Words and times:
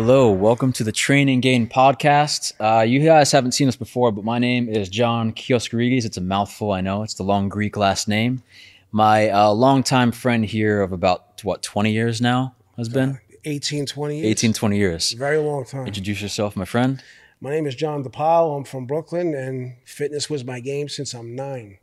Hello, 0.00 0.30
welcome 0.30 0.72
to 0.74 0.84
the 0.84 0.92
Train 0.92 1.28
and 1.28 1.42
Gain 1.42 1.66
podcast. 1.66 2.52
Uh, 2.60 2.82
you 2.82 3.00
guys 3.00 3.32
haven't 3.32 3.50
seen 3.50 3.66
us 3.66 3.74
before, 3.74 4.12
but 4.12 4.22
my 4.22 4.38
name 4.38 4.68
is 4.68 4.88
John 4.88 5.32
Kioskarides. 5.32 6.04
It's 6.04 6.16
a 6.16 6.20
mouthful, 6.20 6.70
I 6.70 6.80
know. 6.80 7.02
It's 7.02 7.14
the 7.14 7.24
long 7.24 7.48
Greek 7.48 7.76
last 7.76 8.06
name. 8.06 8.44
My 8.92 9.28
uh, 9.28 9.50
longtime 9.50 10.12
friend 10.12 10.44
here 10.44 10.82
of 10.82 10.92
about, 10.92 11.42
what, 11.42 11.64
20 11.64 11.90
years 11.90 12.20
now 12.20 12.54
has 12.76 12.88
been? 12.88 13.18
18, 13.44 13.86
20 13.86 14.20
years. 14.20 14.26
18, 14.30 14.52
20 14.52 14.78
years. 14.78 15.12
Very 15.14 15.38
long 15.38 15.64
time. 15.64 15.88
Introduce 15.88 16.22
yourself, 16.22 16.54
my 16.54 16.64
friend. 16.64 17.02
My 17.40 17.50
name 17.50 17.66
is 17.66 17.74
John 17.74 18.04
DePaul. 18.04 18.56
I'm 18.56 18.62
from 18.62 18.86
Brooklyn, 18.86 19.34
and 19.34 19.78
fitness 19.84 20.30
was 20.30 20.44
my 20.44 20.60
game 20.60 20.88
since 20.88 21.12
I'm 21.12 21.34
nine. 21.34 21.78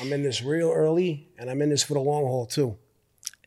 I'm 0.00 0.12
in 0.12 0.24
this 0.24 0.42
real 0.42 0.72
early, 0.72 1.28
and 1.38 1.48
I'm 1.48 1.62
in 1.62 1.70
this 1.70 1.84
for 1.84 1.94
the 1.94 2.00
long 2.00 2.24
haul, 2.24 2.46
too. 2.46 2.76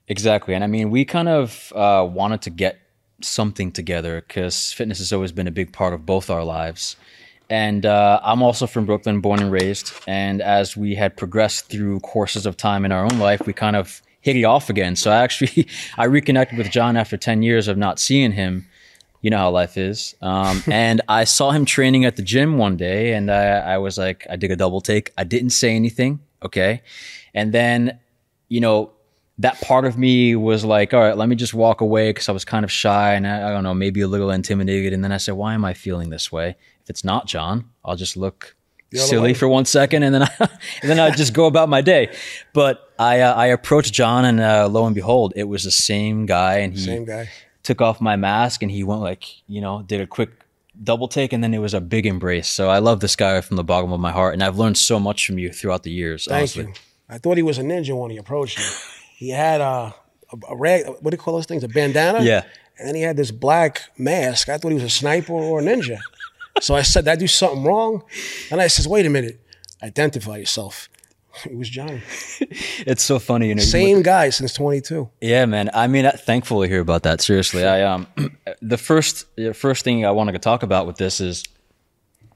Exactly. 0.07 0.55
And 0.55 0.63
I 0.63 0.67
mean, 0.67 0.89
we 0.89 1.03
kind 1.03 1.27
of 1.27 1.73
uh, 1.75 2.07
wanted 2.09 2.43
to 2.43 2.49
get 2.49 2.79
something 3.21 3.71
together 3.71 4.23
because 4.27 4.71
fitness 4.73 4.99
has 4.99 5.13
always 5.13 5.31
been 5.31 5.47
a 5.47 5.51
big 5.51 5.73
part 5.73 5.93
of 5.93 6.05
both 6.05 6.29
our 6.29 6.43
lives. 6.43 6.95
And 7.49 7.85
uh, 7.85 8.19
I'm 8.23 8.43
also 8.43 8.67
from 8.67 8.85
Brooklyn, 8.85 9.21
born 9.21 9.41
and 9.41 9.51
raised. 9.51 9.91
And 10.07 10.41
as 10.41 10.77
we 10.77 10.95
had 10.95 11.17
progressed 11.17 11.69
through 11.69 11.99
courses 12.01 12.45
of 12.45 12.57
time 12.57 12.85
in 12.85 12.91
our 12.91 13.03
own 13.03 13.19
life, 13.19 13.45
we 13.45 13.53
kind 13.53 13.75
of 13.75 14.01
hit 14.21 14.35
it 14.35 14.43
off 14.43 14.69
again. 14.69 14.95
So 14.95 15.11
I 15.11 15.17
actually, 15.23 15.67
I 15.97 16.05
reconnected 16.05 16.57
with 16.57 16.69
John 16.69 16.95
after 16.95 17.17
10 17.17 17.41
years 17.41 17.67
of 17.67 17.77
not 17.77 17.99
seeing 17.99 18.31
him. 18.31 18.67
You 19.21 19.29
know 19.29 19.37
how 19.37 19.49
life 19.49 19.77
is. 19.77 20.15
Um, 20.21 20.63
and 20.71 21.01
I 21.09 21.23
saw 21.23 21.51
him 21.51 21.65
training 21.65 22.05
at 22.05 22.15
the 22.15 22.21
gym 22.21 22.57
one 22.57 22.77
day 22.77 23.13
and 23.13 23.31
I, 23.31 23.73
I 23.73 23.77
was 23.79 23.97
like, 23.97 24.25
I 24.29 24.35
did 24.35 24.51
a 24.51 24.55
double 24.55 24.79
take. 24.79 25.11
I 25.17 25.23
didn't 25.23 25.49
say 25.49 25.75
anything. 25.75 26.19
Okay. 26.43 26.81
And 27.33 27.51
then, 27.51 27.99
you 28.47 28.61
know, 28.61 28.91
that 29.39 29.59
part 29.61 29.85
of 29.85 29.97
me 29.97 30.35
was 30.35 30.65
like, 30.65 30.93
all 30.93 30.99
right, 30.99 31.17
let 31.17 31.29
me 31.29 31.35
just 31.35 31.53
walk 31.53 31.79
away 31.79 32.09
because 32.09 32.27
I 32.27 32.33
was 32.33 32.43
kind 32.43 32.65
of 32.65 32.71
shy 32.71 33.13
and 33.13 33.25
I, 33.25 33.47
I, 33.47 33.51
don't 33.51 33.63
know, 33.63 33.73
maybe 33.73 34.01
a 34.01 34.07
little 34.07 34.31
intimidated. 34.31 34.91
And 34.91 35.01
then 35.01 35.13
I 35.13 35.17
said, 35.17 35.35
why 35.35 35.53
am 35.53 35.63
I 35.63 35.73
feeling 35.73 36.09
this 36.09 36.29
way? 36.29 36.57
If 36.83 36.89
it's 36.89 37.05
not 37.05 37.25
John, 37.25 37.69
I'll 37.83 37.95
just 37.95 38.17
look 38.17 38.55
silly 38.91 39.33
for 39.33 39.47
one 39.47 39.63
second 39.65 40.03
and 40.03 40.13
then 40.13 40.23
I, 40.23 40.29
and 40.81 40.89
then 40.89 40.99
I 40.99 41.11
just 41.11 41.33
go 41.33 41.45
about 41.45 41.69
my 41.69 41.79
day. 41.79 42.13
But 42.53 42.91
I 42.99 43.21
uh, 43.21 43.33
I 43.33 43.47
approached 43.47 43.93
John 43.93 44.25
and 44.25 44.41
uh, 44.41 44.67
lo 44.67 44.85
and 44.85 44.93
behold, 44.93 45.31
it 45.37 45.45
was 45.45 45.63
the 45.63 45.71
same 45.71 46.25
guy 46.25 46.57
and 46.57 46.73
he 46.73 46.79
Same 46.79 47.05
guy. 47.05 47.29
took 47.63 47.81
off 47.81 48.01
my 48.01 48.17
mask 48.17 48.61
and 48.61 48.69
he 48.69 48.83
went 48.83 48.99
like, 49.01 49.23
you 49.47 49.61
know, 49.61 49.83
did 49.83 50.01
a 50.01 50.07
quick 50.07 50.31
double 50.83 51.07
take 51.07 51.31
and 51.31 51.41
then 51.41 51.53
it 51.53 51.59
was 51.59 51.73
a 51.73 51.81
big 51.81 52.05
embrace. 52.05 52.49
So 52.49 52.69
I 52.69 52.79
love 52.79 52.99
this 52.99 53.15
guy 53.15 53.39
from 53.39 53.55
the 53.55 53.63
bottom 53.63 53.93
of 53.93 54.01
my 54.01 54.11
heart 54.11 54.33
and 54.33 54.43
I've 54.43 54.57
learned 54.57 54.77
so 54.77 54.99
much 54.99 55.25
from 55.25 55.37
you 55.37 55.53
throughout 55.53 55.83
the 55.83 55.91
years. 55.91 56.25
Thank 56.25 56.37
honestly. 56.39 56.65
you. 56.65 56.73
I 57.07 57.19
thought 57.19 57.37
he 57.37 57.43
was 57.43 57.57
a 57.57 57.63
ninja 57.63 57.97
when 57.97 58.11
he 58.11 58.17
approached 58.17 58.59
me. 58.59 58.65
He 59.19 59.31
had 59.31 59.59
uh, 59.59 59.91
a, 60.31 60.37
a 60.47 60.55
rag, 60.55 60.87
what 60.87 61.03
do 61.03 61.09
you 61.11 61.17
call 61.17 61.33
those 61.33 61.45
things? 61.45 61.65
A 61.65 61.67
bandana? 61.67 62.23
Yeah. 62.23 62.43
And 62.77 62.87
then 62.87 62.95
he 62.95 63.01
had 63.01 63.17
this 63.17 63.31
black 63.31 63.81
mask. 63.97 64.47
I 64.47 64.57
thought 64.57 64.69
he 64.69 64.75
was 64.75 64.83
a 64.85 64.89
sniper 64.89 65.33
or 65.33 65.59
a 65.59 65.61
ninja. 65.61 65.99
so 66.61 66.73
I 66.73 66.83
said, 66.83 67.03
Did 67.03 67.11
I 67.11 67.15
do 67.17 67.27
something 67.27 67.65
wrong? 67.65 68.05
And 68.49 68.61
I 68.61 68.67
says, 68.67 68.87
Wait 68.87 69.05
a 69.05 69.09
minute. 69.09 69.45
Identify 69.83 70.37
yourself. 70.37 70.87
It 71.45 71.57
was 71.57 71.69
Johnny. 71.69 72.01
It's 72.87 73.03
so 73.03 73.19
funny, 73.19 73.49
you 73.49 73.55
know. 73.55 73.61
Same 73.61 74.01
guy 74.03 74.29
since 74.29 74.53
22. 74.53 75.09
Yeah, 75.19 75.45
man. 75.45 75.69
I 75.73 75.87
mean, 75.87 76.09
thankful 76.11 76.61
to 76.61 76.67
hear 76.69 76.79
about 76.79 77.03
that. 77.03 77.19
Seriously, 77.19 77.65
I 77.65 77.81
um, 77.81 78.07
the 78.61 78.77
first 78.77 79.25
the 79.35 79.53
first 79.53 79.83
thing 79.83 80.05
I 80.05 80.11
wanted 80.11 80.31
to 80.31 80.39
talk 80.39 80.63
about 80.63 80.87
with 80.87 80.95
this 80.95 81.19
is, 81.19 81.43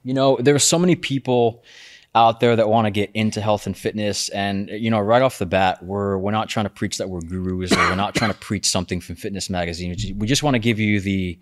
you 0.02 0.12
know, 0.12 0.36
there 0.38 0.54
are 0.54 0.66
so 0.72 0.78
many 0.78 0.96
people 0.96 1.62
out 2.14 2.38
there 2.40 2.54
that 2.54 2.68
want 2.68 2.86
to 2.86 2.90
get 2.90 3.10
into 3.14 3.40
health 3.40 3.66
and 3.66 3.76
fitness, 3.76 4.28
and 4.28 4.68
you 4.70 4.90
know, 4.90 5.00
right 5.00 5.22
off 5.22 5.38
the 5.38 5.46
bat, 5.46 5.82
we're 5.82 6.16
we're 6.16 6.30
not 6.30 6.48
trying 6.48 6.66
to 6.66 6.70
preach 6.70 6.98
that 6.98 7.08
we're 7.08 7.20
gurus, 7.20 7.72
or 7.72 7.78
we're 7.78 7.96
not 7.96 8.14
trying 8.14 8.32
to 8.32 8.38
preach 8.38 8.66
something 8.66 9.00
from 9.00 9.16
Fitness 9.16 9.50
Magazine. 9.50 9.96
We 10.16 10.26
just 10.26 10.42
want 10.42 10.54
to 10.54 10.60
give 10.60 10.78
you 10.78 11.00
the 11.00 11.38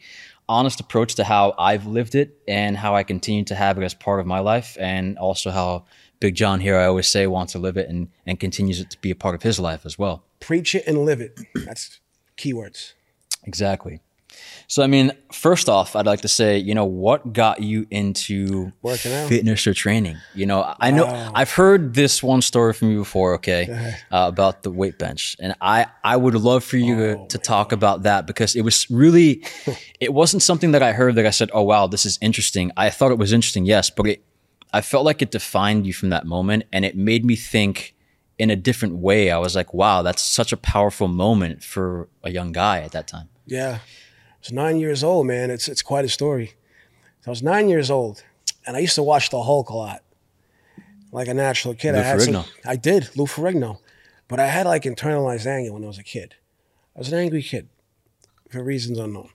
honest 0.48 0.80
approach 0.80 1.14
to 1.16 1.24
how 1.24 1.54
I've 1.58 1.86
lived 1.86 2.14
it 2.14 2.38
and 2.48 2.76
how 2.76 2.96
I 2.96 3.02
continue 3.02 3.44
to 3.44 3.54
have 3.54 3.78
it 3.78 3.84
as 3.84 3.94
part 3.94 4.20
of 4.20 4.26
my 4.26 4.40
life, 4.40 4.76
and 4.80 5.18
also 5.18 5.50
how 5.50 5.84
Big 6.20 6.34
John 6.34 6.60
here, 6.60 6.78
I 6.78 6.86
always 6.86 7.06
say, 7.06 7.26
wants 7.26 7.52
to 7.52 7.58
live 7.58 7.76
it 7.76 7.88
and 7.88 8.08
and 8.26 8.40
continues 8.40 8.80
it 8.80 8.90
to 8.90 8.98
be 9.00 9.10
a 9.10 9.16
part 9.16 9.34
of 9.34 9.42
his 9.42 9.60
life 9.60 9.84
as 9.84 9.98
well. 9.98 10.24
Preach 10.40 10.74
it 10.74 10.86
and 10.86 11.04
live 11.04 11.20
it. 11.20 11.38
That's 11.54 12.00
keywords. 12.36 12.94
Exactly. 13.44 14.00
So, 14.72 14.82
I 14.82 14.86
mean, 14.86 15.12
first 15.30 15.68
off, 15.68 15.94
I'd 15.94 16.06
like 16.06 16.22
to 16.22 16.28
say, 16.28 16.56
you 16.56 16.74
know, 16.74 16.86
what 16.86 17.34
got 17.34 17.60
you 17.60 17.86
into 17.90 18.72
Working 18.80 19.12
out. 19.12 19.28
fitness 19.28 19.66
or 19.66 19.74
training? 19.74 20.16
You 20.34 20.46
know, 20.46 20.74
I 20.80 20.90
know 20.90 21.30
I've 21.34 21.50
heard 21.50 21.92
this 21.92 22.22
one 22.22 22.40
story 22.40 22.72
from 22.72 22.90
you 22.90 23.00
before, 23.00 23.34
okay, 23.34 23.68
uh, 24.10 24.24
about 24.28 24.62
the 24.62 24.70
weight 24.70 24.98
bench, 24.98 25.36
and 25.38 25.54
I 25.60 25.88
I 26.02 26.16
would 26.16 26.34
love 26.36 26.64
for 26.64 26.78
you 26.78 26.96
to, 26.96 27.26
to 27.26 27.36
talk 27.36 27.72
about 27.72 28.04
that 28.04 28.26
because 28.26 28.56
it 28.56 28.62
was 28.62 28.90
really, 28.90 29.44
it 30.00 30.14
wasn't 30.14 30.42
something 30.42 30.70
that 30.70 30.82
I 30.82 30.92
heard 30.92 31.16
that 31.16 31.26
I 31.26 31.30
said, 31.32 31.50
oh 31.52 31.64
wow, 31.64 31.86
this 31.86 32.06
is 32.06 32.18
interesting. 32.22 32.72
I 32.74 32.88
thought 32.88 33.10
it 33.10 33.18
was 33.18 33.34
interesting, 33.34 33.66
yes, 33.66 33.90
but 33.90 34.06
it, 34.06 34.24
I 34.72 34.80
felt 34.80 35.04
like 35.04 35.20
it 35.20 35.30
defined 35.30 35.86
you 35.86 35.92
from 35.92 36.08
that 36.08 36.24
moment, 36.24 36.64
and 36.72 36.86
it 36.86 36.96
made 36.96 37.26
me 37.26 37.36
think 37.36 37.94
in 38.38 38.48
a 38.48 38.56
different 38.56 38.96
way. 38.96 39.30
I 39.30 39.36
was 39.36 39.54
like, 39.54 39.74
wow, 39.74 40.00
that's 40.00 40.22
such 40.22 40.50
a 40.50 40.56
powerful 40.56 41.08
moment 41.08 41.62
for 41.62 42.08
a 42.22 42.30
young 42.30 42.52
guy 42.52 42.80
at 42.80 42.92
that 42.92 43.06
time. 43.06 43.28
Yeah. 43.44 43.80
I 44.42 44.46
was 44.46 44.52
nine 44.52 44.78
years 44.78 45.04
old, 45.04 45.26
man. 45.28 45.50
It's 45.50 45.68
it's 45.68 45.82
quite 45.82 46.04
a 46.04 46.08
story. 46.08 46.54
So 47.20 47.28
I 47.28 47.30
was 47.30 47.44
nine 47.44 47.68
years 47.68 47.90
old, 47.90 48.24
and 48.66 48.76
I 48.76 48.80
used 48.80 48.96
to 48.96 49.02
watch 49.02 49.30
the 49.30 49.40
Hulk 49.40 49.68
a 49.68 49.76
lot, 49.76 50.02
like 51.12 51.28
a 51.28 51.34
natural 51.34 51.74
kid. 51.74 51.92
Lou 51.92 52.00
I 52.00 52.02
had 52.02 52.20
some, 52.20 52.44
I 52.66 52.74
did 52.74 53.16
Lou 53.16 53.26
Ferrigno, 53.26 53.78
but 54.26 54.40
I 54.40 54.46
had 54.46 54.66
like 54.66 54.82
internalized 54.82 55.46
anger 55.46 55.72
when 55.72 55.84
I 55.84 55.86
was 55.86 55.98
a 55.98 56.02
kid. 56.02 56.34
I 56.96 56.98
was 56.98 57.12
an 57.12 57.18
angry 57.18 57.42
kid 57.42 57.68
for 58.50 58.64
reasons 58.64 58.98
unknown. 58.98 59.30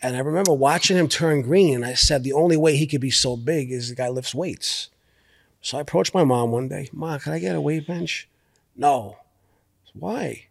And 0.00 0.16
I 0.16 0.20
remember 0.20 0.54
watching 0.54 0.96
him 0.96 1.08
turn 1.08 1.42
green, 1.42 1.74
and 1.76 1.84
I 1.84 1.92
said 1.92 2.24
the 2.24 2.32
only 2.32 2.56
way 2.56 2.76
he 2.76 2.86
could 2.86 3.02
be 3.02 3.10
so 3.10 3.36
big 3.36 3.70
is 3.70 3.90
the 3.90 3.94
guy 3.94 4.08
lifts 4.08 4.34
weights. 4.34 4.88
So 5.60 5.76
I 5.76 5.82
approached 5.82 6.14
my 6.14 6.24
mom 6.24 6.50
one 6.50 6.68
day. 6.68 6.88
Mom, 6.90 7.20
can 7.20 7.34
I 7.34 7.38
get 7.38 7.54
a 7.54 7.60
weight 7.60 7.86
bench? 7.86 8.28
No. 8.74 9.18
Why? 9.92 10.46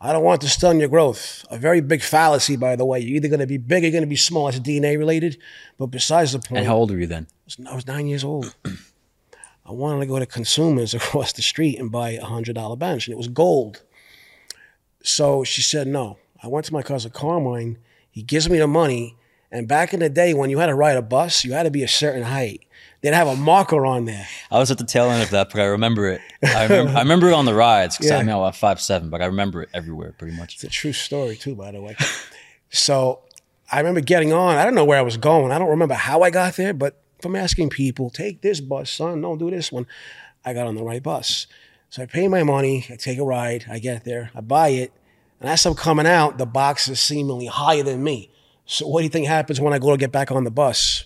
I 0.00 0.12
don't 0.12 0.24
want 0.24 0.40
to 0.42 0.48
stun 0.48 0.80
your 0.80 0.88
growth. 0.88 1.44
A 1.50 1.58
very 1.58 1.80
big 1.80 2.02
fallacy, 2.02 2.56
by 2.56 2.76
the 2.76 2.84
way. 2.84 3.00
You're 3.00 3.16
either 3.16 3.28
going 3.28 3.40
to 3.40 3.46
be 3.46 3.56
big 3.56 3.82
or 3.82 3.86
you're 3.86 3.92
going 3.92 4.02
to 4.02 4.08
be 4.08 4.16
small. 4.16 4.46
That's 4.46 4.60
DNA 4.60 4.98
related. 4.98 5.38
But 5.78 5.86
besides 5.86 6.32
the 6.32 6.38
point. 6.38 6.48
point, 6.48 6.58
And 6.58 6.66
how 6.66 6.76
old 6.76 6.90
were 6.90 6.98
you 6.98 7.06
then? 7.06 7.26
I 7.66 7.74
was 7.74 7.86
nine 7.86 8.06
years 8.06 8.24
old. 8.24 8.54
I 9.66 9.72
wanted 9.72 10.00
to 10.00 10.06
go 10.06 10.18
to 10.18 10.26
consumers 10.26 10.94
across 10.94 11.32
the 11.32 11.42
street 11.42 11.78
and 11.78 11.90
buy 11.90 12.10
a 12.10 12.24
hundred 12.24 12.54
dollar 12.54 12.76
bench, 12.76 13.06
and 13.06 13.14
it 13.14 13.18
was 13.18 13.28
gold. 13.28 13.82
So 15.02 15.44
she 15.44 15.62
said 15.62 15.86
no. 15.86 16.18
I 16.42 16.48
went 16.48 16.66
to 16.66 16.72
my 16.72 16.82
cousin 16.82 17.10
Carmine. 17.10 17.78
He 18.10 18.22
gives 18.22 18.48
me 18.48 18.58
the 18.58 18.66
money, 18.66 19.16
and 19.50 19.66
back 19.66 19.94
in 19.94 20.00
the 20.00 20.08
day 20.08 20.34
when 20.34 20.50
you 20.50 20.58
had 20.58 20.66
to 20.66 20.74
ride 20.74 20.96
a 20.96 21.02
bus, 21.02 21.44
you 21.44 21.52
had 21.52 21.64
to 21.64 21.70
be 21.70 21.82
a 21.82 21.88
certain 21.88 22.24
height. 22.24 22.64
They'd 23.04 23.12
have 23.12 23.28
a 23.28 23.36
marker 23.36 23.84
on 23.84 24.06
there. 24.06 24.26
I 24.50 24.58
was 24.58 24.70
at 24.70 24.78
the 24.78 24.84
tail 24.84 25.10
end 25.10 25.22
of 25.22 25.28
that, 25.28 25.50
but 25.50 25.60
I 25.60 25.66
remember 25.66 26.08
it. 26.08 26.22
I 26.42 26.62
remember, 26.62 26.92
I 26.96 27.02
remember 27.02 27.28
it 27.28 27.34
on 27.34 27.44
the 27.44 27.52
rides 27.52 27.98
because 27.98 28.10
Yeah. 28.10 28.16
I 28.16 28.22
know 28.22 28.42
I'm 28.44 28.54
five 28.54 28.80
seven, 28.80 29.10
but 29.10 29.20
I 29.20 29.26
remember 29.26 29.62
it 29.62 29.68
everywhere 29.74 30.14
pretty 30.16 30.34
much. 30.34 30.54
It's 30.54 30.64
a 30.64 30.68
true 30.70 30.94
story 30.94 31.36
too, 31.36 31.54
by 31.54 31.70
the 31.70 31.82
way. 31.82 31.96
so 32.70 33.20
I 33.70 33.78
remember 33.80 34.00
getting 34.00 34.32
on. 34.32 34.56
I 34.56 34.64
don't 34.64 34.74
know 34.74 34.86
where 34.86 34.98
I 34.98 35.02
was 35.02 35.18
going. 35.18 35.52
I 35.52 35.58
don't 35.58 35.68
remember 35.68 35.92
how 35.92 36.22
I 36.22 36.30
got 36.30 36.56
there, 36.56 36.72
but 36.72 36.98
from 37.20 37.36
asking 37.36 37.68
people, 37.68 38.08
take 38.08 38.40
this 38.40 38.60
bus, 38.60 38.90
son, 38.90 39.20
don't 39.20 39.36
do 39.36 39.50
this 39.50 39.70
one. 39.70 39.86
I 40.42 40.54
got 40.54 40.66
on 40.66 40.74
the 40.74 40.82
right 40.82 41.02
bus. 41.02 41.46
So 41.90 42.02
I 42.02 42.06
pay 42.06 42.26
my 42.26 42.42
money, 42.42 42.86
I 42.90 42.96
take 42.96 43.18
a 43.18 43.22
ride, 43.24 43.66
I 43.70 43.80
get 43.80 44.04
there, 44.04 44.30
I 44.34 44.40
buy 44.40 44.68
it, 44.68 44.92
and 45.40 45.50
as 45.50 45.66
I'm 45.66 45.74
coming 45.74 46.06
out, 46.06 46.38
the 46.38 46.46
box 46.46 46.88
is 46.88 47.00
seemingly 47.00 47.46
higher 47.46 47.82
than 47.82 48.02
me. 48.02 48.30
So 48.64 48.86
what 48.88 49.00
do 49.00 49.04
you 49.04 49.10
think 49.10 49.26
happens 49.26 49.60
when 49.60 49.74
I 49.74 49.78
go 49.78 49.90
to 49.90 49.96
get 49.98 50.10
back 50.10 50.32
on 50.32 50.44
the 50.44 50.50
bus? 50.50 51.04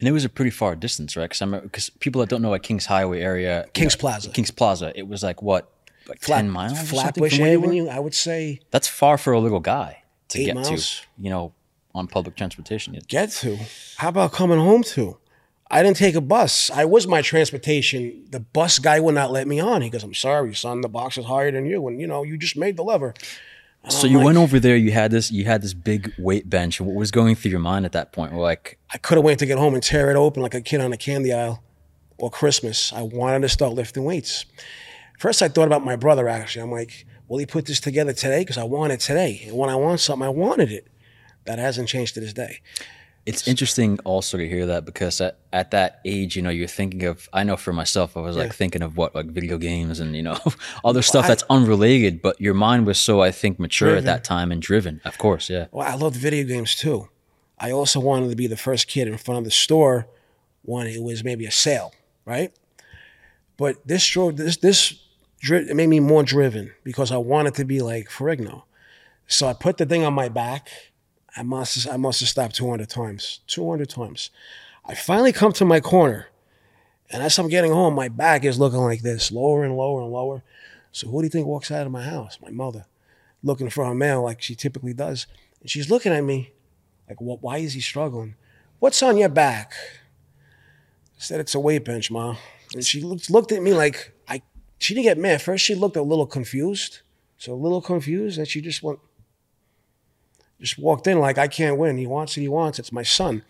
And 0.00 0.08
it 0.08 0.12
was 0.12 0.24
a 0.24 0.28
pretty 0.28 0.50
far 0.50 0.74
distance, 0.74 1.16
right? 1.16 1.24
Because 1.24 1.42
I'm 1.42 1.50
because 1.60 1.90
people 1.90 2.20
that 2.20 2.28
don't 2.30 2.42
know 2.42 2.54
a 2.54 2.58
Kings 2.58 2.86
Highway 2.86 3.20
area, 3.20 3.64
you 3.66 3.70
Kings 3.72 3.96
know, 3.96 4.00
Plaza. 4.00 4.30
Kings 4.30 4.50
Plaza, 4.50 4.92
it 4.98 5.06
was 5.06 5.22
like 5.22 5.42
what, 5.42 5.70
like 6.08 6.20
ten 6.20 6.48
miles, 6.50 6.90
Flatbush 6.90 7.38
you? 7.38 7.44
Avenue, 7.44 7.88
I 7.88 7.98
would 7.98 8.14
say 8.14 8.60
That's 8.70 8.88
far 8.88 9.18
for 9.18 9.32
a 9.32 9.38
little 9.38 9.60
guy 9.60 10.02
to 10.28 10.44
get 10.44 10.54
miles. 10.54 11.00
to, 11.00 11.06
you 11.18 11.30
know, 11.30 11.52
on 11.94 12.06
public 12.06 12.34
transportation. 12.36 12.98
get 13.08 13.30
to. 13.30 13.58
How 13.96 14.08
about 14.08 14.32
coming 14.32 14.58
home 14.58 14.82
to? 14.84 15.18
I 15.72 15.84
didn't 15.84 15.98
take 15.98 16.16
a 16.16 16.20
bus. 16.20 16.68
I 16.70 16.84
was 16.84 17.06
my 17.06 17.22
transportation. 17.22 18.24
The 18.28 18.40
bus 18.40 18.80
guy 18.80 18.98
would 18.98 19.14
not 19.14 19.30
let 19.30 19.46
me 19.46 19.60
on. 19.60 19.82
He 19.82 19.90
goes, 19.90 20.02
I'm 20.02 20.14
sorry, 20.14 20.52
son, 20.54 20.80
the 20.80 20.88
box 20.88 21.16
is 21.16 21.26
higher 21.26 21.52
than 21.52 21.64
you. 21.66 21.86
And 21.86 22.00
you 22.00 22.08
know, 22.08 22.24
you 22.24 22.36
just 22.36 22.56
made 22.56 22.76
the 22.76 22.82
lever. 22.82 23.14
So 23.88 24.06
oh 24.06 24.10
you 24.10 24.20
went 24.20 24.36
over 24.36 24.60
there. 24.60 24.76
You 24.76 24.92
had 24.92 25.10
this. 25.10 25.30
You 25.30 25.44
had 25.44 25.62
this 25.62 25.72
big 25.72 26.12
weight 26.18 26.50
bench. 26.50 26.80
What 26.80 26.94
was 26.94 27.10
going 27.10 27.34
through 27.34 27.52
your 27.52 27.60
mind 27.60 27.86
at 27.86 27.92
that 27.92 28.12
point? 28.12 28.34
Like, 28.34 28.78
I 28.92 28.98
could 28.98 29.16
have 29.16 29.24
waited 29.24 29.38
to 29.40 29.46
get 29.46 29.58
home 29.58 29.74
and 29.74 29.82
tear 29.82 30.10
it 30.10 30.16
open 30.16 30.42
like 30.42 30.54
a 30.54 30.60
kid 30.60 30.80
on 30.80 30.92
a 30.92 30.96
candy 30.96 31.32
aisle 31.32 31.62
or 32.18 32.30
Christmas. 32.30 32.92
I 32.92 33.02
wanted 33.02 33.42
to 33.42 33.48
start 33.48 33.72
lifting 33.72 34.04
weights. 34.04 34.44
First, 35.18 35.42
I 35.42 35.48
thought 35.48 35.66
about 35.66 35.84
my 35.84 35.96
brother, 35.96 36.28
actually. 36.28 36.62
I'm 36.62 36.70
like, 36.70 37.06
will 37.28 37.38
he 37.38 37.46
put 37.46 37.66
this 37.66 37.80
together 37.80 38.12
today? 38.12 38.40
Because 38.40 38.58
I 38.58 38.64
want 38.64 38.92
it 38.92 39.00
today. 39.00 39.44
And 39.46 39.56
when 39.56 39.70
I 39.70 39.76
want 39.76 40.00
something, 40.00 40.26
I 40.26 40.30
wanted 40.30 40.70
it. 40.70 40.86
That 41.46 41.58
hasn't 41.58 41.88
changed 41.88 42.14
to 42.14 42.20
this 42.20 42.34
day. 42.34 42.60
It's 43.26 43.46
interesting 43.46 43.98
also 44.04 44.38
to 44.38 44.48
hear 44.48 44.66
that 44.66 44.84
because 44.84 45.20
at, 45.20 45.38
at 45.52 45.70
that 45.72 46.00
age, 46.04 46.36
you 46.36 46.42
know, 46.42 46.50
you're 46.50 46.66
thinking 46.66 47.04
of, 47.04 47.28
I 47.32 47.44
know 47.44 47.56
for 47.56 47.72
myself, 47.72 48.16
I 48.16 48.20
was 48.20 48.36
like 48.36 48.54
thinking 48.54 48.82
of 48.82 48.96
what, 48.96 49.14
like 49.14 49.26
video 49.26 49.58
games 49.58 50.00
and, 50.00 50.16
you 50.16 50.22
know, 50.22 50.38
other 50.84 51.02
stuff 51.02 51.26
I- 51.26 51.28
that's 51.28 51.44
unrelated, 51.50 52.22
but 52.22 52.40
your 52.40 52.54
mind 52.54 52.86
was 52.86 52.98
so, 52.98 53.20
I 53.20 53.30
think, 53.30 53.58
mature 53.60 53.94
at 53.96 54.04
that 54.04 54.24
time 54.24 54.50
and 54.50 54.60
driven. 54.60 55.00
Of 55.04 55.18
course, 55.18 55.50
yeah. 55.50 55.66
Well, 55.70 55.86
I 55.86 55.94
loved 55.94 56.16
video 56.16 56.44
games 56.44 56.74
too. 56.74 57.08
I 57.58 57.70
also 57.72 58.00
wanted 58.00 58.30
to 58.30 58.36
be 58.36 58.46
the 58.46 58.56
first 58.56 58.88
kid 58.88 59.06
in 59.06 59.18
front 59.18 59.38
of 59.38 59.44
the 59.44 59.50
store 59.50 60.08
when 60.62 60.86
it 60.86 61.02
was 61.02 61.22
maybe 61.22 61.44
a 61.46 61.50
sale, 61.50 61.92
right? 62.24 62.52
But 63.58 63.86
this 63.86 64.06
drove 64.08 64.36
this 64.38 64.56
this 64.56 64.98
dri- 65.40 65.68
it 65.68 65.76
made 65.76 65.88
me 65.88 66.00
more 66.00 66.22
driven 66.22 66.72
because 66.84 67.12
I 67.12 67.18
wanted 67.18 67.54
to 67.56 67.64
be 67.66 67.80
like 67.82 68.08
Ferrigno. 68.08 68.62
So 69.26 69.46
I 69.46 69.52
put 69.52 69.76
the 69.76 69.84
thing 69.86 70.04
on 70.04 70.14
my 70.14 70.28
back. 70.30 70.68
I 71.36 71.42
must 71.42 71.88
I 71.88 71.96
must 71.96 72.20
have 72.20 72.28
stopped 72.28 72.54
200 72.56 72.88
times. 72.88 73.40
200 73.46 73.88
times. 73.88 74.30
I 74.84 74.94
finally 74.94 75.32
come 75.32 75.52
to 75.52 75.64
my 75.64 75.80
corner, 75.80 76.28
and 77.10 77.22
as 77.22 77.38
I'm 77.38 77.48
getting 77.48 77.72
home, 77.72 77.94
my 77.94 78.08
back 78.08 78.44
is 78.44 78.58
looking 78.58 78.80
like 78.80 79.02
this, 79.02 79.30
lower 79.30 79.64
and 79.64 79.76
lower 79.76 80.02
and 80.02 80.10
lower. 80.10 80.42
So 80.92 81.08
who 81.08 81.20
do 81.20 81.26
you 81.26 81.30
think 81.30 81.46
walks 81.46 81.70
out 81.70 81.86
of 81.86 81.92
my 81.92 82.02
house? 82.02 82.38
My 82.42 82.50
mother, 82.50 82.86
looking 83.42 83.70
for 83.70 83.84
her 83.84 83.94
mail 83.94 84.22
like 84.22 84.42
she 84.42 84.54
typically 84.54 84.94
does, 84.94 85.26
and 85.60 85.70
she's 85.70 85.90
looking 85.90 86.12
at 86.12 86.24
me 86.24 86.52
like, 87.08 87.20
"What? 87.20 87.42
Why 87.42 87.58
is 87.58 87.74
he 87.74 87.80
struggling? 87.80 88.34
What's 88.80 89.02
on 89.02 89.16
your 89.16 89.28
back?" 89.28 89.72
I 91.16 91.18
said, 91.18 91.40
"It's 91.40 91.54
a 91.54 91.60
weight 91.60 91.84
bench, 91.84 92.10
ma." 92.10 92.36
And 92.74 92.84
she 92.84 93.02
looked 93.02 93.30
looked 93.30 93.52
at 93.52 93.62
me 93.62 93.74
like 93.74 94.12
I. 94.26 94.42
She 94.78 94.94
didn't 94.94 95.04
get 95.04 95.18
mad. 95.18 95.42
First, 95.42 95.64
she 95.64 95.74
looked 95.74 95.96
a 95.96 96.02
little 96.02 96.26
confused, 96.26 97.00
so 97.36 97.52
a 97.52 97.54
little 97.54 97.82
confused, 97.82 98.38
and 98.38 98.48
she 98.48 98.60
just 98.60 98.82
went, 98.82 98.98
just 100.60 100.78
walked 100.78 101.06
in 101.06 101.18
like, 101.18 101.38
"I 101.38 101.48
can't 101.48 101.78
win. 101.78 101.98
He 101.98 102.06
wants 102.06 102.36
it. 102.36 102.40
He 102.42 102.48
wants 102.48 102.78
it. 102.78 102.82
It's 102.82 102.92
my 102.92 103.02
son." 103.02 103.42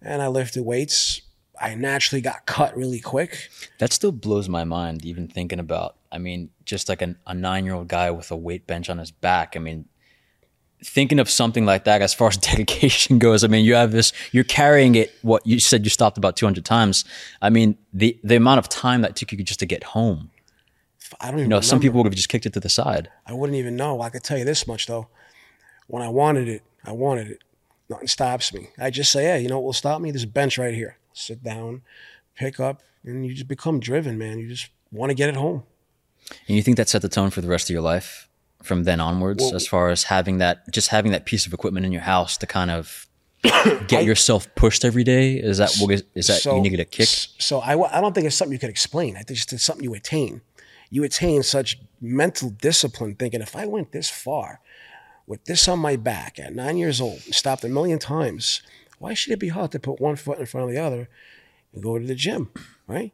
And 0.00 0.20
I 0.20 0.28
lifted 0.28 0.64
weights. 0.64 1.22
I 1.60 1.74
naturally 1.74 2.20
got 2.20 2.46
cut 2.46 2.76
really 2.76 3.00
quick. 3.00 3.48
That 3.78 3.92
still 3.92 4.12
blows 4.12 4.48
my 4.48 4.64
mind, 4.64 5.04
even 5.04 5.28
thinking 5.28 5.60
about. 5.60 5.96
I 6.10 6.18
mean, 6.18 6.50
just 6.64 6.88
like 6.88 7.00
an, 7.00 7.16
a 7.26 7.34
nine 7.34 7.64
year 7.64 7.74
old 7.74 7.88
guy 7.88 8.10
with 8.10 8.30
a 8.30 8.36
weight 8.36 8.66
bench 8.66 8.90
on 8.90 8.98
his 8.98 9.10
back. 9.10 9.56
I 9.56 9.60
mean, 9.60 9.86
thinking 10.82 11.18
of 11.18 11.30
something 11.30 11.64
like 11.64 11.84
that 11.84 12.02
as 12.02 12.12
far 12.12 12.28
as 12.28 12.36
dedication 12.52 13.18
goes. 13.18 13.44
I 13.44 13.48
mean, 13.48 13.64
you 13.64 13.74
have 13.74 13.92
this, 13.92 14.12
you're 14.32 14.44
carrying 14.44 14.94
it. 14.94 15.12
What 15.22 15.46
you 15.46 15.60
said 15.60 15.84
you 15.84 15.90
stopped 15.90 16.18
about 16.18 16.36
200 16.36 16.64
times. 16.64 17.04
I 17.40 17.50
mean, 17.50 17.76
the 17.92 18.18
the 18.22 18.36
amount 18.36 18.58
of 18.58 18.68
time 18.68 19.02
that 19.02 19.16
took 19.16 19.32
you 19.32 19.42
just 19.42 19.60
to 19.60 19.66
get 19.66 19.84
home. 19.84 20.30
I 21.20 21.26
don't 21.26 21.40
even 21.40 21.44
You 21.44 21.48
know, 21.50 21.60
some 21.60 21.80
people 21.80 21.98
would 21.98 22.06
have 22.06 22.14
just 22.14 22.28
kicked 22.28 22.46
it 22.46 22.52
to 22.54 22.60
the 22.60 22.68
side. 22.68 23.10
I 23.26 23.34
wouldn't 23.34 23.58
even 23.58 23.76
know. 23.76 24.00
I 24.00 24.10
could 24.10 24.24
tell 24.24 24.38
you 24.38 24.44
this 24.44 24.66
much 24.66 24.86
though. 24.86 25.08
When 25.94 26.02
I 26.02 26.08
wanted 26.08 26.48
it, 26.48 26.64
I 26.84 26.90
wanted 26.90 27.30
it. 27.30 27.44
Nothing 27.88 28.08
stops 28.08 28.52
me. 28.52 28.70
I 28.80 28.90
just 28.90 29.12
say, 29.12 29.26
hey, 29.26 29.40
you 29.42 29.48
know 29.48 29.58
what 29.60 29.66
will 29.66 29.72
stop 29.72 30.00
me? 30.00 30.10
This 30.10 30.24
bench 30.24 30.58
right 30.58 30.74
here. 30.74 30.96
Sit 31.12 31.44
down, 31.44 31.82
pick 32.34 32.58
up, 32.58 32.82
and 33.04 33.24
you 33.24 33.32
just 33.32 33.46
become 33.46 33.78
driven, 33.78 34.18
man. 34.18 34.40
You 34.40 34.48
just 34.48 34.70
want 34.90 35.10
to 35.10 35.14
get 35.14 35.28
it 35.28 35.36
home. 35.36 35.62
And 36.48 36.56
you 36.56 36.62
think 36.64 36.78
that 36.78 36.88
set 36.88 37.02
the 37.02 37.08
tone 37.08 37.30
for 37.30 37.42
the 37.42 37.46
rest 37.46 37.70
of 37.70 37.74
your 37.74 37.80
life 37.80 38.28
from 38.60 38.82
then 38.82 38.98
onwards, 38.98 39.44
Well- 39.44 39.54
as 39.54 39.68
far 39.68 39.88
as 39.90 40.02
having 40.02 40.38
that, 40.38 40.68
just 40.72 40.88
having 40.88 41.12
that 41.12 41.26
piece 41.26 41.46
of 41.46 41.52
equipment 41.52 41.86
in 41.86 41.92
your 41.92 42.02
house 42.02 42.36
to 42.38 42.46
kind 42.48 42.72
of 42.72 43.06
get 43.86 44.02
yourself 44.04 44.52
pushed 44.56 44.84
every 44.84 45.04
day? 45.04 45.34
Is 45.34 45.58
that 45.58 45.76
what 45.78 45.92
is, 45.92 46.02
is 46.16 46.26
that 46.26 46.44
you 46.44 46.60
needed 46.60 46.80
a 46.80 46.84
kick? 46.84 47.06
So 47.06 47.60
I, 47.60 47.78
I 47.96 48.00
don't 48.00 48.12
think 48.16 48.26
it's 48.26 48.34
something 48.34 48.52
you 48.52 48.58
could 48.58 48.68
explain. 48.68 49.14
I 49.14 49.18
think 49.20 49.38
it's 49.38 49.46
just 49.46 49.64
something 49.64 49.84
you 49.84 49.94
attain. 49.94 50.40
You 50.90 51.04
attain 51.04 51.44
such 51.44 51.78
mental 52.00 52.50
discipline 52.50 53.14
thinking 53.14 53.40
if 53.40 53.54
I 53.54 53.66
went 53.66 53.92
this 53.92 54.10
far 54.10 54.58
with 55.26 55.44
this 55.44 55.68
on 55.68 55.78
my 55.78 55.96
back 55.96 56.38
at 56.38 56.54
nine 56.54 56.76
years 56.76 57.00
old 57.00 57.20
stopped 57.20 57.64
a 57.64 57.68
million 57.68 57.98
times, 57.98 58.62
why 58.98 59.14
should 59.14 59.32
it 59.32 59.38
be 59.38 59.48
hard 59.48 59.72
to 59.72 59.78
put 59.78 60.00
one 60.00 60.16
foot 60.16 60.38
in 60.38 60.46
front 60.46 60.68
of 60.68 60.74
the 60.74 60.80
other 60.80 61.08
and 61.72 61.82
go 61.82 61.98
to 61.98 62.06
the 62.06 62.14
gym, 62.14 62.50
right? 62.86 63.12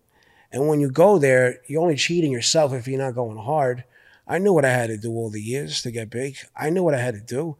And 0.52 0.68
when 0.68 0.80
you 0.80 0.90
go 0.90 1.18
there, 1.18 1.60
you're 1.66 1.82
only 1.82 1.96
cheating 1.96 2.32
yourself 2.32 2.72
if 2.72 2.88
you're 2.88 2.98
not 2.98 3.14
going 3.14 3.38
hard. 3.38 3.84
I 4.26 4.38
knew 4.38 4.52
what 4.52 4.64
I 4.64 4.70
had 4.70 4.88
to 4.88 4.96
do 4.96 5.12
all 5.12 5.30
the 5.30 5.42
years 5.42 5.82
to 5.82 5.90
get 5.90 6.10
big. 6.10 6.36
I 6.56 6.70
knew 6.70 6.82
what 6.82 6.94
I 6.94 7.00
had 7.00 7.14
to 7.14 7.20
do. 7.20 7.56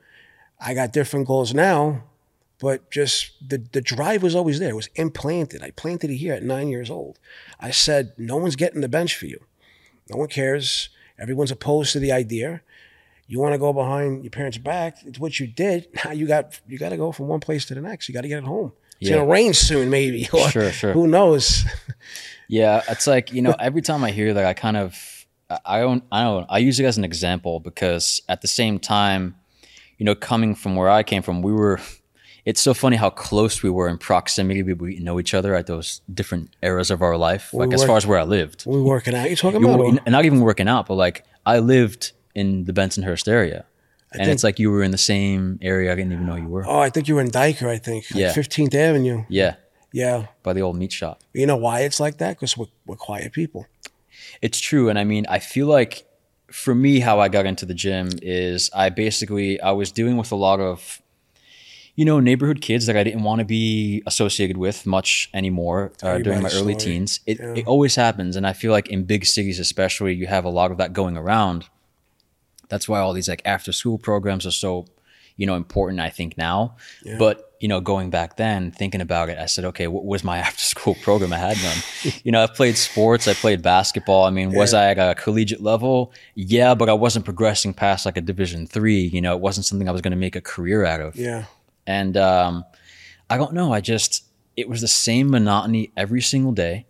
I 0.61 0.75
got 0.75 0.93
different 0.93 1.27
goals 1.27 1.55
now, 1.55 2.05
but 2.61 2.91
just 2.91 3.33
the, 3.49 3.59
the 3.73 3.81
drive 3.81 4.23
was 4.23 4.35
always 4.35 4.59
there. 4.59 4.71
It 4.71 4.77
was 4.77 4.91
implanted. 4.95 5.63
I 5.63 5.71
planted 5.71 6.11
it 6.11 6.17
here 6.17 6.35
at 6.35 6.43
nine 6.43 6.69
years 6.69 6.91
old. 6.91 7.19
I 7.59 7.71
said, 7.71 8.13
no 8.19 8.37
one's 8.37 8.57
getting 8.57 8.83
the 8.83 8.89
bench 8.89 9.17
for 9.17 9.27
you. 9.27 9.41
No 10.11 10.19
one 10.19 10.29
cares. 10.29 10.91
Everyone's 11.19 11.51
opposed 11.51 11.93
to 11.93 11.99
the 12.01 12.13
idea. 12.13 12.63
You 13.31 13.39
want 13.39 13.53
to 13.55 13.59
go 13.59 13.73
behind 13.73 14.25
your 14.25 14.31
parents' 14.33 14.59
back. 14.59 14.97
It's 15.07 15.19
what 15.21 15.39
you 15.39 15.47
did. 15.47 15.87
Now 16.05 16.11
you 16.13 16.27
got 16.27 16.61
you 16.69 16.79
got 16.79 16.89
to 16.91 16.97
go 16.97 17.13
from 17.13 17.29
one 17.29 17.41
place 17.41 17.65
to 17.67 17.75
the 17.75 17.81
next. 17.81 18.09
You 18.09 18.13
got 18.15 18.23
to 18.23 18.29
get 18.29 18.39
it 18.39 18.45
home. 18.45 18.73
It's 19.01 19.09
Yeah. 19.09 19.17
gonna 19.19 19.31
rain 19.31 19.55
soon, 19.55 19.89
maybe. 19.89 20.25
Sure, 20.51 20.71
sure. 20.73 20.93
Who 20.93 21.07
knows? 21.07 21.65
Yeah, 22.49 22.83
it's 22.89 23.07
like 23.07 23.33
you 23.33 23.43
know, 23.43 23.55
every 23.61 23.81
time 23.83 24.03
I 24.03 24.11
hear 24.11 24.35
that, 24.35 24.45
I 24.45 24.55
kind 24.55 24.77
of, 24.77 24.97
I- 25.65 25.81
don't, 25.81 26.03
I 26.11 26.25
don't, 26.25 26.47
I 26.51 26.59
use 26.59 26.81
it 26.81 26.85
as 26.85 26.99
an 26.99 27.05
example 27.05 27.61
because 27.61 28.21
at 28.29 28.41
the 28.41 28.49
same 28.49 28.79
time, 28.81 29.37
you 29.99 30.05
know, 30.05 30.17
coming 30.17 30.57
from 30.57 30.75
where 30.75 30.91
I 30.91 31.03
came 31.05 31.23
from, 31.23 31.43
we 31.43 31.53
were. 31.53 31.79
It's 32.47 32.61
so 32.61 32.73
funny 32.75 32.97
how 32.97 33.11
close 33.11 33.63
we 33.63 33.69
were 33.71 33.87
in 33.87 33.99
proximity. 33.99 34.63
We, 34.65 34.73
we 34.73 34.99
know 34.99 35.21
each 35.21 35.35
other 35.35 35.55
at 35.55 35.67
those 35.67 36.01
different 36.13 36.51
eras 36.63 36.91
of 36.91 37.03
our 37.03 37.17
life, 37.19 37.53
like 37.55 37.73
as 37.75 37.85
far 37.85 37.97
as 37.99 38.07
where 38.07 38.19
I 38.19 38.25
lived. 38.25 38.65
we 38.67 38.77
were 38.79 38.83
working 38.83 39.15
out. 39.15 39.29
You 39.31 39.37
talking 39.37 39.63
about? 39.63 39.79
were- 39.79 40.11
not 40.11 40.25
even 40.25 40.41
working 40.41 40.67
out, 40.67 40.87
but 40.89 40.95
like 40.95 41.25
I 41.47 41.59
lived 41.61 42.13
in 42.35 42.65
the 42.65 42.73
Bensonhurst 42.73 43.29
area, 43.29 43.65
and 44.13 44.21
think- 44.21 44.33
it's 44.35 44.45
like 44.45 44.59
you 44.59 44.71
were 44.71 44.83
in 44.83 44.91
the 44.91 44.99
same 44.99 45.59
area. 45.63 45.93
I 45.93 45.95
didn't 45.95 46.13
even 46.13 46.27
know 46.27 46.37
you 46.37 46.49
were. 46.49 46.65
oh, 46.67 46.81
I 46.81 46.91
think 46.91 47.09
you 47.09 47.15
were 47.17 47.21
in 47.21 47.31
Dyker. 47.31 47.69
I 47.69 47.79
think. 47.79 48.05
Yeah. 48.15 48.33
Fifteenth 48.33 48.75
Avenue. 48.75 49.25
Yeah, 49.29 49.55
Yeah. 49.93 50.27
by 50.43 50.53
the 50.53 50.61
old 50.63 50.77
meat 50.77 50.93
shop. 50.93 51.21
You 51.35 51.47
know 51.47 51.57
why 51.57 51.81
it's 51.81 52.01
like 52.01 52.19
that? 52.19 52.37
Because 52.37 52.57
we're, 52.57 52.67
we're 52.87 52.97
quiet 52.97 53.33
people. 53.33 53.67
It's 54.43 54.61
true, 54.61 54.89
and 54.89 54.99
I 54.99 55.05
mean, 55.05 55.27
I 55.29 55.39
feel 55.39 55.67
like 55.67 56.07
for 56.51 56.75
me, 56.75 57.01
how 57.01 57.21
I 57.21 57.29
got 57.29 57.47
into 57.47 57.65
the 57.65 57.75
gym 57.75 58.09
is 58.23 58.71
I 58.75 58.89
basically 58.91 59.61
I 59.61 59.71
was 59.71 59.93
dealing 59.93 60.17
with 60.17 60.33
a 60.33 60.37
lot 60.37 60.59
of, 60.61 61.01
you 61.95 62.05
know, 62.05 62.19
neighborhood 62.21 62.61
kids 62.61 62.87
that 62.87 62.97
I 62.97 63.05
didn't 63.05 63.23
want 63.23 63.39
to 63.39 63.45
be 63.45 64.03
associated 64.07 64.57
with 64.57 64.85
much 64.87 65.31
anymore 65.33 65.93
uh, 66.03 66.19
during 66.19 66.43
my 66.43 66.49
early 66.49 66.75
story. 66.79 66.95
teens. 66.95 67.21
It 67.27 67.39
it 67.41 67.67
always 67.67 67.95
happens, 67.97 68.35
and 68.37 68.47
I 68.47 68.53
feel 68.53 68.73
like 68.73 68.89
in 68.89 69.05
big 69.05 69.25
cities, 69.27 69.59
especially, 69.61 70.15
you 70.15 70.27
have 70.27 70.45
a 70.45 70.49
lot 70.51 70.71
of 70.73 70.79
that 70.79 70.93
going 70.93 71.17
around. 71.17 71.67
That's 72.71 72.89
why 72.89 73.01
all 73.01 73.13
these 73.13 73.29
like 73.29 73.43
after 73.45 73.73
school 73.73 73.99
programs 73.99 74.47
are 74.47 74.51
so, 74.51 74.87
you 75.37 75.47
know, 75.47 75.55
important. 75.55 76.01
I 76.01 76.09
think 76.09 76.39
now, 76.39 76.77
but 77.19 77.47
you 77.61 77.69
know, 77.69 77.81
going 77.81 78.09
back 78.09 78.39
then, 78.39 78.71
thinking 78.71 79.03
about 79.03 79.29
it, 79.29 79.39
I 79.39 79.45
said, 79.45 79.67
okay, 79.67 79.87
what 79.87 80.07
was 80.07 80.25
my 80.25 80.39
after 80.49 80.63
school 80.63 80.95
program? 80.95 81.33
I 81.33 81.39
had 81.39 81.59
none. 81.63 82.15
you 82.25 82.33
know, 82.33 82.43
I 82.43 82.47
played 82.47 82.77
sports, 82.79 83.29
I 83.29 83.35
played 83.35 83.61
basketball. 83.61 84.25
I 84.25 84.31
mean, 84.31 84.53
was 84.53 84.73
I 84.73 84.91
at 84.91 84.99
a 84.99 85.15
collegiate 85.15 85.61
level? 85.61 86.13
Yeah, 86.35 86.75
but 86.75 86.89
I 86.89 86.95
wasn't 86.95 87.27
progressing 87.27 87.75
past 87.75 88.07
like 88.07 88.17
a 88.17 88.23
Division 88.23 88.67
three. 88.67 89.03
You 89.03 89.21
know, 89.21 89.35
it 89.35 89.41
wasn't 89.41 89.67
something 89.67 89.89
I 89.89 89.93
was 89.93 90.01
going 90.01 90.13
to 90.13 90.17
make 90.17 90.37
a 90.37 90.41
career 90.41 90.87
out 90.87 91.01
of. 91.01 91.17
Yeah. 91.17 91.45
And 91.87 92.17
um, 92.17 92.65
I 93.29 93.37
don't 93.37 93.53
know. 93.53 93.73
I 93.73 93.81
just 93.81 94.25
it 94.57 94.69
was 94.69 94.81
the 94.81 94.89
same 94.89 95.31
monotony 95.31 95.93
every 95.97 96.21
single 96.21 96.53
day. 96.53 96.87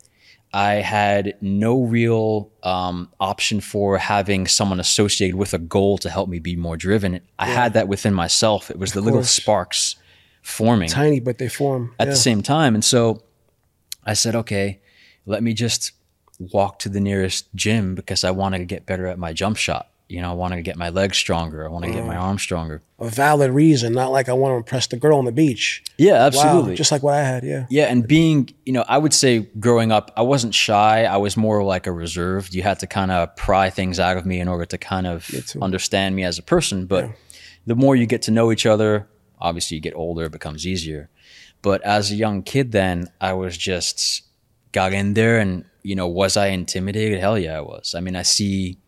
I 0.52 0.74
had 0.74 1.36
no 1.40 1.84
real 1.84 2.50
um, 2.62 3.12
option 3.20 3.60
for 3.60 3.98
having 3.98 4.48
someone 4.48 4.80
associated 4.80 5.36
with 5.36 5.54
a 5.54 5.58
goal 5.58 5.96
to 5.98 6.10
help 6.10 6.28
me 6.28 6.40
be 6.40 6.56
more 6.56 6.76
driven. 6.76 7.20
I 7.38 7.46
had 7.46 7.74
that 7.74 7.86
within 7.86 8.14
myself. 8.14 8.70
It 8.70 8.78
was 8.78 8.92
the 8.92 9.00
little 9.00 9.22
sparks 9.22 9.96
forming 10.42 10.88
Tiny, 10.88 11.20
but 11.20 11.38
they 11.38 11.48
form. 11.48 11.94
at 11.98 12.06
yeah. 12.06 12.12
the 12.12 12.16
same 12.16 12.42
time. 12.42 12.74
And 12.74 12.84
so 12.84 13.22
I 14.04 14.14
said, 14.14 14.34
okay, 14.34 14.80
let 15.24 15.42
me 15.42 15.52
just 15.52 15.92
walk 16.38 16.78
to 16.80 16.88
the 16.88 17.00
nearest 17.00 17.54
gym 17.54 17.94
because 17.94 18.24
I 18.24 18.30
want 18.30 18.54
to 18.54 18.64
get 18.64 18.86
better 18.86 19.06
at 19.06 19.18
my 19.18 19.32
jump 19.32 19.56
shot. 19.56 19.89
You 20.10 20.20
know, 20.20 20.30
I 20.30 20.34
want 20.34 20.54
to 20.54 20.62
get 20.62 20.76
my 20.76 20.88
legs 20.88 21.16
stronger. 21.16 21.64
I 21.64 21.68
want 21.68 21.84
to 21.84 21.92
get 21.92 22.04
my 22.04 22.16
mm. 22.16 22.20
arms 22.20 22.42
stronger. 22.42 22.82
a 22.98 23.08
valid 23.08 23.52
reason, 23.52 23.92
not 23.92 24.10
like 24.10 24.28
I 24.28 24.32
want 24.32 24.52
to 24.52 24.56
impress 24.56 24.86
the 24.88 24.96
girl 24.96 25.18
on 25.18 25.24
the 25.24 25.32
beach. 25.32 25.84
Yeah, 25.98 26.14
Wow, 26.14 26.26
absolutely. 26.26 26.74
just 26.74 26.90
like 26.90 27.02
what 27.02 27.14
I 27.14 27.22
had. 27.22 27.44
Yeah. 27.44 27.66
Yeah, 27.70 27.84
and 27.84 28.06
being, 28.06 28.50
you 28.66 28.72
know, 28.72 28.84
I 28.88 28.98
would 28.98 29.14
say 29.14 29.48
growing 29.58 29.92
up, 29.92 30.10
I 30.16 30.22
wasn't 30.22 30.54
shy. 30.54 31.04
I 31.04 31.16
was 31.16 31.36
more 31.36 31.62
like 31.62 31.86
a 31.86 31.92
reserved. 31.92 32.54
You 32.54 32.62
had 32.62 32.80
to 32.80 32.86
kind 32.86 33.10
of 33.10 33.34
pry 33.36 33.70
things 33.70 34.00
out 34.00 34.16
of 34.16 34.26
me 34.26 34.40
in 34.40 34.48
order 34.48 34.64
to 34.66 34.78
kind 34.78 35.06
of 35.06 35.30
understand 35.62 36.16
me 36.16 36.24
as 36.24 36.38
a 36.38 36.42
person. 36.42 36.86
But 36.86 37.10
the 37.66 37.76
more 37.76 37.94
you 37.94 38.06
get 38.06 38.22
to 38.22 38.30
know 38.30 38.50
each 38.50 38.66
other, 38.66 39.08
obviously 39.40 39.76
you 39.76 39.80
get 39.80 39.94
older, 39.94 40.24
it 40.24 40.32
becomes 40.32 40.66
easier. 40.66 41.08
But 41.62 41.82
as 41.82 42.10
a 42.10 42.14
young 42.14 42.42
kid, 42.42 42.72
then 42.72 43.08
I 43.20 43.34
was 43.34 43.56
just 43.56 44.22
got 44.72 44.92
in 44.92 45.14
there, 45.14 45.38
and 45.38 45.64
you 45.82 45.94
know, 45.94 46.08
was 46.08 46.36
I 46.36 46.48
intimidated? 46.48 47.20
Hell 47.20 47.38
yeah, 47.38 47.58
I 47.58 47.60
was. 47.60 47.94
I 47.94 48.00
mean, 48.00 48.16
I 48.16 48.22
see 48.22 48.78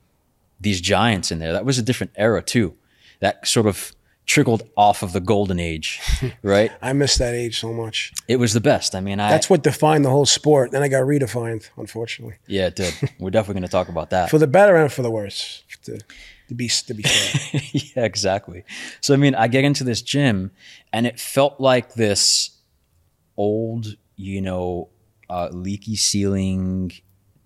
these 0.63 0.81
giants 0.81 1.31
in 1.31 1.39
there. 1.39 1.53
That 1.53 1.65
was 1.65 1.79
a 1.79 1.83
different 1.83 2.13
era 2.17 2.43
too. 2.43 2.75
That 3.21 3.47
sort 3.47 3.67
of 3.67 3.93
trickled 4.25 4.63
off 4.77 5.03
of 5.03 5.13
the 5.13 5.21
golden 5.21 5.59
age, 5.59 6.01
right? 6.43 6.71
I 6.81 6.93
miss 6.93 7.19
that 7.19 7.35
age 7.35 7.59
so 7.59 7.73
much. 7.73 8.13
It 8.29 8.37
was 8.37 8.53
the 8.53 8.61
best. 8.61 8.95
I 8.95 9.01
mean, 9.01 9.21
I 9.21 9.31
That's 9.31 9.51
what 9.51 9.63
defined 9.63 10.05
the 10.05 10.11
whole 10.11 10.27
sport. 10.27 10.71
Then 10.71 10.83
I 10.83 10.89
got 10.89 11.03
redefined, 11.03 11.69
unfortunately, 11.77 12.37
Yeah, 12.47 12.67
it 12.67 12.77
did. 12.77 12.95
We're 13.19 13.31
definitely 13.31 13.61
going 13.61 13.69
to 13.69 13.73
talk 13.73 13.89
about 13.89 14.11
that. 14.11 14.31
for 14.31 14.39
the 14.39 14.47
better 14.47 14.77
and 14.77 14.93
for 14.93 15.03
the 15.03 15.11
worse. 15.11 15.65
The, 15.85 16.01
To 16.49 16.55
be 16.55 16.69
to 16.69 16.95
be 16.95 17.03
fair. 17.03 17.61
yeah, 17.73 18.05
exactly. 18.05 18.65
So 19.01 19.15
I 19.15 19.17
mean, 19.17 19.35
I 19.35 19.49
get 19.49 19.65
into 19.65 19.85
this 19.85 20.03
gym, 20.03 20.53
and 20.93 21.07
it 21.07 21.19
felt 21.19 21.61
like 21.61 21.95
this 21.95 22.51
old, 23.37 23.97
you 24.17 24.41
know, 24.41 24.89
uh, 25.29 25.49
leaky 25.51 25.97
ceiling 25.97 26.93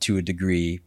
to 0.01 0.17
a 0.19 0.23
degree, 0.23 0.81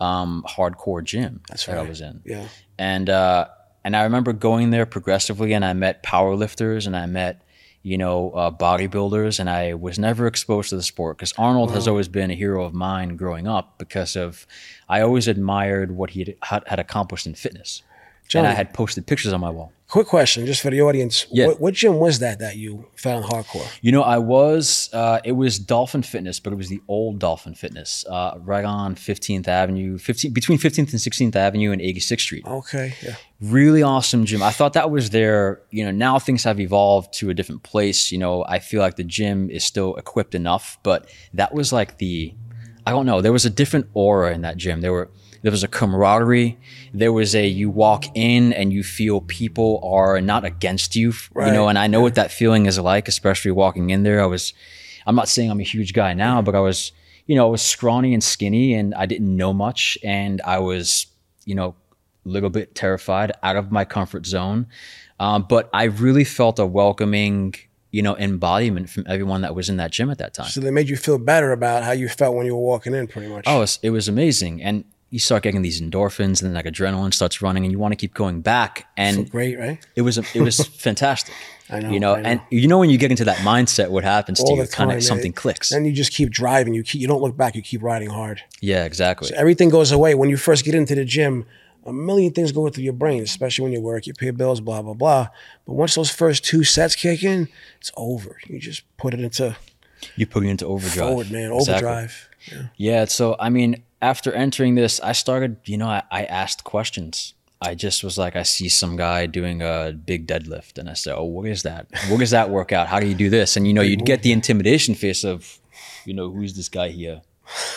um, 0.00 0.44
hardcore 0.48 1.04
gym 1.04 1.42
That's 1.48 1.66
that 1.66 1.78
I 1.78 1.82
was 1.82 2.00
in. 2.00 2.22
yeah. 2.24 2.48
and 2.78 3.08
uh, 3.08 3.48
and 3.84 3.96
I 3.96 4.04
remember 4.04 4.32
going 4.32 4.70
there 4.70 4.86
progressively, 4.86 5.52
and 5.52 5.64
I 5.64 5.72
met 5.72 6.02
powerlifters, 6.02 6.86
and 6.86 6.96
I 6.96 7.06
met 7.06 7.42
you 7.82 7.96
know 7.96 8.30
uh, 8.32 8.50
bodybuilders, 8.50 9.40
and 9.40 9.48
I 9.48 9.74
was 9.74 9.98
never 9.98 10.26
exposed 10.26 10.70
to 10.70 10.76
the 10.76 10.82
sport 10.82 11.16
because 11.18 11.32
Arnold 11.38 11.72
has 11.72 11.88
always 11.88 12.08
been 12.08 12.30
a 12.30 12.34
hero 12.34 12.64
of 12.64 12.74
mine 12.74 13.16
growing 13.16 13.46
up 13.46 13.78
because 13.78 14.16
of 14.16 14.46
I 14.88 15.00
always 15.00 15.28
admired 15.28 15.92
what 15.92 16.10
he 16.10 16.36
had, 16.42 16.64
had 16.66 16.78
accomplished 16.78 17.26
in 17.26 17.34
fitness, 17.34 17.82
and 18.38 18.46
I 18.46 18.52
had 18.52 18.72
posted 18.72 19.06
pictures 19.06 19.32
on 19.32 19.40
my 19.40 19.50
wall. 19.50 19.72
Quick 19.88 20.06
question, 20.06 20.46
just 20.46 20.62
for 20.62 20.70
the 20.70 20.80
audience. 20.82 21.26
Yeah. 21.32 21.48
What, 21.48 21.60
what 21.60 21.74
gym 21.74 21.96
was 21.96 22.20
that 22.20 22.38
that 22.38 22.56
you 22.56 22.86
found 22.94 23.24
hardcore? 23.24 23.66
You 23.82 23.90
know, 23.90 24.02
I 24.02 24.18
was 24.18 24.88
uh, 24.92 25.18
it 25.24 25.32
was 25.32 25.58
Dolphin 25.58 26.02
Fitness, 26.04 26.38
but 26.38 26.52
it 26.52 26.56
was 26.56 26.68
the 26.68 26.80
old 26.86 27.18
Dolphin 27.18 27.54
Fitness, 27.54 28.04
uh, 28.08 28.38
right 28.38 28.64
on 28.64 28.94
Fifteenth 28.94 29.48
Avenue, 29.48 29.98
fifteen 29.98 30.32
between 30.32 30.58
Fifteenth 30.58 30.92
and 30.92 31.00
Sixteenth 31.00 31.34
Avenue 31.34 31.72
and 31.72 31.82
Eighty 31.82 31.98
Sixth 31.98 32.24
Street. 32.24 32.44
Okay. 32.46 32.94
Yeah. 33.02 33.16
really 33.40 33.82
awesome 33.82 34.24
gym. 34.24 34.42
I 34.42 34.50
thought 34.50 34.74
that 34.74 34.90
was 34.90 35.10
their, 35.10 35.62
you 35.70 35.84
know, 35.84 35.90
now 35.90 36.18
things 36.18 36.44
have 36.44 36.60
evolved 36.60 37.14
to 37.14 37.30
a 37.30 37.34
different 37.34 37.62
place. 37.62 38.12
You 38.12 38.18
know, 38.18 38.44
I 38.46 38.58
feel 38.58 38.80
like 38.80 38.96
the 38.96 39.04
gym 39.04 39.50
is 39.50 39.64
still 39.64 39.94
equipped 39.96 40.34
enough, 40.34 40.78
but 40.82 41.08
that 41.34 41.54
was 41.54 41.72
like 41.72 41.98
the, 41.98 42.34
I 42.86 42.90
don't 42.90 43.06
know, 43.06 43.20
there 43.20 43.32
was 43.32 43.46
a 43.46 43.50
different 43.50 43.86
aura 43.94 44.34
in 44.34 44.42
that 44.42 44.56
gym. 44.56 44.80
There 44.80 44.92
were, 44.92 45.10
there 45.42 45.50
was 45.50 45.62
a 45.62 45.68
camaraderie. 45.68 46.58
There 46.92 47.12
was 47.12 47.34
a, 47.34 47.46
you 47.46 47.70
walk 47.70 48.04
in 48.14 48.52
and 48.52 48.72
you 48.72 48.82
feel 48.82 49.20
people 49.22 49.80
are 49.82 50.20
not 50.20 50.44
against 50.44 50.96
you, 50.96 51.12
you 51.34 51.52
know, 51.52 51.68
and 51.68 51.78
I 51.78 51.86
know 51.86 52.00
what 52.00 52.14
that 52.16 52.30
feeling 52.30 52.66
is 52.66 52.78
like, 52.78 53.08
especially 53.08 53.50
walking 53.50 53.90
in 53.90 54.02
there. 54.02 54.20
I 54.20 54.26
was, 54.26 54.52
I'm 55.06 55.14
not 55.14 55.28
saying 55.28 55.50
I'm 55.50 55.60
a 55.60 55.64
huge 55.64 55.92
guy 55.92 56.12
now, 56.12 56.42
but 56.42 56.54
I 56.54 56.60
was, 56.60 56.92
you 57.26 57.36
know, 57.36 57.46
I 57.46 57.50
was 57.50 57.62
scrawny 57.62 58.12
and 58.12 58.22
skinny 58.22 58.74
and 58.74 58.94
I 58.94 59.06
didn't 59.06 59.34
know 59.34 59.52
much. 59.52 59.96
And 60.04 60.42
I 60.42 60.58
was, 60.58 61.06
you 61.44 61.54
know, 61.54 61.74
a 62.26 62.28
little 62.28 62.50
bit 62.50 62.74
terrified, 62.74 63.32
out 63.42 63.56
of 63.56 63.72
my 63.72 63.84
comfort 63.84 64.26
zone. 64.26 64.66
Um, 65.18 65.46
but 65.48 65.70
I 65.72 65.84
really 65.84 66.24
felt 66.24 66.58
a 66.58 66.66
welcoming, 66.66 67.54
you 67.90 68.02
know, 68.02 68.16
embodiment 68.16 68.90
from 68.90 69.04
everyone 69.08 69.40
that 69.42 69.54
was 69.54 69.68
in 69.70 69.78
that 69.78 69.90
gym 69.90 70.10
at 70.10 70.18
that 70.18 70.34
time. 70.34 70.48
So 70.48 70.60
they 70.60 70.70
made 70.70 70.88
you 70.88 70.96
feel 70.96 71.18
better 71.18 71.52
about 71.52 71.82
how 71.82 71.92
you 71.92 72.08
felt 72.08 72.36
when 72.36 72.46
you 72.46 72.54
were 72.54 72.62
walking 72.62 72.94
in, 72.94 73.06
pretty 73.06 73.28
much. 73.28 73.44
Oh, 73.46 73.58
it 73.58 73.60
was, 73.60 73.78
it 73.82 73.90
was 73.90 74.08
amazing. 74.08 74.62
And 74.62 74.84
you 75.10 75.18
start 75.18 75.42
getting 75.42 75.62
these 75.62 75.80
endorphins 75.80 76.40
and 76.40 76.48
then 76.48 76.54
like 76.54 76.66
adrenaline 76.66 77.12
starts 77.12 77.42
running 77.42 77.64
and 77.64 77.72
you 77.72 77.78
want 77.78 77.92
to 77.92 77.96
keep 77.96 78.14
going 78.14 78.40
back. 78.42 78.86
And 78.96 79.28
great, 79.30 79.58
right? 79.58 79.78
it 79.96 80.02
was, 80.02 80.18
it 80.18 80.40
was 80.40 80.64
fantastic. 80.78 81.34
I 81.68 81.80
know, 81.80 81.90
You 81.90 82.00
know, 82.00 82.14
I 82.14 82.20
know. 82.20 82.28
and 82.28 82.40
you 82.50 82.66
know, 82.68 82.78
when 82.78 82.90
you 82.90 82.98
get 82.98 83.10
into 83.10 83.24
that 83.24 83.38
mindset, 83.38 83.90
what 83.90 84.04
happens 84.04 84.38
to 84.38 84.44
All 84.44 84.56
you? 84.56 84.64
the 84.64 84.68
Kind 84.70 84.92
of 84.92 85.02
something 85.02 85.32
eh? 85.32 85.34
clicks. 85.36 85.70
Then 85.70 85.84
you 85.84 85.92
just 85.92 86.12
keep 86.12 86.30
driving. 86.30 86.74
You 86.74 86.82
keep, 86.82 87.00
you 87.00 87.08
don't 87.08 87.20
look 87.22 87.36
back. 87.36 87.54
You 87.54 87.62
keep 87.62 87.82
riding 87.82 88.10
hard. 88.10 88.42
Yeah, 88.60 88.84
exactly. 88.84 89.30
Everything 89.34 89.68
goes 89.68 89.90
away 89.92 90.14
when 90.14 90.30
you 90.30 90.36
first 90.36 90.64
get 90.64 90.74
into 90.74 90.94
the 90.94 91.04
gym. 91.04 91.44
A 91.86 91.92
million 91.92 92.32
things 92.32 92.52
go 92.52 92.68
through 92.68 92.84
your 92.84 92.92
brain, 92.92 93.22
especially 93.22 93.62
when 93.64 93.72
you 93.72 93.80
work, 93.80 94.06
you 94.06 94.12
pay 94.14 94.30
bills, 94.32 94.60
blah 94.60 94.82
blah 94.82 94.92
blah. 94.94 95.28
But 95.64 95.72
once 95.74 95.94
those 95.94 96.10
first 96.10 96.44
two 96.44 96.62
sets 96.62 96.94
kick 96.94 97.22
in, 97.24 97.48
it's 97.80 97.90
over. 97.96 98.36
You 98.46 98.58
just 98.60 98.82
put 98.98 99.14
it 99.14 99.20
into 99.20 99.56
You 100.14 100.26
put 100.26 100.44
it 100.44 100.48
into 100.48 100.66
overdrive. 100.66 101.08
forward, 101.08 101.30
man. 101.30 101.52
Exactly. 101.52 101.88
Overdrive. 101.88 102.28
Yeah. 102.76 103.06
So, 103.06 103.34
I 103.40 103.48
mean, 103.48 103.82
after 104.02 104.32
entering 104.32 104.74
this, 104.74 105.00
I 105.00 105.12
started, 105.12 105.56
you 105.64 105.76
know, 105.76 105.88
I, 105.88 106.02
I 106.10 106.24
asked 106.24 106.64
questions. 106.64 107.34
I 107.62 107.74
just 107.74 108.02
was 108.02 108.16
like, 108.16 108.36
I 108.36 108.42
see 108.42 108.70
some 108.70 108.96
guy 108.96 109.26
doing 109.26 109.60
a 109.60 109.92
big 109.92 110.26
deadlift. 110.26 110.78
And 110.78 110.88
I 110.88 110.94
said, 110.94 111.14
Oh, 111.16 111.24
what 111.24 111.46
is 111.46 111.62
that? 111.64 111.88
What 112.08 112.20
does 112.20 112.30
that 112.30 112.48
work 112.48 112.72
out? 112.72 112.88
How 112.88 113.00
do 113.00 113.06
you 113.06 113.14
do 113.14 113.28
this? 113.28 113.56
And, 113.56 113.66
you 113.66 113.74
know, 113.74 113.82
you'd 113.82 114.06
get 114.06 114.22
the 114.22 114.32
intimidation 114.32 114.94
face 114.94 115.24
of, 115.24 115.58
you 116.06 116.14
know, 116.14 116.30
who's 116.30 116.56
this 116.56 116.70
guy 116.70 116.88
here? 116.88 117.20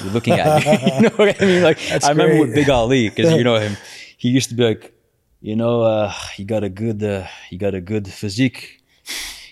You're 0.01 0.13
looking 0.13 0.33
at 0.33 0.65
me. 0.65 0.71
you 0.95 1.01
know 1.01 1.15
what 1.15 1.41
I 1.41 1.45
mean? 1.45 1.63
Like, 1.63 1.79
I 1.91 2.09
remember 2.09 2.35
great. 2.35 2.39
with 2.39 2.55
Big 2.55 2.69
Ali, 2.69 3.09
because 3.09 3.33
you 3.33 3.43
know 3.43 3.55
him, 3.55 3.75
he 4.17 4.29
used 4.29 4.49
to 4.49 4.55
be 4.55 4.63
like, 4.63 4.93
you 5.41 5.55
know, 5.55 5.81
uh, 5.81 6.13
you 6.37 6.45
got 6.45 6.63
a 6.63 6.69
good, 6.69 7.03
uh, 7.03 7.27
you 7.49 7.57
got 7.57 7.73
a 7.73 7.81
good 7.81 8.07
physique. 8.07 8.82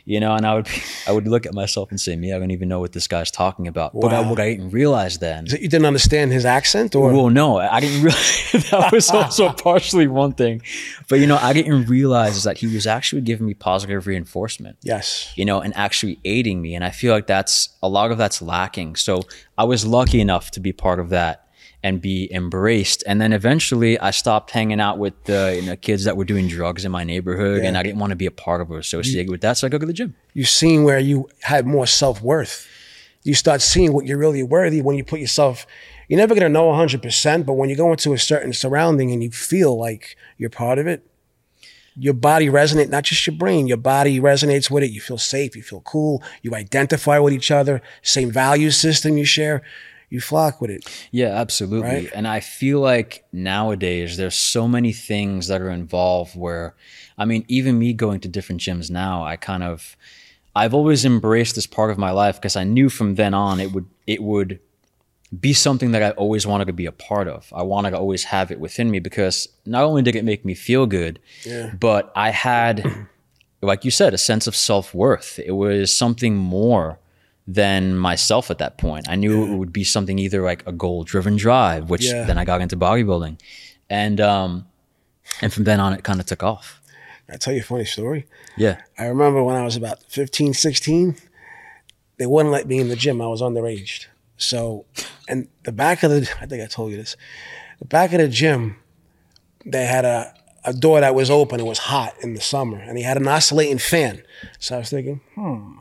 You 0.05 0.20
know, 0.20 0.34
and 0.36 0.46
I 0.46 0.55
would, 0.55 0.67
I 1.08 1.12
would 1.12 1.27
look 1.27 1.46
at 1.46 1.53
myself 1.53 1.89
and 1.91 2.00
say, 2.00 2.15
"Me, 2.15 2.34
I 2.34 2.39
don't 2.39 2.51
even 2.51 2.67
know 2.67 2.79
what 2.79 2.91
this 2.93 3.08
guy's 3.08 3.31
talking 3.31 3.67
about." 3.67 3.93
But 3.93 4.13
I, 4.13 4.22
what 4.22 4.39
I 4.39 4.50
didn't 4.51 4.70
realize 4.72 5.20
then 5.20 5.46
You 5.46 5.67
didn't 5.70 5.86
understand 5.86 6.31
his 6.31 6.46
accent, 6.46 6.96
or 6.96 7.12
well, 7.13 7.29
no, 7.29 7.58
I 7.58 7.79
didn't 7.79 8.01
realize 8.03 8.70
that 8.72 8.91
was 8.91 9.10
also 9.10 9.51
partially 9.70 10.08
one 10.08 10.34
thing. 10.34 10.62
But 11.10 11.20
you 11.20 11.27
know, 11.27 11.38
I 11.38 11.53
didn't 11.53 11.86
realize 11.86 12.38
is 12.38 12.43
that 12.43 12.58
he 12.58 12.67
was 12.67 12.88
actually 12.88 13.22
giving 13.22 13.46
me 13.46 13.53
positive 13.53 14.08
reinforcement. 14.08 14.77
yes, 14.81 15.31
You 15.36 15.46
know, 15.46 15.62
and 15.62 15.75
actually 15.75 16.20
aiding 16.25 16.62
me, 16.62 16.75
and 16.75 16.84
I 16.84 16.89
feel 16.89 17.13
like 17.13 17.27
that's 17.27 17.70
a 17.84 17.89
lot 17.89 18.12
of 18.12 18.17
that's 18.17 18.41
lacking. 18.41 18.96
So 18.96 19.24
I 19.58 19.63
was 19.65 19.86
lucky 19.86 20.20
enough 20.20 20.51
to 20.51 20.60
be 20.60 20.72
part 20.74 21.00
of 21.00 21.10
that 21.10 21.48
and 21.84 22.02
be 22.02 22.32
embraced. 22.32 23.04
And 23.08 23.20
then 23.20 23.34
eventually, 23.34 24.00
I 24.00 24.12
stopped 24.12 24.52
hanging 24.52 24.80
out 24.80 24.98
with 24.98 25.14
the 25.26 25.58
you 25.60 25.66
know 25.68 25.76
kids 25.76 26.04
that 26.04 26.16
were 26.18 26.26
doing 26.26 26.48
drugs 26.48 26.86
in 26.86 26.92
my 26.92 27.04
neighborhood, 27.04 27.64
and 27.64 27.78
I 27.78 27.84
didn't 27.84 28.00
want 28.00 28.12
to 28.12 28.16
be 28.16 28.26
a 28.26 28.32
part 28.32 28.62
of 28.62 28.72
or 28.72 28.78
associated 28.78 29.30
with 29.30 29.42
that. 29.42 29.58
So 29.58 29.68
I 29.68 29.70
go 29.70 29.78
to 29.78 29.86
the 29.86 29.94
gym. 29.94 30.16
you 30.34 30.44
seen 30.44 30.84
where 30.84 31.00
you 31.00 31.30
had 31.42 31.66
more 31.66 31.88
self 31.88 32.22
worth. 32.22 32.68
You 33.24 33.36
start 33.36 33.62
seeing 33.62 33.94
what 33.94 34.06
you're 34.06 34.18
really 34.18 34.44
worthy 34.44 34.82
when 34.82 34.96
you 34.98 35.04
put 35.04 35.20
yourself. 35.20 35.66
You're 36.08 36.20
never 36.20 36.34
gonna 36.34 36.50
know 36.50 36.68
100, 36.68 37.02
percent 37.02 37.46
but 37.46 37.54
when 37.54 37.70
you 37.70 37.76
go 37.76 37.92
into 37.92 38.14
a 38.14 38.18
certain 38.18 38.54
surrounding 38.54 39.12
and 39.12 39.24
you 39.24 39.32
feel 39.32 39.78
like 39.78 40.18
you're 40.38 40.50
part 40.50 40.78
of 40.78 40.88
it, 40.88 41.06
your 41.96 42.14
body 42.14 42.48
resonates. 42.48 42.90
Not 42.90 43.04
just 43.04 43.26
your 43.28 43.36
brain, 43.36 43.68
your 43.68 43.78
body 43.78 44.20
resonates 44.20 44.70
with 44.70 44.84
it. 44.84 44.92
You 44.92 45.02
feel 45.02 45.18
safe. 45.18 45.56
You 45.56 45.64
feel 45.64 45.82
cool. 45.82 46.24
You 46.42 46.56
identify 46.56 47.20
with 47.20 47.34
each 47.34 47.52
other. 47.52 47.82
Same 48.02 48.32
value 48.32 48.72
system 48.72 49.18
you 49.18 49.26
share. 49.26 49.62
You 50.12 50.20
flock 50.22 50.60
with 50.62 50.70
it. 50.70 50.84
Yeah, 51.12 51.30
absolutely. 51.30 51.89
Right? 51.89 52.10
And 52.13 52.27
I 52.27 52.41
feel 52.41 52.80
like 52.82 53.24
nowadays 53.32 54.18
there's 54.18 54.36
so 54.36 54.68
many 54.68 54.91
things 54.94 55.48
that 55.48 55.62
are 55.62 55.70
involved 55.72 56.36
where, 56.36 56.75
I 57.18 57.24
mean, 57.25 57.46
even 57.48 57.80
me 57.80 57.94
going 57.94 58.20
to 58.20 58.27
different 58.27 58.60
gyms 58.62 58.91
now, 58.91 59.24
I 59.24 59.38
kind 59.38 59.63
of, 59.63 59.96
I've 60.53 60.74
always 60.74 61.06
embraced 61.06 61.56
this 61.56 61.65
part 61.65 61.91
of 61.91 61.98
my 61.98 62.12
life 62.12 62.36
because 62.36 62.58
I 62.58 62.65
knew 62.65 62.89
from 62.89 63.15
then 63.15 63.34
on 63.34 63.62
it 63.62 63.72
would, 63.72 63.86
it 64.06 64.22
would 64.22 64.60
be 65.39 65.53
something 65.53 65.91
that 65.91 66.03
I 66.03 66.10
always 66.12 66.46
wanted 66.46 66.65
to 66.65 66.74
be 66.74 66.86
a 66.86 66.91
part 66.91 67.30
of. 67.30 67.48
I 67.56 67.63
wanted 67.63 67.91
to 67.91 67.98
always 67.98 68.25
have 68.25 68.51
it 68.51 68.60
within 68.60 68.91
me 68.91 69.00
because 69.00 69.48
not 69.65 69.86
only 69.86 70.01
did 70.01 70.18
it 70.18 70.25
make 70.25 70.44
me 70.44 70.56
feel 70.56 70.86
good, 70.88 71.20
Yeah. 71.46 71.72
but 71.80 72.12
I 72.18 72.32
had, 72.32 73.08
like 73.62 73.86
you 73.86 73.91
said, 73.91 74.13
a 74.13 74.18
sense 74.18 74.46
of 74.46 74.58
self 74.58 74.94
worth. 74.94 75.39
It 75.39 75.51
was 75.51 75.96
something 75.96 76.36
more 76.36 77.00
than 77.48 77.98
myself 77.98 78.51
at 78.51 78.60
that 78.60 78.77
point. 78.77 79.07
I 79.10 79.15
knew 79.15 79.51
it 79.51 79.57
would 79.57 79.74
be 79.74 79.83
something 79.83 80.19
either 80.19 80.41
like 80.43 80.65
a 80.67 80.71
goal 80.71 81.03
driven 81.03 81.36
drive, 81.38 81.89
which 81.89 82.05
Yeah. 82.05 82.24
then 82.25 82.38
I 82.38 82.45
got 82.45 82.62
into 82.62 82.77
bodybuilding. 82.77 83.39
And 83.89 84.21
um 84.21 84.67
and 85.41 85.51
from 85.51 85.63
then 85.63 85.79
on 85.79 85.93
it 85.93 86.03
kind 86.03 86.19
of 86.19 86.25
took 86.25 86.43
off. 86.43 86.81
I 87.29 87.38
tell 87.38 87.53
you 87.53 87.62
a 87.62 87.63
funny 87.63 87.86
story. 87.86 88.27
Yeah. 88.57 88.81
I 88.98 89.05
remember 89.05 89.41
when 89.43 89.55
I 89.55 89.63
was 89.63 89.75
about 89.77 90.03
15, 90.10 90.53
16, 90.53 91.15
they 92.17 92.25
wouldn't 92.25 92.51
let 92.51 92.67
me 92.67 92.79
in 92.79 92.89
the 92.89 92.95
gym. 92.95 93.21
I 93.21 93.27
was 93.27 93.41
underage. 93.41 94.07
So, 94.38 94.86
and 95.29 95.48
the 95.63 95.71
back 95.71 96.03
of 96.03 96.12
the, 96.12 96.29
I 96.41 96.45
think 96.45 96.62
I 96.62 96.67
told 96.67 96.91
you 96.91 96.98
this, 96.98 97.15
the 97.79 97.86
back 97.86 98.12
of 98.12 98.19
the 98.19 98.27
gym, 98.27 98.75
they 99.65 99.86
had 99.86 100.03
a, 100.03 100.33
a 100.65 100.74
door 100.74 101.00
that 101.00 101.15
was 101.15 101.29
open. 101.31 101.60
It 101.62 101.65
was 101.65 101.77
hot 101.77 102.15
in 102.21 102.33
the 102.33 102.41
summer 102.41 102.77
and 102.77 102.98
he 102.98 103.03
had 103.03 103.17
an 103.17 103.27
oscillating 103.27 103.77
fan. 103.77 104.24
So 104.60 104.75
I 104.75 104.79
was 104.79 104.89
thinking, 104.89 105.21
hmm, 105.36 105.77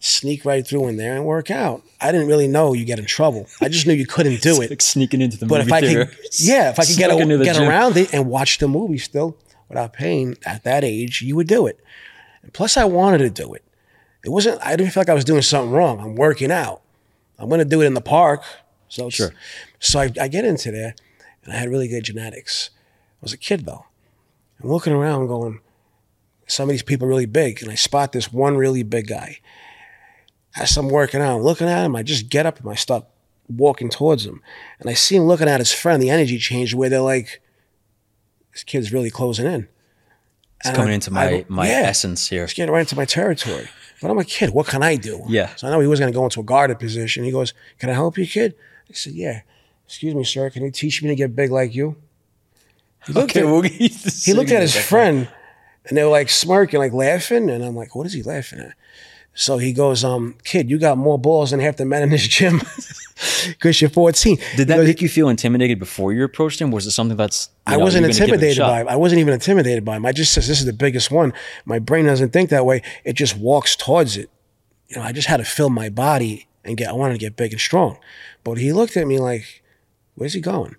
sneak 0.00 0.44
right 0.44 0.66
through 0.66 0.88
in 0.88 0.96
there 0.96 1.14
and 1.14 1.24
work 1.24 1.50
out. 1.50 1.82
I 2.00 2.10
didn't 2.10 2.26
really 2.26 2.48
know 2.48 2.72
you 2.72 2.84
get 2.84 2.98
in 2.98 3.04
trouble. 3.04 3.46
I 3.60 3.68
just 3.68 3.86
knew 3.86 3.92
you 3.92 4.06
couldn't 4.06 4.40
do 4.42 4.60
it. 4.62 4.70
Like 4.70 4.80
sneaking 4.82 5.20
into 5.20 5.36
the 5.38 5.46
But 5.46 5.58
movie 5.58 5.68
if 5.68 5.72
I 5.72 5.80
theater. 5.80 6.06
could, 6.06 6.18
yeah, 6.40 6.70
if 6.70 6.78
I 6.80 6.84
could 6.84 6.96
get, 6.96 7.10
Snuck 7.10 7.28
a, 7.28 7.44
get 7.44 7.56
gym. 7.56 7.68
around 7.68 7.96
it 7.96 8.12
and 8.14 8.26
watch 8.26 8.58
the 8.58 8.66
movie 8.68 8.98
still 8.98 9.36
without 9.68 9.92
paying 9.92 10.36
at 10.44 10.64
that 10.64 10.82
age, 10.84 11.22
you 11.22 11.36
would 11.36 11.46
do 11.46 11.66
it. 11.66 11.78
And 12.42 12.52
plus, 12.52 12.76
I 12.76 12.84
wanted 12.84 13.18
to 13.18 13.30
do 13.30 13.52
it. 13.54 13.62
It 14.24 14.30
wasn't. 14.30 14.60
I 14.64 14.74
didn't 14.76 14.92
feel 14.92 15.02
like 15.02 15.08
I 15.10 15.14
was 15.14 15.24
doing 15.24 15.42
something 15.42 15.70
wrong. 15.72 16.00
I'm 16.00 16.14
working 16.14 16.50
out. 16.50 16.80
I'm 17.38 17.48
going 17.48 17.58
to 17.60 17.64
do 17.64 17.80
it 17.82 17.86
in 17.86 17.94
the 17.94 18.00
park. 18.00 18.42
So, 18.88 19.08
Sure. 19.10 19.32
so 19.78 20.00
I, 20.00 20.10
I 20.20 20.28
get 20.28 20.44
into 20.44 20.70
there, 20.72 20.94
and 21.44 21.52
I 21.54 21.56
had 21.56 21.68
really 21.70 21.88
good 21.88 22.04
genetics. 22.04 22.70
I 22.78 23.18
was 23.22 23.32
a 23.32 23.36
kid 23.38 23.64
though. 23.66 23.84
I'm 24.62 24.68
looking 24.70 24.92
around, 24.92 25.26
going, 25.28 25.60
some 26.46 26.68
of 26.68 26.72
these 26.72 26.82
people 26.82 27.06
are 27.06 27.10
really 27.10 27.26
big, 27.26 27.62
and 27.62 27.70
I 27.70 27.76
spot 27.76 28.12
this 28.12 28.32
one 28.32 28.56
really 28.56 28.82
big 28.82 29.06
guy. 29.06 29.38
As 30.56 30.76
I'm 30.76 30.88
working 30.88 31.20
out, 31.20 31.36
I'm 31.36 31.42
looking 31.42 31.68
at 31.68 31.84
him. 31.84 31.94
I 31.96 32.02
just 32.02 32.28
get 32.28 32.46
up 32.46 32.58
and 32.60 32.68
I 32.68 32.74
start 32.74 33.04
walking 33.48 33.88
towards 33.88 34.24
him, 34.26 34.42
and 34.80 34.88
I 34.90 34.94
see 34.94 35.16
him 35.16 35.24
looking 35.24 35.48
at 35.48 35.60
his 35.60 35.72
friend. 35.72 36.02
The 36.02 36.10
energy 36.10 36.38
changed 36.38 36.74
where 36.74 36.88
they're 36.88 37.00
like, 37.00 37.40
"This 38.52 38.64
kid's 38.64 38.92
really 38.92 39.10
closing 39.10 39.46
in." 39.46 39.68
It's 40.58 40.68
And 40.68 40.76
coming 40.76 40.90
I- 40.90 40.94
into 40.94 41.10
my 41.12 41.24
I- 41.28 41.44
my 41.48 41.66
yeah. 41.68 41.82
essence 41.84 42.28
here. 42.28 42.44
It's 42.44 42.52
getting 42.52 42.72
right 42.72 42.80
into 42.80 42.96
my 42.96 43.04
territory. 43.04 43.68
But 44.02 44.10
I'm 44.10 44.18
a 44.18 44.24
kid. 44.24 44.50
What 44.50 44.66
can 44.66 44.82
I 44.82 44.96
do? 44.96 45.24
Yeah. 45.28 45.54
So 45.56 45.66
I 45.66 45.70
know 45.70 45.80
he 45.80 45.86
was 45.86 46.00
going 46.00 46.12
to 46.12 46.16
go 46.16 46.24
into 46.24 46.40
a 46.40 46.44
guarded 46.44 46.78
position. 46.78 47.22
He 47.24 47.30
goes, 47.30 47.52
"Can 47.78 47.90
I 47.90 47.92
help 47.94 48.18
you, 48.18 48.26
kid?" 48.26 48.54
I 48.88 48.92
said, 48.94 49.12
"Yeah." 49.14 49.42
Excuse 49.86 50.14
me, 50.14 50.24
sir. 50.24 50.50
Can 50.50 50.62
you 50.64 50.70
teach 50.70 51.02
me 51.02 51.08
to 51.08 51.16
get 51.16 51.34
big 51.34 51.50
like 51.50 51.74
you? 51.74 51.96
He 53.06 53.12
looked 53.12 53.30
Okay, 53.32 53.40
at, 53.40 53.46
we'll 53.46 53.62
get 53.62 53.80
used 53.80 54.04
to 54.24 54.30
he 54.30 54.34
looked 54.36 54.52
at 54.52 54.62
his 54.62 54.76
friend 54.76 55.28
and 55.86 55.96
they 55.98 56.04
were 56.04 56.10
like 56.10 56.28
smirking, 56.30 56.78
like 56.78 56.92
laughing. 56.92 57.50
And 57.50 57.64
I'm 57.64 57.74
like, 57.74 57.94
what 57.96 58.06
is 58.06 58.12
he 58.12 58.22
laughing 58.22 58.60
at? 58.60 58.74
So 59.40 59.56
he 59.56 59.72
goes, 59.72 60.04
um, 60.04 60.34
kid, 60.44 60.68
you 60.68 60.78
got 60.78 60.98
more 60.98 61.18
balls 61.18 61.50
than 61.50 61.60
half 61.60 61.76
the 61.76 61.86
men 61.86 62.02
in 62.02 62.10
this 62.10 62.28
gym 62.28 62.60
because 63.48 63.80
you're 63.80 63.88
14. 63.88 64.36
Did 64.56 64.68
that 64.68 64.76
goes, 64.76 64.86
make 64.86 65.00
you 65.00 65.08
feel 65.08 65.30
intimidated 65.30 65.78
before 65.78 66.12
you 66.12 66.22
approached 66.24 66.60
him? 66.60 66.70
Was 66.70 66.86
it 66.86 66.90
something 66.90 67.16
that's 67.16 67.48
I 67.66 67.76
know, 67.76 67.78
wasn't 67.84 68.02
you're 68.02 68.12
gonna 68.12 68.26
give 68.26 68.28
it 68.28 68.32
a 68.32 68.34
intimidated 68.34 68.60
by 68.60 68.80
him. 68.82 68.88
I 68.88 68.96
wasn't 68.96 69.20
even 69.20 69.32
intimidated 69.32 69.82
by 69.82 69.96
him. 69.96 70.04
I 70.04 70.12
just 70.12 70.34
says 70.34 70.46
this 70.46 70.60
is 70.60 70.66
the 70.66 70.74
biggest 70.74 71.10
one. 71.10 71.32
My 71.64 71.78
brain 71.78 72.04
doesn't 72.04 72.34
think 72.34 72.50
that 72.50 72.66
way. 72.66 72.82
It 73.02 73.14
just 73.14 73.34
walks 73.38 73.76
towards 73.76 74.18
it. 74.18 74.28
You 74.88 74.96
know, 74.96 75.02
I 75.04 75.12
just 75.12 75.26
had 75.26 75.38
to 75.38 75.44
fill 75.44 75.70
my 75.70 75.88
body 75.88 76.46
and 76.62 76.76
get. 76.76 76.90
I 76.90 76.92
wanted 76.92 77.14
to 77.14 77.18
get 77.18 77.36
big 77.36 77.52
and 77.52 77.60
strong. 77.62 77.96
But 78.44 78.58
he 78.58 78.74
looked 78.74 78.94
at 78.98 79.06
me 79.06 79.18
like, 79.18 79.62
"Where's 80.16 80.34
he 80.34 80.42
going?" 80.42 80.76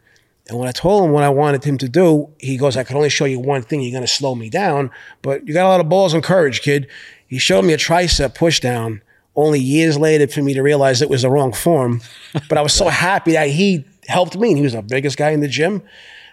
And 0.48 0.60
when 0.60 0.68
I 0.68 0.72
told 0.72 1.04
him 1.04 1.12
what 1.12 1.24
I 1.24 1.30
wanted 1.30 1.64
him 1.64 1.80
to 1.80 1.90
do, 1.90 2.30
he 2.38 2.58
goes, 2.58 2.78
"I 2.78 2.84
can 2.84 2.96
only 2.96 3.10
show 3.10 3.26
you 3.26 3.40
one 3.40 3.64
thing. 3.64 3.82
You're 3.82 3.92
going 3.92 4.04
to 4.04 4.08
slow 4.08 4.36
me 4.36 4.52
down, 4.52 4.92
but 5.24 5.48
you 5.48 5.54
got 5.56 5.66
a 5.66 5.70
lot 5.70 5.80
of 5.80 5.90
balls 5.90 6.14
and 6.14 6.24
courage, 6.24 6.62
kid." 6.62 6.88
He 7.32 7.40
showed 7.40 7.64
me 7.64 7.72
a 7.72 7.78
tricep 7.78 8.36
pushdown. 8.36 9.00
Only 9.38 9.62
years 9.62 9.98
later 9.98 10.28
for 10.28 10.42
me 10.42 10.54
to 10.54 10.62
realize 10.62 11.02
it 11.02 11.10
was 11.10 11.22
the 11.22 11.30
wrong 11.30 11.54
form. 11.54 12.02
But 12.50 12.58
I 12.58 12.62
was 12.62 12.74
so 12.74 12.90
happy 12.90 13.32
that 13.32 13.48
he 13.48 13.86
helped 14.06 14.38
me, 14.38 14.50
and 14.50 14.58
he 14.58 14.64
was 14.64 14.74
the 14.74 14.82
biggest 14.82 15.18
guy 15.18 15.30
in 15.30 15.40
the 15.40 15.48
gym. 15.48 15.82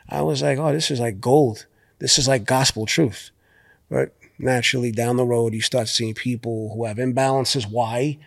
I 0.09 0.23
was 0.23 0.43
like, 0.43 0.59
oh, 0.59 0.73
this 0.73 0.91
is 0.91 0.99
like 0.99 1.21
gold. 1.21 1.67
This 2.01 2.19
is 2.19 2.27
like 2.27 2.45
gospel 2.45 2.85
truth. 2.85 3.31
But 3.89 4.13
naturally, 4.41 4.91
down 4.91 5.17
the 5.17 5.25
road, 5.25 5.55
you 5.55 5.61
start 5.61 5.87
seeing 5.87 6.15
people 6.15 6.75
who 6.75 6.85
have 6.85 6.97
imbalances. 6.97 7.71
Why? 7.71 8.19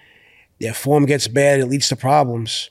Their 0.61 0.73
form 0.73 1.05
gets 1.05 1.27
bad, 1.27 1.59
it 1.59 1.65
leads 1.65 1.89
to 1.89 1.97
problems. 1.97 2.69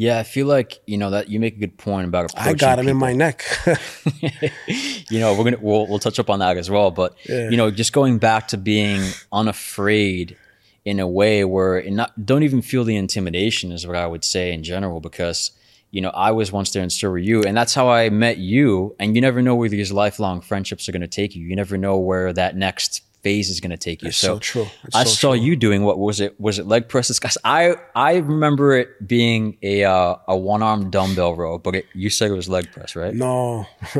Yeah, 0.00 0.18
I 0.18 0.22
feel 0.22 0.46
like 0.46 0.80
you 0.86 0.96
know 0.96 1.10
that 1.10 1.28
you 1.28 1.38
make 1.38 1.56
a 1.56 1.60
good 1.60 1.76
point 1.76 2.08
about 2.08 2.32
I 2.34 2.54
got 2.54 2.78
him 2.78 2.88
in 2.88 2.96
my 2.96 3.12
neck. 3.12 3.44
you 5.10 5.20
know 5.20 5.34
we're 5.34 5.44
gonna 5.44 5.58
we'll, 5.60 5.86
we'll 5.86 5.98
touch 5.98 6.18
up 6.18 6.30
on 6.30 6.38
that 6.38 6.56
as 6.56 6.70
well 6.70 6.90
but 6.90 7.14
you 7.26 7.56
know 7.56 7.70
just 7.70 7.92
going 7.92 8.18
back 8.18 8.48
to 8.48 8.56
being 8.56 9.02
unafraid 9.32 10.38
in 10.86 11.00
a 11.00 11.06
way 11.06 11.44
where 11.44 11.82
not 11.90 12.24
don't 12.24 12.44
even 12.44 12.62
feel 12.62 12.84
the 12.84 12.96
intimidation 12.96 13.72
is 13.72 13.86
what 13.86 13.96
i 13.96 14.06
would 14.06 14.24
say 14.24 14.52
in 14.52 14.62
general 14.62 15.00
because 15.00 15.50
you 15.90 16.00
know 16.00 16.10
i 16.10 16.30
was 16.30 16.50
once 16.50 16.70
there 16.70 16.82
and 16.82 16.92
so 16.92 17.10
were 17.10 17.18
you 17.18 17.42
and 17.42 17.56
that's 17.56 17.74
how 17.74 17.90
i 17.90 18.08
met 18.08 18.38
you 18.38 18.94
and 18.98 19.14
you 19.14 19.20
never 19.20 19.42
know 19.42 19.54
where 19.54 19.68
these 19.68 19.92
lifelong 19.92 20.40
friendships 20.40 20.88
are 20.88 20.92
going 20.92 21.02
to 21.02 21.08
take 21.08 21.34
you. 21.34 21.44
You 21.44 21.56
never 21.56 21.76
know 21.76 21.98
where 21.98 22.32
that 22.32 22.56
next 22.56 23.02
phase 23.22 23.50
is 23.50 23.60
going 23.60 23.70
to 23.70 23.76
take 23.76 24.02
you 24.02 24.10
so 24.10 24.38
true. 24.38 24.66
It's 24.84 24.96
i 24.96 25.04
so 25.04 25.10
saw 25.10 25.34
true. 25.34 25.42
you 25.44 25.56
doing 25.56 25.82
what 25.84 25.98
was 25.98 26.20
it 26.20 26.40
was 26.40 26.58
it 26.58 26.66
leg 26.66 26.88
presses 26.88 27.18
guys 27.18 27.36
i 27.44 27.74
i 27.94 28.16
remember 28.16 28.72
it 28.74 29.06
being 29.06 29.56
a 29.62 29.84
uh, 29.84 30.16
a 30.28 30.36
one-arm 30.36 30.90
dumbbell 30.90 31.34
row 31.36 31.58
but 31.58 31.74
it, 31.74 31.86
you 31.94 32.10
said 32.10 32.30
it 32.30 32.34
was 32.34 32.48
leg 32.48 32.70
press 32.72 32.96
right 32.96 33.14
no, 33.14 33.66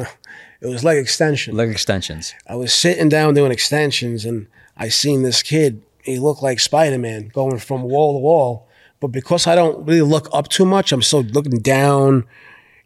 it 0.60 0.66
was 0.66 0.84
leg 0.84 0.98
extension. 0.98 1.56
leg 1.56 1.68
extensions 1.70 2.34
I 2.46 2.56
was 2.56 2.72
sitting 2.74 3.08
down 3.08 3.34
doing 3.34 3.52
extensions, 3.52 4.24
and 4.24 4.46
I 4.76 4.88
seen 4.88 5.22
this 5.22 5.42
kid. 5.42 5.82
He 6.02 6.18
looked 6.18 6.42
like 6.42 6.58
Spider 6.60 6.98
Man 6.98 7.28
going 7.28 7.58
from 7.58 7.82
wall 7.82 8.14
to 8.14 8.18
wall. 8.18 8.66
But 8.98 9.08
because 9.08 9.46
I 9.46 9.54
don't 9.54 9.86
really 9.86 10.02
look 10.02 10.28
up 10.32 10.48
too 10.48 10.66
much, 10.66 10.92
I'm 10.92 11.00
so 11.00 11.20
looking 11.20 11.60
down, 11.60 12.26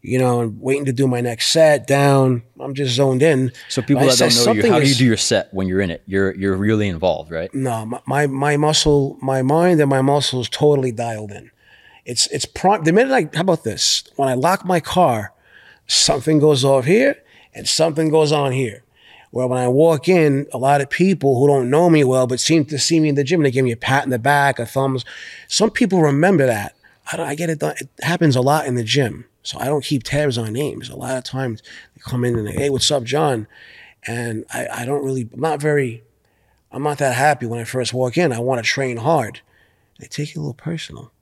you 0.05 0.19
know, 0.19 0.41
and 0.41 0.61
waiting 0.61 0.85
to 0.85 0.93
do 0.93 1.07
my 1.07 1.21
next 1.21 1.49
set 1.49 1.87
down. 1.87 2.43
I'm 2.59 2.73
just 2.73 2.95
zoned 2.95 3.21
in. 3.23 3.51
So 3.69 3.81
people 3.81 4.03
I 4.03 4.07
that 4.07 4.17
don't 4.17 4.19
know 4.19 4.25
you, 4.25 4.43
"Something 4.43 4.71
how 4.71 4.79
do 4.79 4.87
you 4.87 4.95
do 4.95 5.05
your 5.05 5.17
set 5.17 5.53
when 5.53 5.67
you're 5.67 5.81
in 5.81 5.89
it? 5.89 6.03
You're 6.05 6.33
you're 6.35 6.55
really 6.55 6.87
involved, 6.87 7.31
right? 7.31 7.53
No, 7.53 7.85
my, 7.85 8.01
my 8.05 8.27
my 8.27 8.57
muscle, 8.57 9.17
my 9.21 9.41
mind, 9.41 9.81
and 9.81 9.89
my 9.89 10.01
muscles 10.01 10.49
totally 10.49 10.91
dialed 10.91 11.31
in. 11.31 11.51
It's 12.05 12.27
it's 12.27 12.45
prime. 12.45 12.83
The 12.83 12.93
minute 12.93 13.11
I 13.11 13.35
how 13.35 13.41
about 13.41 13.63
this? 13.63 14.03
When 14.15 14.29
I 14.29 14.33
lock 14.35 14.63
my 14.65 14.79
car, 14.79 15.33
something 15.87 16.39
goes 16.39 16.63
off 16.63 16.85
here 16.85 17.17
and 17.53 17.67
something 17.67 18.09
goes 18.09 18.31
on 18.31 18.51
here. 18.51 18.83
Where 19.31 19.47
when 19.47 19.59
I 19.59 19.67
walk 19.67 20.07
in, 20.07 20.47
a 20.53 20.57
lot 20.57 20.79
of 20.79 20.89
people 20.89 21.39
who 21.39 21.47
don't 21.47 21.69
know 21.69 21.89
me 21.89 22.03
well 22.03 22.25
but 22.25 22.39
seem 22.39 22.63
to 22.65 22.79
see 22.79 22.99
me 22.99 23.09
in 23.09 23.15
the 23.15 23.23
gym, 23.23 23.43
they 23.43 23.51
give 23.51 23.65
me 23.65 23.71
a 23.71 23.77
pat 23.77 24.05
in 24.05 24.09
the 24.09 24.19
back, 24.19 24.59
a 24.59 24.65
thumbs. 24.65 25.03
Some 25.47 25.71
people 25.71 26.01
remember 26.01 26.45
that. 26.45 26.73
I, 27.11 27.17
don't, 27.17 27.27
I 27.27 27.35
get 27.35 27.49
it 27.49 27.59
done. 27.59 27.75
It 27.79 27.89
happens 28.01 28.35
a 28.35 28.41
lot 28.41 28.65
in 28.65 28.75
the 28.75 28.83
gym, 28.83 29.25
so 29.45 29.59
I 29.59 29.65
don't 29.65 29.83
keep 29.83 30.03
tabs 30.03 30.37
on 30.37 30.53
names. 30.53 30.89
A 30.89 30.95
lot 30.95 31.17
of 31.17 31.23
times 31.23 31.61
they 31.95 32.01
come 32.01 32.25
in 32.25 32.37
and 32.37 32.47
they, 32.47 32.53
hey, 32.53 32.69
what's 32.69 32.91
up, 32.91 33.03
John? 33.03 33.47
And 34.07 34.45
I, 34.53 34.67
I 34.71 34.85
don't 34.85 35.03
really, 35.03 35.29
I'm 35.33 35.39
not 35.39 35.61
very 35.61 36.03
I'm 36.75 36.83
not 36.83 36.97
that 36.97 37.15
happy 37.15 37.45
when 37.45 37.61
I 37.61 37.63
first 37.63 37.93
walk 37.93 38.17
in. 38.17 38.33
I 38.33 38.39
want 38.39 38.59
to 38.59 38.69
train 38.69 38.97
hard. 38.97 39.39
They 39.97 40.07
take 40.07 40.31
it 40.31 40.35
a 40.35 40.39
little 40.39 40.53
personal. 40.53 41.13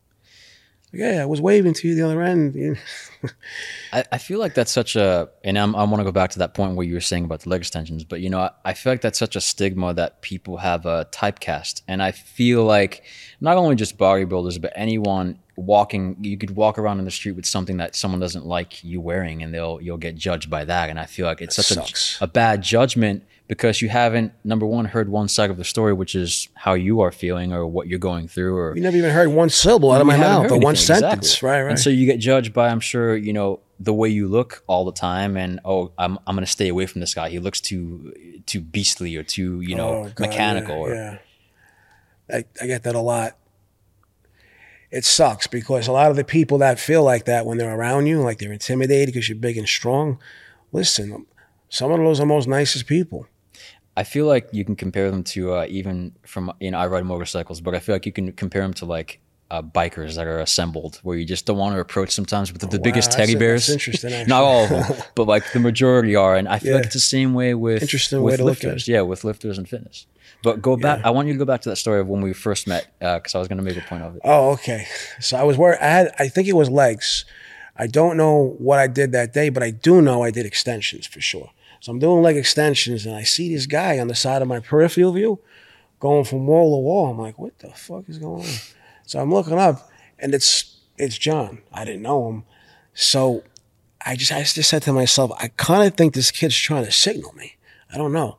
Like, 0.92 1.02
yeah, 1.02 1.22
I 1.22 1.26
was 1.26 1.40
waving 1.40 1.76
to 1.76 1.88
you 1.88 1.94
the 1.94 2.02
other 2.02 2.24
end. 2.24 2.56
I, 3.94 4.04
I 4.12 4.18
feel 4.18 4.40
like 4.40 4.56
that's 4.56 4.72
such 4.72 4.96
a, 4.96 5.30
and 5.44 5.60
I'm, 5.60 5.76
I 5.76 5.84
want 5.84 6.00
to 6.00 6.06
go 6.06 6.12
back 6.12 6.32
to 6.32 6.40
that 6.40 6.56
point 6.56 6.76
where 6.76 6.88
you 6.88 6.96
were 6.96 7.02
saying 7.02 7.26
about 7.26 7.42
the 7.42 7.50
leg 7.50 7.62
extensions, 7.62 8.04
but 8.04 8.20
you 8.20 8.32
know, 8.32 8.40
I, 8.40 8.50
I 8.66 8.74
feel 8.74 8.94
like 8.94 9.02
that's 9.02 9.20
such 9.20 9.36
a 9.36 9.42
stigma 9.42 9.94
that 9.94 10.24
people 10.24 10.58
have 10.58 10.88
a 10.88 11.06
typecast. 11.12 11.84
And 11.88 12.02
I 12.02 12.14
feel 12.14 12.64
like 12.64 13.04
not 13.40 13.56
only 13.56 13.76
just 13.76 13.96
bodybuilders, 13.96 14.60
but 14.60 14.74
anyone 14.76 15.38
walking, 15.56 16.18
you 16.22 16.38
could 16.38 16.56
walk 16.56 16.78
around 16.78 17.00
in 17.00 17.06
the 17.06 17.12
street 17.12 17.34
with 17.34 17.46
something 17.46 17.78
that 17.78 17.96
someone 17.96 18.20
doesn't 18.20 18.46
like 18.46 18.84
you 18.84 19.00
wearing 19.02 19.44
and 19.44 19.54
they'll, 19.54 19.80
you'll 19.82 19.98
get 19.98 20.16
judged 20.16 20.50
by 20.50 20.66
that. 20.66 20.90
And 20.90 21.00
I 21.00 21.06
feel 21.06 21.26
like 21.26 21.42
it's 21.42 21.56
such 21.56 22.20
a, 22.22 22.24
a 22.24 22.28
bad 22.28 22.62
judgment 22.62 23.24
because 23.48 23.82
you 23.82 23.90
haven't, 23.90 24.32
number 24.44 24.66
one, 24.66 24.86
heard 24.86 25.10
one 25.10 25.28
side 25.28 25.50
of 25.50 25.58
the 25.58 25.64
story, 25.64 25.94
which 25.94 26.16
is 26.16 26.48
how 26.56 26.74
you 26.74 27.02
are 27.02 27.12
feeling 27.12 27.54
or 27.54 27.68
what 27.68 27.88
you're 27.88 28.00
going 28.00 28.28
through 28.28 28.56
or 28.56 28.76
You 28.76 28.82
never 28.82 28.98
even 28.98 29.12
heard 29.12 29.30
one 29.30 29.50
syllable 29.50 29.92
out 29.92 30.02
of 30.02 30.08
my 30.08 30.18
mouth 30.18 30.50
or 30.52 30.58
one 30.58 30.76
anything, 30.76 30.76
sentence. 30.76 31.44
Right, 31.44 31.62
right. 31.62 31.70
And 31.72 31.80
so 31.80 31.90
you 31.90 32.06
get 32.06 32.18
judged 32.20 32.54
by, 32.54 32.70
I'm 32.70 32.80
sure, 32.80 33.16
you 33.16 33.34
know, 33.34 33.60
the 33.80 33.94
way 33.94 34.08
you 34.08 34.28
look 34.30 34.64
all 34.68 34.86
the 34.86 34.94
time, 34.94 35.36
and 35.36 35.60
oh, 35.66 35.92
I'm 35.98 36.18
I'm 36.26 36.36
gonna 36.36 36.46
stay 36.46 36.70
away 36.70 36.86
from 36.86 37.02
this 37.02 37.14
guy. 37.14 37.30
He 37.30 37.40
looks 37.40 37.60
too 37.60 38.14
too 38.46 38.62
beastly 38.62 39.18
or 39.18 39.24
too 39.24 39.60
you 39.60 39.76
know 39.76 39.90
Oh, 39.90 40.04
God, 40.04 40.20
mechanical. 40.20 40.88
Yeah, 40.88 40.94
or, 40.94 40.94
yeah. 40.94 42.38
I, 42.38 42.46
I 42.62 42.68
get 42.68 42.84
that 42.84 42.96
a 42.96 43.00
lot. 43.00 43.36
It 44.94 45.06
sucks 45.06 45.48
because 45.48 45.88
a 45.88 45.92
lot 45.92 46.12
of 46.12 46.18
the 46.18 46.24
people 46.24 46.60
that 46.60 46.80
feel 46.80 47.04
like 47.04 47.26
that 47.26 47.48
when 47.48 47.58
they're 47.58 47.76
around 47.76 48.06
you, 48.06 48.22
like 48.22 48.38
they're 48.38 48.54
intimidated 48.54 49.08
because 49.08 49.28
you're 49.28 49.36
big 49.36 49.58
and 49.58 49.68
strong. 49.68 50.20
Listen, 50.72 51.26
some 51.68 51.92
of 51.92 51.98
those 51.98 52.20
are 52.20 52.22
the 52.22 52.28
most 52.28 52.48
nicest 52.48 52.86
people. 52.86 53.26
I 53.98 54.04
feel 54.04 54.28
like 54.28 54.50
you 54.52 54.64
can 54.64 54.76
compare 54.76 55.10
them 55.10 55.24
to 55.24 55.54
uh, 55.56 55.66
even 55.68 56.14
from 56.28 56.54
you 56.60 56.70
know 56.70 56.78
I 56.78 56.86
ride 56.86 57.06
motorcycles, 57.06 57.60
but 57.60 57.74
I 57.74 57.80
feel 57.80 57.96
like 57.96 58.06
you 58.06 58.12
can 58.12 58.34
compare 58.34 58.62
them 58.62 58.76
to 58.76 58.86
like 58.86 59.20
uh, 59.50 59.64
bikers 59.64 60.14
that 60.16 60.28
are 60.28 60.40
assembled, 60.40 61.00
where 61.02 61.18
you 61.18 61.26
just 61.26 61.48
don't 61.48 61.58
want 61.58 61.74
to 61.76 61.80
approach 61.80 62.12
sometimes 62.12 62.54
with 62.54 62.62
the, 62.62 62.68
the 62.68 62.80
biggest 62.80 63.10
that's 63.10 63.16
teddy 63.16 63.34
in- 63.34 63.40
bears. 63.40 63.66
that's 63.66 63.74
interesting. 63.74 64.28
Not 64.28 64.44
all 64.44 64.64
of 64.66 64.70
them, 64.70 64.98
but 65.16 65.26
like 65.26 65.52
the 65.54 65.60
majority 65.60 66.16
are, 66.16 66.36
and 66.36 66.48
I 66.48 66.60
feel 66.60 66.76
like 66.76 66.86
it's 66.86 66.94
the 66.94 67.00
same 67.00 67.34
way 67.34 67.56
with 67.56 67.82
Interesting 67.82 68.22
with 68.22 68.34
way 68.34 68.38
to 68.38 68.44
look 68.44 68.58
at 68.58 68.64
lifters. 68.66 68.88
Yeah, 68.88 69.02
with 69.02 69.24
lifters 69.24 69.58
and 69.58 69.68
fitness. 69.68 70.06
But 70.44 70.62
go 70.62 70.76
back. 70.76 71.02
I 71.06 71.10
want 71.10 71.28
you 71.30 71.34
to 71.34 71.40
go 71.40 71.46
back 71.46 71.62
to 71.62 71.70
that 71.70 71.78
story 71.78 72.02
of 72.02 72.08
when 72.08 72.22
we 72.22 72.34
first 72.34 72.68
met, 72.68 72.88
uh, 73.02 73.18
because 73.18 73.34
I 73.34 73.40
was 73.40 73.48
going 73.48 73.58
to 73.58 73.64
make 73.64 73.78
a 73.78 73.82
point 73.82 74.04
of 74.04 74.18
it. 74.18 74.22
Oh, 74.26 74.52
okay. 74.52 74.86
So 75.20 75.38
I 75.38 75.44
was 75.44 75.58
where 75.58 75.82
I 75.82 75.88
had, 75.88 76.14
I 76.20 76.28
think 76.28 76.48
it 76.48 76.54
was 76.54 76.70
legs. 76.70 77.26
I 77.78 77.88
don't 77.88 78.18
know 78.18 78.56
what 78.60 78.78
I 78.78 78.88
did 78.88 79.14
that 79.14 79.34
day, 79.34 79.50
but 79.50 79.64
I 79.64 79.72
do 79.72 80.02
know 80.02 80.22
I 80.22 80.32
did 80.32 80.46
extensions 80.46 81.08
for 81.08 81.22
sure. 81.22 81.50
So 81.80 81.92
I'm 81.92 82.00
doing 82.00 82.22
leg 82.22 82.38
extensions 82.38 83.06
and 83.06 83.16
I 83.16 83.24
see 83.24 83.54
this 83.54 83.66
guy 83.66 84.00
on 84.00 84.08
the 84.10 84.16
side 84.16 84.42
of 84.42 84.48
my 84.48 84.60
peripheral 84.60 85.14
view 85.14 85.40
going 86.00 86.26
from 86.26 86.46
wall 86.46 86.76
to 86.76 86.82
wall. 86.82 87.10
I'm 87.10 87.18
like, 87.18 87.40
what 87.40 87.58
the 87.60 87.70
fuck 87.70 88.10
is 88.10 88.20
going 88.20 88.42
on? 88.42 88.56
So 89.06 89.20
I'm 89.20 89.34
looking 89.34 89.58
up 89.58 89.90
and 90.20 90.36
it's 90.36 90.78
it's 90.98 91.18
John. 91.18 91.62
I 91.74 91.86
didn't 91.86 92.02
know 92.02 92.30
him. 92.30 92.44
So 92.94 93.44
I 94.06 94.16
just 94.16 94.32
I 94.32 94.44
just 94.44 94.70
said 94.70 94.84
to 94.84 94.94
myself, 94.94 95.32
I 95.40 95.48
kind 95.48 95.88
of 95.88 95.96
think 95.96 96.14
this 96.14 96.32
kid's 96.32 96.58
trying 96.58 96.86
to 96.86 96.92
signal 96.92 97.34
me. 97.34 97.56
I 97.92 97.98
don't 97.98 98.14
know. 98.14 98.38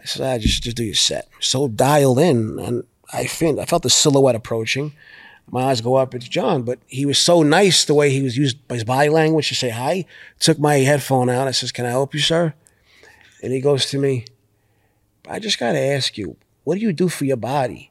I 0.00 0.04
said, 0.04 0.26
I 0.26 0.38
just 0.38 0.62
just 0.62 0.76
do 0.76 0.84
your 0.84 0.94
set. 0.94 1.28
So 1.40 1.68
dialed 1.68 2.18
in, 2.18 2.58
and 2.58 2.84
I 3.12 3.26
felt 3.26 3.58
I 3.58 3.64
felt 3.64 3.82
the 3.82 3.90
silhouette 3.90 4.34
approaching. 4.34 4.92
My 5.48 5.64
eyes 5.64 5.80
go 5.80 5.94
up. 5.94 6.14
It's 6.14 6.28
John, 6.28 6.62
but 6.62 6.80
he 6.86 7.06
was 7.06 7.18
so 7.18 7.42
nice 7.42 7.84
the 7.84 7.94
way 7.94 8.10
he 8.10 8.22
was 8.22 8.36
used 8.36 8.66
by 8.66 8.74
his 8.74 8.84
body 8.84 9.08
language 9.08 9.48
to 9.48 9.54
say 9.54 9.70
hi. 9.70 10.04
Took 10.40 10.58
my 10.58 10.76
headphone 10.78 11.30
out. 11.30 11.48
I 11.48 11.52
says, 11.52 11.72
"Can 11.72 11.86
I 11.86 11.90
help 11.90 12.14
you, 12.14 12.20
sir?" 12.20 12.54
And 13.42 13.52
he 13.52 13.60
goes 13.60 13.86
to 13.86 13.98
me, 13.98 14.24
"I 15.28 15.38
just 15.38 15.58
got 15.58 15.72
to 15.72 15.78
ask 15.78 16.18
you, 16.18 16.36
what 16.64 16.74
do 16.74 16.80
you 16.80 16.92
do 16.92 17.08
for 17.08 17.24
your 17.24 17.36
body?" 17.36 17.90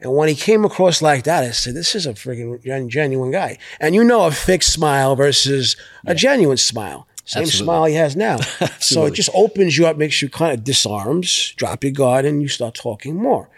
And 0.00 0.14
when 0.16 0.28
he 0.28 0.34
came 0.34 0.64
across 0.64 1.02
like 1.02 1.24
that, 1.24 1.44
I 1.44 1.50
said, 1.50 1.74
"This 1.74 1.94
is 1.94 2.06
a 2.06 2.14
freaking 2.14 2.88
genuine 2.88 3.30
guy." 3.30 3.58
And 3.78 3.94
you 3.94 4.02
know, 4.02 4.26
a 4.26 4.32
fixed 4.32 4.72
smile 4.72 5.14
versus 5.14 5.76
a 6.04 6.14
genuine 6.14 6.56
smile. 6.56 7.06
Same 7.30 7.44
Absolutely. 7.44 7.64
smile 7.64 7.84
he 7.84 7.94
has 7.94 8.16
now. 8.16 8.38
so 8.80 9.06
it 9.06 9.14
just 9.14 9.30
opens 9.34 9.78
you 9.78 9.86
up, 9.86 9.96
makes 9.96 10.20
you 10.20 10.28
kind 10.28 10.52
of 10.52 10.64
disarms, 10.64 11.52
drop 11.52 11.84
your 11.84 11.92
guard, 11.92 12.24
and 12.24 12.42
you 12.42 12.48
start 12.48 12.74
talking 12.74 13.14
more. 13.14 13.48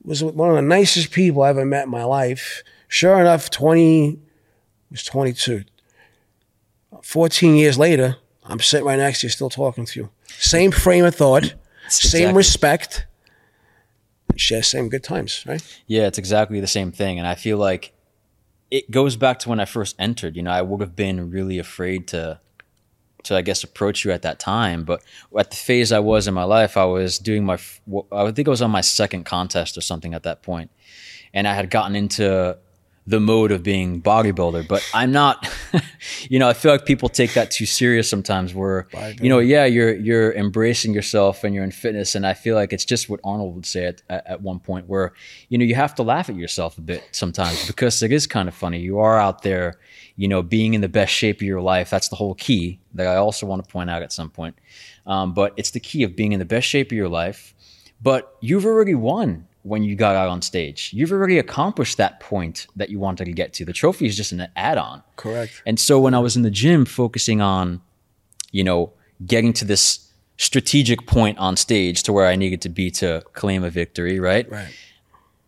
It 0.00 0.06
Was 0.06 0.24
one 0.24 0.48
of 0.48 0.56
the 0.56 0.62
nicest 0.62 1.10
people 1.10 1.42
I 1.42 1.50
ever 1.50 1.66
met 1.66 1.84
in 1.84 1.90
my 1.90 2.04
life. 2.04 2.62
Sure 2.88 3.20
enough, 3.20 3.50
twenty 3.50 4.20
was 4.90 5.04
twenty 5.04 5.34
two. 5.34 5.64
Fourteen 7.02 7.56
years 7.56 7.78
later, 7.78 8.16
I'm 8.42 8.60
sitting 8.60 8.86
right 8.86 8.96
next 8.98 9.20
to 9.20 9.26
you, 9.26 9.30
still 9.30 9.50
talking 9.50 9.84
to 9.84 10.00
you. 10.00 10.08
Same 10.28 10.70
frame 10.70 11.04
of 11.04 11.14
thought, 11.14 11.54
same 11.88 12.20
Exactly. 12.30 12.36
respect, 12.38 13.06
share 14.36 14.62
same 14.62 14.88
good 14.88 15.04
times, 15.04 15.44
right? 15.46 15.62
Yeah, 15.86 16.06
it's 16.06 16.16
exactly 16.16 16.58
the 16.58 16.66
same 16.66 16.90
thing. 16.90 17.18
And 17.18 17.28
I 17.28 17.34
feel 17.34 17.58
like 17.58 17.92
it 18.70 18.90
goes 18.90 19.16
back 19.16 19.40
to 19.40 19.50
when 19.50 19.60
I 19.60 19.66
first 19.66 19.94
entered. 19.98 20.36
You 20.36 20.42
know, 20.42 20.52
I 20.52 20.62
would 20.62 20.80
have 20.80 20.96
been 20.96 21.30
really 21.30 21.58
afraid 21.58 22.08
to 22.08 22.40
to 23.24 23.36
I 23.36 23.42
guess 23.42 23.64
approach 23.64 24.04
you 24.04 24.10
at 24.12 24.22
that 24.22 24.38
time. 24.38 24.84
But 24.84 25.02
at 25.36 25.50
the 25.50 25.56
phase 25.56 25.92
I 25.92 25.98
was 25.98 26.28
in 26.28 26.34
my 26.34 26.44
life, 26.44 26.76
I 26.76 26.84
was 26.84 27.18
doing 27.18 27.44
my 27.44 27.58
I 28.12 28.30
think 28.32 28.48
I 28.48 28.50
was 28.50 28.62
on 28.62 28.70
my 28.70 28.80
second 28.80 29.24
contest 29.24 29.76
or 29.76 29.80
something 29.80 30.14
at 30.14 30.22
that 30.24 30.42
point, 30.42 30.70
and 31.32 31.46
I 31.46 31.54
had 31.54 31.70
gotten 31.70 31.96
into 31.96 32.58
the 33.06 33.18
mode 33.18 33.50
of 33.50 33.62
being 33.62 34.00
bodybuilder. 34.00 34.66
But 34.68 34.88
I'm 34.94 35.10
not, 35.10 35.48
you 36.28 36.38
know, 36.38 36.48
I 36.48 36.52
feel 36.52 36.70
like 36.70 36.86
people 36.86 37.08
take 37.08 37.34
that 37.34 37.50
too 37.50 37.66
serious 37.66 38.08
sometimes. 38.08 38.54
Where 38.54 38.86
you 39.20 39.28
know, 39.28 39.38
yeah, 39.38 39.64
you're 39.64 39.94
you're 39.94 40.32
embracing 40.32 40.94
yourself 40.94 41.44
and 41.44 41.54
you're 41.54 41.64
in 41.64 41.72
fitness, 41.72 42.14
and 42.14 42.26
I 42.26 42.34
feel 42.34 42.54
like 42.54 42.72
it's 42.72 42.84
just 42.84 43.08
what 43.08 43.20
Arnold 43.24 43.54
would 43.54 43.66
say 43.66 43.86
at, 43.86 44.02
at, 44.08 44.26
at 44.26 44.42
one 44.42 44.60
point, 44.60 44.88
where 44.88 45.12
you 45.48 45.58
know 45.58 45.64
you 45.64 45.74
have 45.74 45.94
to 45.96 46.02
laugh 46.02 46.28
at 46.28 46.36
yourself 46.36 46.78
a 46.78 46.82
bit 46.82 47.02
sometimes 47.12 47.66
because 47.66 48.02
it 48.02 48.12
is 48.12 48.26
kind 48.26 48.48
of 48.48 48.54
funny. 48.54 48.80
You 48.80 48.98
are 48.98 49.18
out 49.18 49.42
there, 49.42 49.78
you 50.16 50.28
know, 50.28 50.42
being 50.42 50.74
in 50.74 50.80
the 50.80 50.88
best 50.88 51.12
shape 51.12 51.36
of 51.36 51.42
your 51.42 51.60
life. 51.60 51.90
That's 51.90 52.08
the 52.08 52.16
whole 52.16 52.34
key 52.34 52.80
that 52.94 53.06
I 53.06 53.16
also 53.16 53.46
want 53.46 53.64
to 53.64 53.70
point 53.70 53.90
out 53.90 54.02
at 54.02 54.12
some 54.12 54.30
point. 54.30 54.56
Um, 55.06 55.34
but 55.34 55.54
it's 55.56 55.70
the 55.70 55.80
key 55.80 56.02
of 56.02 56.14
being 56.14 56.32
in 56.32 56.38
the 56.38 56.44
best 56.44 56.66
shape 56.66 56.88
of 56.88 56.92
your 56.92 57.08
life. 57.08 57.54
But 58.02 58.36
you've 58.40 58.66
already 58.66 58.94
won 58.94 59.46
when 59.62 59.84
you 59.84 59.94
got 59.94 60.16
out 60.16 60.28
on 60.28 60.42
stage. 60.42 60.90
You've 60.92 61.12
already 61.12 61.38
accomplished 61.38 61.96
that 61.98 62.20
point 62.20 62.66
that 62.76 62.90
you 62.90 62.98
wanted 62.98 63.26
to 63.26 63.32
get 63.32 63.52
to. 63.54 63.64
The 63.64 63.72
trophy 63.72 64.06
is 64.06 64.16
just 64.16 64.32
an 64.32 64.48
add 64.56 64.78
on. 64.78 65.02
Correct. 65.16 65.62
And 65.64 65.78
so 65.78 66.00
when 66.00 66.14
I 66.14 66.18
was 66.18 66.36
in 66.36 66.42
the 66.42 66.50
gym 66.50 66.84
focusing 66.84 67.40
on, 67.40 67.80
you 68.50 68.64
know, 68.64 68.92
getting 69.24 69.52
to 69.54 69.64
this 69.64 70.08
strategic 70.36 71.06
point 71.06 71.38
on 71.38 71.56
stage 71.56 72.02
to 72.02 72.12
where 72.12 72.26
I 72.26 72.34
needed 72.34 72.60
to 72.62 72.68
be 72.68 72.90
to 72.92 73.22
claim 73.32 73.62
a 73.62 73.70
victory, 73.70 74.18
right? 74.18 74.50
Right. 74.50 74.74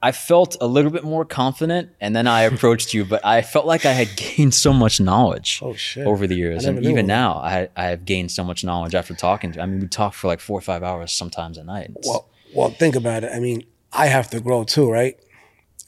I 0.08 0.12
felt 0.12 0.56
a 0.60 0.66
little 0.66 0.90
bit 0.90 1.02
more 1.02 1.24
confident 1.24 1.88
and 1.98 2.14
then 2.14 2.26
I 2.26 2.42
approached 2.42 2.92
you, 2.92 3.06
but 3.06 3.24
I 3.24 3.40
felt 3.40 3.64
like 3.64 3.86
I 3.86 3.92
had 3.92 4.08
gained 4.16 4.52
so 4.54 4.70
much 4.74 5.00
knowledge 5.00 5.60
Oh, 5.62 5.74
over 6.04 6.26
the 6.26 6.34
years. 6.36 6.66
And 6.66 6.84
even 6.84 7.06
now 7.06 7.30
I, 7.38 7.68
I 7.74 7.84
have 7.86 8.04
gained 8.04 8.30
so 8.30 8.44
much 8.44 8.64
knowledge 8.64 8.94
after 8.94 9.14
talking 9.14 9.52
to 9.52 9.60
I 9.62 9.66
mean, 9.66 9.80
we 9.80 9.88
talk 9.88 10.12
for 10.12 10.26
like 10.28 10.40
four 10.40 10.58
or 10.58 10.60
five 10.72 10.82
hours 10.82 11.10
sometimes 11.10 11.56
at 11.56 11.64
night. 11.64 11.86
It's- 11.96 12.06
Well, 12.06 12.28
well, 12.54 12.68
think 12.68 12.94
about 12.96 13.24
it. 13.24 13.30
I 13.34 13.40
mean, 13.40 13.64
I 13.94 14.06
have 14.16 14.28
to 14.30 14.40
grow 14.40 14.62
too, 14.64 14.90
right? 14.90 15.16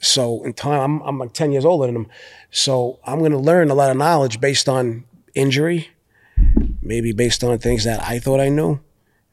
So 0.00 0.42
in 0.44 0.52
time, 0.54 0.80
I'm, 0.80 1.00
I'm 1.08 1.18
like 1.18 1.32
10 1.34 1.52
years 1.52 1.64
older 1.66 1.86
than 1.86 1.96
him, 1.96 2.06
So 2.50 2.98
I'm 3.04 3.18
going 3.18 3.32
to 3.32 3.38
learn 3.50 3.70
a 3.70 3.74
lot 3.74 3.90
of 3.90 3.96
knowledge 3.98 4.40
based 4.40 4.66
on 4.68 5.04
injury, 5.34 5.88
maybe 6.80 7.12
based 7.12 7.44
on 7.44 7.58
things 7.58 7.84
that 7.84 8.02
I 8.02 8.18
thought 8.18 8.40
I 8.40 8.48
knew. 8.48 8.80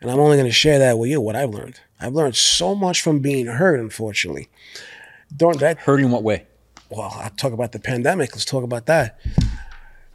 And 0.04 0.12
I'm 0.12 0.20
only 0.20 0.38
going 0.38 0.46
to 0.46 0.54
share 0.54 0.78
that 0.78 1.00
with 1.00 1.10
you, 1.10 1.20
what 1.20 1.36
I've 1.36 1.50
learned. 1.50 1.80
I've 2.00 2.13
learned 2.13 2.36
so 2.36 2.76
much 2.76 3.02
from 3.02 3.20
being 3.20 3.48
hurt, 3.48 3.80
unfortunately. 3.80 4.50
During 5.36 5.58
that, 5.58 5.80
hurt 5.80 6.02
in 6.02 6.12
what 6.12 6.22
way? 6.22 6.46
well, 6.96 7.13
I'll 7.20 7.30
talk 7.32 7.54
about 7.54 7.72
the 7.72 7.80
pandemic. 7.80 8.32
Let's 8.34 8.46
talk 8.46 8.63
about 8.63 8.86
that. 8.86 9.20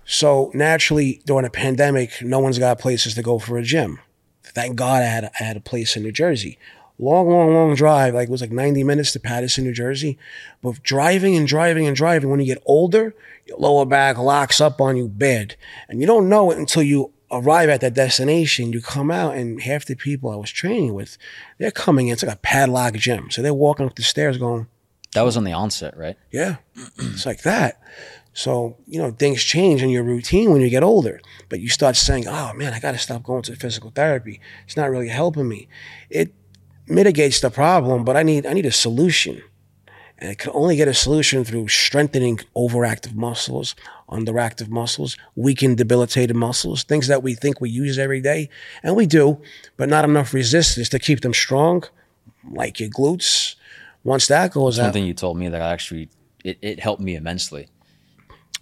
So 0.04 0.50
naturally, 0.54 1.20
during 1.26 1.44
a 1.44 1.50
pandemic, 1.50 2.22
no 2.22 2.38
one's 2.38 2.58
got 2.58 2.78
places 2.78 3.14
to 3.14 3.22
go 3.22 3.38
for 3.38 3.58
a 3.58 3.62
gym. 3.62 3.98
Thank 4.42 4.76
God 4.76 5.02
I 5.02 5.06
had 5.06 5.24
I 5.24 5.42
had 5.42 5.56
a 5.56 5.60
place 5.60 5.96
in 5.96 6.02
New 6.02 6.12
Jersey. 6.12 6.58
Long, 6.98 7.28
long, 7.28 7.52
long 7.52 7.74
drive. 7.74 8.14
Like 8.14 8.28
it 8.28 8.30
was 8.30 8.40
like 8.40 8.50
90 8.50 8.82
minutes 8.84 9.12
to 9.12 9.20
Paterson, 9.20 9.64
New 9.64 9.72
Jersey. 9.72 10.18
But 10.62 10.82
driving 10.82 11.36
and 11.36 11.46
driving 11.46 11.86
and 11.86 11.94
driving, 11.94 12.30
when 12.30 12.40
you 12.40 12.46
get 12.46 12.62
older, 12.64 13.14
your 13.46 13.58
lower 13.58 13.84
back 13.84 14.18
locks 14.18 14.60
up 14.60 14.80
on 14.80 14.96
you 14.96 15.08
bad. 15.08 15.56
And 15.88 16.00
you 16.00 16.06
don't 16.06 16.28
know 16.28 16.50
it 16.50 16.58
until 16.58 16.82
you 16.82 17.12
arrive 17.30 17.68
at 17.68 17.80
that 17.80 17.94
destination. 17.94 18.72
You 18.72 18.80
come 18.80 19.10
out 19.10 19.36
and 19.36 19.60
half 19.62 19.84
the 19.84 19.94
people 19.94 20.30
I 20.30 20.36
was 20.36 20.50
training 20.50 20.94
with, 20.94 21.18
they're 21.58 21.70
coming 21.70 22.08
in. 22.08 22.14
It's 22.14 22.22
like 22.22 22.34
a 22.34 22.40
padlock 22.40 22.94
gym. 22.94 23.30
So 23.30 23.42
they're 23.42 23.54
walking 23.54 23.86
up 23.86 23.94
the 23.96 24.02
stairs 24.02 24.38
going, 24.38 24.66
That 25.14 25.22
was 25.22 25.36
on 25.36 25.44
the 25.44 25.52
onset, 25.52 25.96
right? 25.96 26.16
yeah, 26.32 26.56
it's 26.98 27.26
like 27.26 27.42
that. 27.42 27.80
So, 28.34 28.76
you 28.86 29.00
know, 29.00 29.10
things 29.10 29.42
change 29.42 29.82
in 29.82 29.90
your 29.90 30.04
routine 30.04 30.52
when 30.52 30.60
you 30.60 30.70
get 30.70 30.84
older, 30.84 31.20
but 31.48 31.58
you 31.58 31.68
start 31.68 31.96
saying, 31.96 32.28
oh 32.28 32.52
man, 32.54 32.72
I 32.72 32.78
got 32.78 32.92
to 32.92 32.98
stop 32.98 33.24
going 33.24 33.42
to 33.42 33.56
physical 33.56 33.90
therapy. 33.90 34.40
It's 34.64 34.76
not 34.76 34.90
really 34.90 35.08
helping 35.08 35.48
me. 35.48 35.66
It 36.08 36.32
mitigates 36.86 37.40
the 37.40 37.50
problem, 37.50 38.04
but 38.04 38.16
I 38.16 38.22
need, 38.22 38.46
I 38.46 38.52
need 38.52 38.66
a 38.66 38.70
solution. 38.70 39.42
And 40.20 40.30
I 40.30 40.34
can 40.34 40.50
only 40.52 40.74
get 40.74 40.88
a 40.88 40.94
solution 40.94 41.44
through 41.44 41.68
strengthening 41.68 42.40
overactive 42.56 43.14
muscles, 43.14 43.76
underactive 44.08 44.68
muscles, 44.68 45.16
weakened, 45.36 45.76
debilitated 45.78 46.34
muscles, 46.34 46.82
things 46.82 47.06
that 47.06 47.22
we 47.22 47.34
think 47.34 47.60
we 47.60 47.70
use 47.70 47.98
every 47.98 48.20
day. 48.20 48.48
And 48.82 48.96
we 48.96 49.06
do, 49.06 49.40
but 49.76 49.88
not 49.88 50.04
enough 50.04 50.34
resistance 50.34 50.88
to 50.88 50.98
keep 50.98 51.20
them 51.20 51.34
strong, 51.34 51.84
like 52.50 52.80
your 52.80 52.90
glutes. 52.90 53.54
Once 54.02 54.26
that 54.26 54.52
goes 54.52 54.78
out, 54.78 54.86
Something 54.86 55.06
you 55.06 55.14
told 55.14 55.38
me 55.38 55.48
that 55.48 55.62
actually 55.62 56.08
it, 56.44 56.58
it 56.62 56.80
helped 56.80 57.02
me 57.02 57.14
immensely. 57.14 57.68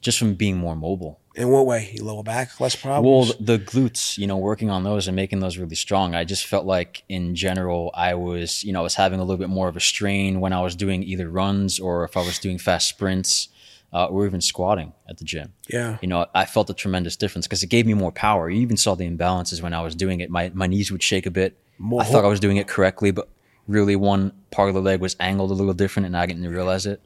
Just 0.03 0.19
from 0.19 0.35
being 0.35 0.57
more 0.57 0.77
mobile. 0.77 1.21
In 1.37 1.51
what 1.51 1.67
way? 1.67 1.91
Your 1.95 2.07
lower 2.07 2.23
back, 2.23 2.59
less 2.61 2.75
problems? 2.75 3.29
Well, 3.29 3.37
the 3.39 3.59
glutes, 3.59 4.17
you 4.17 4.27
know, 4.27 4.39
working 4.39 4.71
on 4.71 4.85
those 4.85 5.07
and 5.07 5.15
making 5.15 5.41
those 5.41 5.59
really 5.59 5.75
strong. 5.77 6.15
I 6.15 6.25
just 6.25 6.47
felt 6.47 6.65
like 6.65 7.03
in 7.11 7.35
general, 7.35 7.91
I 7.95 8.15
was, 8.15 8.65
you 8.65 8.73
know, 8.73 8.81
I 8.81 8.83
was 8.83 8.95
having 8.95 9.21
a 9.21 9.23
little 9.23 9.37
bit 9.37 9.51
more 9.51 9.69
of 9.69 9.77
a 9.77 9.81
strain 9.81 10.41
when 10.41 10.55
I 10.55 10.63
was 10.63 10.75
doing 10.75 11.03
either 11.03 11.29
runs 11.29 11.79
or 11.79 12.05
if 12.05 12.17
I 12.17 12.21
was 12.21 12.39
doing 12.39 12.57
fast 12.59 12.89
sprints 12.89 13.49
uh, 13.93 14.07
or 14.07 14.25
even 14.27 14.41
squatting 14.41 14.95
at 15.09 15.19
the 15.19 15.25
gym. 15.25 15.53
yeah, 15.69 15.99
You 16.01 16.09
know, 16.09 16.27
I 16.35 16.47
felt 16.47 16.71
a 16.71 16.75
tremendous 16.75 17.17
difference 17.17 17.47
because 17.47 17.63
it 17.63 17.69
gave 17.69 17.85
me 17.87 17.93
more 17.95 18.13
power. 18.13 18.49
You 18.49 18.61
even 18.63 18.79
saw 18.79 18.95
the 18.95 19.09
imbalances 19.09 19.61
when 19.63 19.75
I 19.75 19.83
was 19.83 19.95
doing 19.95 20.21
it. 20.21 20.31
My 20.31 20.51
my 20.55 20.67
knees 20.67 20.91
would 20.91 21.03
shake 21.03 21.27
a 21.27 21.31
bit. 21.31 21.57
More 21.79 22.01
I 22.01 22.05
thought 22.05 22.25
I 22.25 22.29
was 22.29 22.41
doing 22.41 22.57
it 22.57 22.67
correctly, 22.67 23.11
but 23.11 23.29
really 23.69 23.95
one 23.97 24.33
part 24.51 24.69
of 24.71 24.75
the 24.75 24.81
leg 24.81 25.01
was 25.01 25.17
angled 25.21 25.51
a 25.51 25.55
little 25.55 25.75
different, 25.75 26.07
and 26.07 26.17
I 26.17 26.25
didn't 26.25 26.49
realize 26.49 26.87
it. 26.87 27.01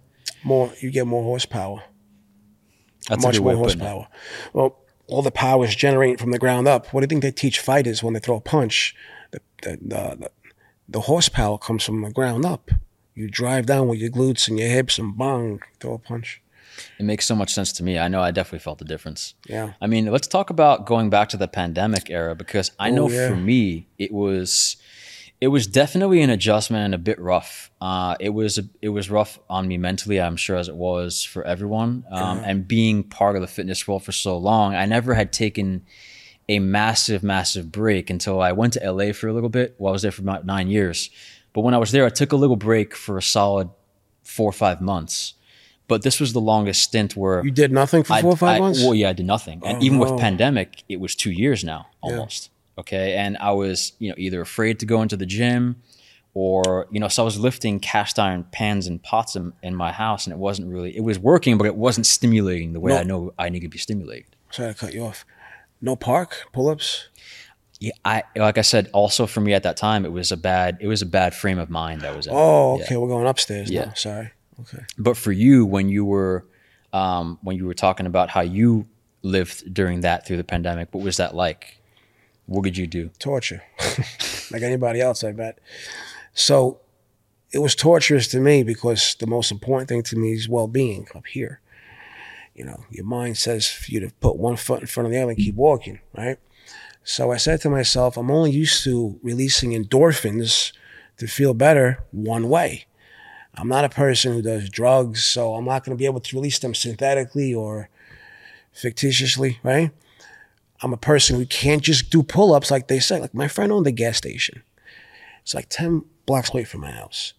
more 0.44 0.72
you 0.80 0.90
get 0.92 1.06
more 1.06 1.22
horsepower, 1.24 1.82
That's 3.10 3.24
much 3.24 3.40
more 3.40 3.52
of 3.52 3.58
putting 3.58 3.80
it. 3.80 3.84
horsepower. 3.84 4.08
Well, 4.52 4.78
all 5.06 5.22
the 5.22 5.30
power 5.30 5.64
is 5.64 5.74
generated 5.76 6.20
from 6.20 6.30
the 6.30 6.38
ground 6.38 6.66
up. 6.68 6.86
What 6.92 7.00
do 7.00 7.04
you 7.04 7.08
think 7.08 7.22
they 7.22 7.32
teach 7.32 7.58
fighters 7.60 8.02
when 8.02 8.14
they 8.14 8.20
throw 8.20 8.36
a 8.36 8.40
punch? 8.40 8.94
The 9.32 9.40
the 9.62 9.70
the, 9.70 10.16
the, 10.20 10.30
the 10.88 11.00
horsepower 11.02 11.58
comes 11.58 11.84
from 11.84 12.00
the 12.02 12.10
ground 12.10 12.44
up. 12.44 12.70
You 13.14 13.28
drive 13.28 13.66
down 13.66 13.88
with 13.88 13.98
your 13.98 14.10
glutes 14.10 14.48
and 14.48 14.58
your 14.58 14.68
hips 14.68 14.98
and 14.98 15.16
bang, 15.18 15.60
throw 15.80 15.94
a 15.94 15.98
punch. 15.98 16.40
It 16.98 17.02
makes 17.02 17.26
so 17.26 17.34
much 17.34 17.52
sense 17.52 17.72
to 17.72 17.82
me. 17.82 17.98
I 17.98 18.08
know 18.08 18.22
I 18.22 18.30
definitely 18.30 18.60
felt 18.60 18.78
the 18.78 18.84
difference. 18.86 19.34
Yeah. 19.46 19.74
I 19.82 19.86
mean, 19.86 20.06
let's 20.06 20.26
talk 20.26 20.48
about 20.48 20.86
going 20.86 21.10
back 21.10 21.28
to 21.30 21.36
the 21.36 21.48
pandemic 21.48 22.08
era 22.08 22.34
because 22.34 22.70
I 22.78 22.90
oh, 22.90 22.94
know 22.94 23.04
Oh, 23.06 23.10
yeah. 23.10 23.28
for 23.28 23.36
me 23.36 23.88
it 23.98 24.12
was 24.12 24.76
it 25.40 25.48
was 25.48 25.66
definitely 25.66 26.20
an 26.22 26.30
adjustment 26.30 26.84
and 26.84 26.94
a 26.94 26.98
bit 26.98 27.18
rough. 27.18 27.70
Uh, 27.80 28.14
it 28.20 28.28
was 28.30 28.58
it 28.82 28.90
was 28.90 29.08
rough 29.10 29.38
on 29.48 29.66
me 29.68 29.78
mentally, 29.78 30.20
I'm 30.20 30.36
sure, 30.36 30.56
as 30.56 30.68
it 30.68 30.76
was 30.76 31.24
for 31.24 31.42
everyone. 31.44 32.04
Um, 32.10 32.38
And 32.44 32.68
being 32.68 33.02
part 33.04 33.36
of 33.36 33.42
the 33.42 33.48
fitness 33.48 33.86
world 33.88 34.04
for 34.04 34.12
so 34.12 34.36
long, 34.36 34.74
I 34.74 34.84
never 34.86 35.14
had 35.14 35.32
taken 35.32 35.82
a 36.48 36.58
massive, 36.58 37.22
massive 37.22 37.70
break 37.72 38.10
until 38.10 38.40
I 38.42 38.52
went 38.52 38.72
to 38.74 38.80
LA 38.92 39.12
for 39.12 39.28
a 39.28 39.32
little 39.32 39.48
bit. 39.48 39.76
Well, 39.78 39.90
I 39.90 39.92
was 39.92 40.02
there 40.02 40.10
for 40.12 40.22
about 40.22 40.44
nine 40.44 40.68
years, 40.68 41.08
but 41.52 41.60
when 41.62 41.74
I 41.74 41.78
was 41.78 41.90
there, 41.92 42.04
I 42.04 42.10
took 42.10 42.32
a 42.32 42.36
little 42.36 42.56
break 42.56 42.94
for 42.94 43.16
a 43.16 43.22
solid 43.22 43.70
four 44.24 44.48
or 44.50 44.52
five 44.52 44.80
months. 44.80 45.34
But 45.88 46.02
this 46.02 46.20
was 46.20 46.32
the 46.32 46.40
longest 46.40 46.82
stint 46.82 47.16
where 47.16 47.42
You 47.44 47.50
did 47.50 47.72
nothing 47.72 48.02
for 48.04 48.12
I- 48.14 48.20
four 48.22 48.32
or 48.32 48.36
five 48.36 48.56
I- 48.56 48.60
months. 48.60 48.82
Well, 48.82 48.94
yeah, 48.94 49.08
I 49.10 49.12
did 49.12 49.26
nothing, 49.26 49.62
and 49.64 49.78
Oh, 49.78 49.82
even 49.84 49.98
no. 49.98 50.12
with 50.12 50.20
pandemic, 50.20 50.84
it 50.88 51.00
was 51.00 51.14
two 51.16 51.30
years 51.32 51.64
now 51.64 51.86
almost. 52.02 52.50
Okay, 52.78 53.14
and 53.14 53.36
I 53.38 53.52
was 53.52 53.92
you 53.98 54.08
know 54.08 54.14
either 54.18 54.40
afraid 54.40 54.78
to 54.80 54.86
go 54.86 55.02
into 55.02 55.16
the 55.16 55.26
gym, 55.26 55.76
or 56.34 56.86
you 56.90 57.00
know, 57.00 57.08
so 57.08 57.22
I 57.22 57.24
was 57.24 57.38
lifting 57.38 57.80
cast 57.80 58.18
iron 58.18 58.44
pans 58.52 58.86
and 58.86 59.02
pots 59.02 59.36
in, 59.36 59.52
in 59.62 59.74
my 59.74 59.92
house, 59.92 60.26
and 60.26 60.32
it 60.32 60.38
wasn't 60.38 60.68
really 60.68 60.96
it 60.96 61.02
was 61.04 61.18
working, 61.18 61.58
but 61.58 61.66
it 61.66 61.76
wasn't 61.76 62.06
stimulating 62.06 62.72
the 62.72 62.80
way 62.80 62.92
No. 62.92 62.98
I 62.98 63.02
know 63.02 63.34
I 63.38 63.48
need 63.48 63.60
to 63.60 63.68
be 63.68 63.78
stimulated. 63.78 64.36
Sorry 64.50 64.72
to 64.72 64.78
cut 64.78 64.94
you 64.94 65.04
off. 65.04 65.24
No 65.82 65.96
park 65.96 66.44
pull 66.52 66.68
ups. 66.68 67.08
Yeah, 67.80 67.92
I 68.04 68.22
like 68.36 68.58
I 68.58 68.62
said, 68.62 68.88
also 68.92 69.26
for 69.26 69.40
me 69.40 69.54
at 69.54 69.62
that 69.62 69.76
time, 69.76 70.04
it 70.04 70.12
was 70.12 70.30
a 70.32 70.36
bad 70.36 70.78
it 70.80 70.86
was 70.86 71.02
a 71.02 71.06
bad 71.06 71.34
frame 71.34 71.58
of 71.58 71.70
mind 71.70 72.02
that 72.02 72.14
was 72.16 72.26
in. 72.26 72.32
Oh, 72.36 72.78
Yeah. 72.78 72.84
okay. 72.84 72.96
We're 72.98 73.08
going 73.08 73.26
upstairs 73.26 73.70
Yeah. 73.70 73.86
now. 73.86 73.92
Sorry. 73.94 74.30
Okay. 74.60 74.84
But 74.98 75.16
for 75.16 75.32
you, 75.32 75.64
when 75.66 75.88
you 75.88 76.04
were 76.04 76.46
um, 76.92 77.38
when 77.42 77.56
you 77.56 77.66
were 77.66 77.74
talking 77.74 78.06
about 78.06 78.28
how 78.30 78.42
you 78.42 78.86
lived 79.22 79.72
during 79.72 80.00
that 80.00 80.26
through 80.26 80.36
the 80.36 80.44
pandemic, 80.44 80.88
what 80.92 81.02
was 81.02 81.16
that 81.16 81.34
like? 81.34 81.79
What 82.50 82.64
did 82.64 82.76
you 82.76 82.88
do? 82.88 83.10
torture, 83.20 83.62
like 84.50 84.62
anybody 84.62 85.00
else, 85.00 85.22
I 85.22 85.30
bet. 85.30 85.60
So 86.34 86.80
it 87.52 87.60
was 87.60 87.76
torturous 87.76 88.26
to 88.28 88.40
me 88.40 88.64
because 88.64 89.14
the 89.20 89.28
most 89.28 89.52
important 89.52 89.88
thing 89.88 90.02
to 90.02 90.16
me 90.16 90.32
is 90.32 90.48
well 90.48 90.66
being 90.66 91.06
up 91.14 91.28
here. 91.28 91.60
You 92.56 92.64
know, 92.64 92.86
your 92.90 93.04
mind 93.04 93.38
says 93.38 93.68
for 93.68 93.92
you 93.92 94.00
to 94.00 94.10
put 94.18 94.36
one 94.36 94.56
foot 94.56 94.80
in 94.80 94.88
front 94.88 95.06
of 95.06 95.12
the 95.12 95.18
other 95.18 95.30
and 95.30 95.38
keep 95.38 95.54
walking, 95.54 96.00
right? 96.12 96.38
So 97.04 97.30
I 97.30 97.36
said 97.36 97.60
to 97.60 97.70
myself, 97.70 98.16
I'm 98.16 98.32
only 98.32 98.50
used 98.50 98.82
to 98.82 99.20
releasing 99.22 99.70
endorphins 99.70 100.72
to 101.18 101.28
feel 101.28 101.54
better 101.54 102.02
one 102.10 102.48
way. 102.48 102.86
I'm 103.54 103.68
not 103.68 103.84
a 103.84 103.88
person 103.88 104.32
who 104.32 104.42
does 104.42 104.68
drugs, 104.68 105.22
so 105.22 105.54
I'm 105.54 105.66
not 105.66 105.84
going 105.84 105.96
to 105.96 106.00
be 106.00 106.06
able 106.06 106.20
to 106.20 106.36
release 106.36 106.58
them 106.58 106.74
synthetically 106.74 107.54
or 107.54 107.90
fictitiously, 108.72 109.60
right? 109.62 109.92
I'm 110.82 110.92
a 110.92 110.98
person 110.98 111.36
who 111.36 111.46
can't 111.46 111.82
just 111.82 112.10
do 112.10 112.22
pull 112.22 112.54
ups 112.54 112.70
like 112.70 112.88
they 112.88 113.00
say. 113.00 113.20
Like 113.20 113.34
my 113.34 113.48
friend 113.48 113.70
owned 113.70 113.86
a 113.86 113.92
gas 113.92 114.16
station. 114.16 114.62
It's 115.42 115.54
like 115.54 115.68
10 115.68 116.04
blocks 116.26 116.50
away 116.50 116.64
from 116.64 116.80
my 116.80 116.90
house. 116.90 117.34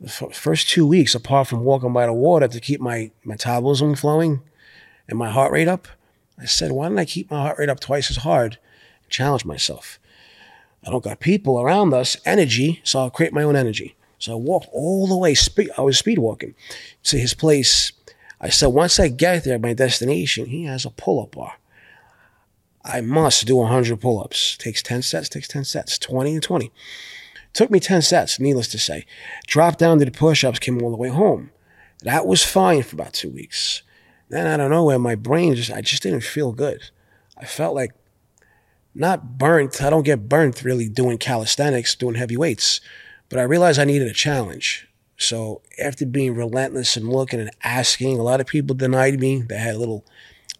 The 0.00 0.08
f- 0.08 0.36
first 0.36 0.68
two 0.68 0.86
weeks, 0.86 1.14
apart 1.14 1.48
from 1.48 1.64
walking 1.64 1.92
by 1.92 2.06
the 2.06 2.12
water 2.12 2.48
to 2.48 2.60
keep 2.60 2.80
my 2.80 3.10
metabolism 3.24 3.94
flowing 3.94 4.40
and 5.08 5.18
my 5.18 5.30
heart 5.30 5.52
rate 5.52 5.68
up, 5.68 5.88
I 6.38 6.46
said, 6.46 6.72
why 6.72 6.88
don't 6.88 6.98
I 6.98 7.04
keep 7.04 7.30
my 7.30 7.40
heart 7.40 7.58
rate 7.58 7.68
up 7.68 7.80
twice 7.80 8.10
as 8.10 8.18
hard 8.18 8.58
and 9.02 9.10
challenge 9.10 9.44
myself? 9.44 9.98
I 10.84 10.90
don't 10.90 11.04
got 11.04 11.20
people 11.20 11.60
around 11.60 11.94
us, 11.94 12.16
energy, 12.24 12.80
so 12.84 13.00
I'll 13.00 13.10
create 13.10 13.32
my 13.32 13.42
own 13.42 13.56
energy. 13.56 13.96
So 14.18 14.32
I 14.32 14.36
walked 14.36 14.68
all 14.72 15.06
the 15.06 15.16
way, 15.16 15.34
I 15.76 15.80
was 15.80 15.98
speed 15.98 16.18
walking 16.18 16.54
to 17.04 17.18
his 17.18 17.34
place. 17.34 17.92
I 18.40 18.48
said, 18.48 18.68
once 18.68 19.00
I 19.00 19.08
get 19.08 19.44
there, 19.44 19.58
my 19.58 19.74
destination, 19.74 20.46
he 20.46 20.64
has 20.64 20.84
a 20.84 20.90
pull 20.90 21.22
up 21.22 21.32
bar. 21.32 21.54
I 22.84 23.00
must 23.00 23.46
do 23.46 23.56
100 23.56 24.00
pull 24.00 24.20
ups. 24.20 24.56
Takes 24.56 24.82
10 24.82 25.02
sets, 25.02 25.28
takes 25.28 25.48
10 25.48 25.64
sets, 25.64 25.98
20 25.98 26.34
and 26.34 26.42
20. 26.42 26.70
Took 27.54 27.70
me 27.70 27.80
10 27.80 28.02
sets, 28.02 28.38
needless 28.38 28.68
to 28.68 28.78
say. 28.78 29.06
Dropped 29.46 29.78
down 29.78 29.98
to 29.98 30.04
the 30.04 30.10
push 30.10 30.44
ups, 30.44 30.58
came 30.58 30.82
all 30.82 30.90
the 30.90 30.96
way 30.96 31.08
home. 31.08 31.50
That 32.02 32.26
was 32.26 32.44
fine 32.44 32.82
for 32.82 32.96
about 32.96 33.14
two 33.14 33.30
weeks. 33.30 33.82
Then 34.28 34.46
I 34.46 34.56
don't 34.56 34.70
know 34.70 34.84
where 34.84 34.98
my 34.98 35.14
brain 35.14 35.54
just, 35.54 35.70
I 35.70 35.80
just 35.80 36.02
didn't 36.02 36.22
feel 36.22 36.52
good. 36.52 36.90
I 37.38 37.46
felt 37.46 37.74
like 37.74 37.92
not 38.94 39.38
burnt. 39.38 39.82
I 39.82 39.90
don't 39.90 40.04
get 40.04 40.28
burnt 40.28 40.62
really 40.62 40.88
doing 40.88 41.18
calisthenics, 41.18 41.94
doing 41.94 42.14
heavy 42.14 42.36
weights, 42.36 42.80
but 43.28 43.38
I 43.38 43.42
realized 43.42 43.78
I 43.78 43.84
needed 43.84 44.08
a 44.08 44.14
challenge. 44.14 44.88
So 45.16 45.62
after 45.82 46.04
being 46.04 46.34
relentless 46.34 46.96
and 46.96 47.08
looking 47.08 47.40
and 47.40 47.50
asking, 47.62 48.18
a 48.18 48.22
lot 48.22 48.40
of 48.40 48.46
people 48.46 48.74
denied 48.74 49.20
me. 49.20 49.42
They 49.42 49.58
had 49.58 49.76
a 49.76 49.78
little 49.78 50.04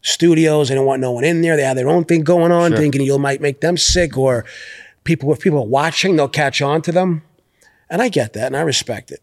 studios. 0.04 0.68
They 0.68 0.76
don't 0.76 0.86
want 0.86 1.00
no 1.00 1.10
one 1.10 1.24
in 1.24 1.40
there. 1.42 1.56
They 1.56 1.64
have 1.64 1.76
their 1.76 1.88
own 1.88 2.04
thing 2.04 2.22
going 2.22 2.52
on, 2.52 2.70
Sure. 2.70 2.78
thinking 2.78 3.02
you 3.02 3.18
might 3.18 3.40
make 3.40 3.60
them 3.60 3.76
sick 3.76 4.16
or 4.16 4.44
people, 5.02 5.32
if 5.32 5.40
people 5.40 5.58
are 5.58 5.66
watching, 5.66 6.14
they'll 6.14 6.28
catch 6.28 6.62
on 6.62 6.80
to 6.82 6.92
them. 6.92 7.22
And 7.90 8.00
I 8.00 8.08
get 8.08 8.32
that 8.34 8.46
and 8.46 8.56
I 8.56 8.60
respect 8.60 9.10
it. 9.10 9.20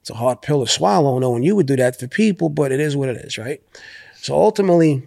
It's 0.00 0.10
a 0.10 0.14
hard 0.14 0.40
pill 0.40 0.64
to 0.64 0.70
swallow 0.70 1.18
knowing 1.18 1.42
you 1.42 1.56
would 1.56 1.66
do 1.66 1.76
that 1.76 1.98
for 1.98 2.06
people, 2.06 2.48
but 2.48 2.70
it 2.72 2.80
is 2.80 2.96
what 2.96 3.08
it 3.08 3.16
is, 3.16 3.36
right? 3.36 3.60
So 4.16 4.34
ultimately, 4.34 5.06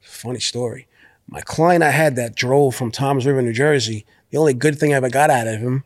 funny 0.00 0.40
story. 0.40 0.86
My 1.28 1.40
client 1.40 1.82
I 1.82 1.90
had 1.90 2.16
that 2.16 2.34
drove 2.34 2.74
from 2.74 2.90
Toms 2.90 3.26
River, 3.26 3.42
New 3.42 3.52
Jersey, 3.52 4.04
the 4.30 4.38
only 4.38 4.54
good 4.54 4.78
thing 4.78 4.92
I 4.92 4.96
ever 4.96 5.08
got 5.10 5.30
out 5.30 5.46
of 5.46 5.60
him 5.60 5.84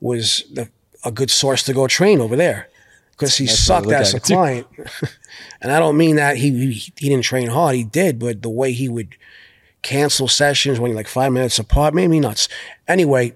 was 0.00 0.44
the, 0.52 0.68
a 1.04 1.10
good 1.10 1.30
source 1.30 1.62
to 1.64 1.72
go 1.72 1.86
train 1.86 2.20
over 2.20 2.36
there. 2.36 2.68
Because 3.16 3.36
he 3.36 3.46
sucked 3.46 3.90
as 3.90 4.12
a 4.12 4.16
at 4.16 4.22
it, 4.22 4.26
too. 4.26 4.34
client. 4.34 4.66
and 5.62 5.72
I 5.72 5.78
don't 5.78 5.96
mean 5.96 6.16
that 6.16 6.36
he, 6.36 6.50
he 6.50 6.72
he 6.72 7.08
didn't 7.08 7.24
train 7.24 7.48
hard, 7.48 7.74
he 7.74 7.84
did, 7.84 8.18
but 8.18 8.42
the 8.42 8.50
way 8.50 8.72
he 8.72 8.88
would 8.88 9.16
cancel 9.82 10.28
sessions 10.28 10.78
when 10.78 10.90
you're 10.90 10.96
like 10.96 11.08
five 11.08 11.32
minutes 11.32 11.58
apart 11.58 11.94
made 11.94 12.08
me 12.08 12.20
nuts. 12.20 12.48
Anyway, 12.88 13.34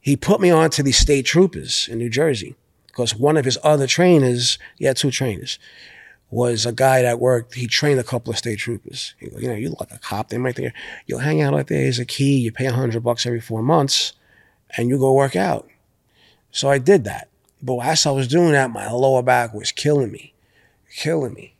he 0.00 0.16
put 0.16 0.40
me 0.40 0.50
on 0.50 0.70
to 0.70 0.82
the 0.82 0.92
state 0.92 1.26
troopers 1.26 1.88
in 1.88 1.98
New 1.98 2.10
Jersey 2.10 2.54
because 2.86 3.14
one 3.14 3.38
of 3.38 3.46
his 3.46 3.58
other 3.64 3.86
trainers, 3.86 4.58
he 4.76 4.84
had 4.84 4.96
two 4.96 5.10
trainers, 5.10 5.58
was 6.30 6.66
a 6.66 6.72
guy 6.72 7.00
that 7.02 7.18
worked, 7.18 7.54
he 7.54 7.66
trained 7.66 7.98
a 7.98 8.04
couple 8.04 8.30
of 8.30 8.36
state 8.36 8.58
troopers. 8.58 9.14
He 9.18 9.30
you 9.38 9.48
know, 9.48 9.54
you 9.54 9.70
look 9.70 9.80
like 9.80 9.90
a 9.90 9.98
cop, 9.98 10.28
they 10.28 10.36
might 10.36 10.54
think, 10.54 10.74
you'll 11.06 11.20
hang 11.20 11.40
out 11.40 11.54
out 11.54 11.68
there, 11.68 11.80
here's 11.80 11.98
a 11.98 12.04
key, 12.04 12.36
you 12.36 12.52
pay 12.52 12.66
a 12.66 12.72
hundred 12.72 13.02
bucks 13.02 13.24
every 13.24 13.40
four 13.40 13.62
months, 13.62 14.12
and 14.76 14.90
you 14.90 14.98
go 14.98 15.14
work 15.14 15.34
out. 15.34 15.66
So 16.52 16.68
I 16.68 16.76
did 16.76 17.04
that. 17.04 17.29
But 17.62 17.78
as 17.80 18.06
I 18.06 18.10
was 18.10 18.28
doing 18.28 18.52
that, 18.52 18.70
my 18.70 18.90
lower 18.90 19.22
back 19.22 19.52
was 19.52 19.72
killing 19.72 20.10
me, 20.10 20.32
killing 20.94 21.34
me. 21.34 21.54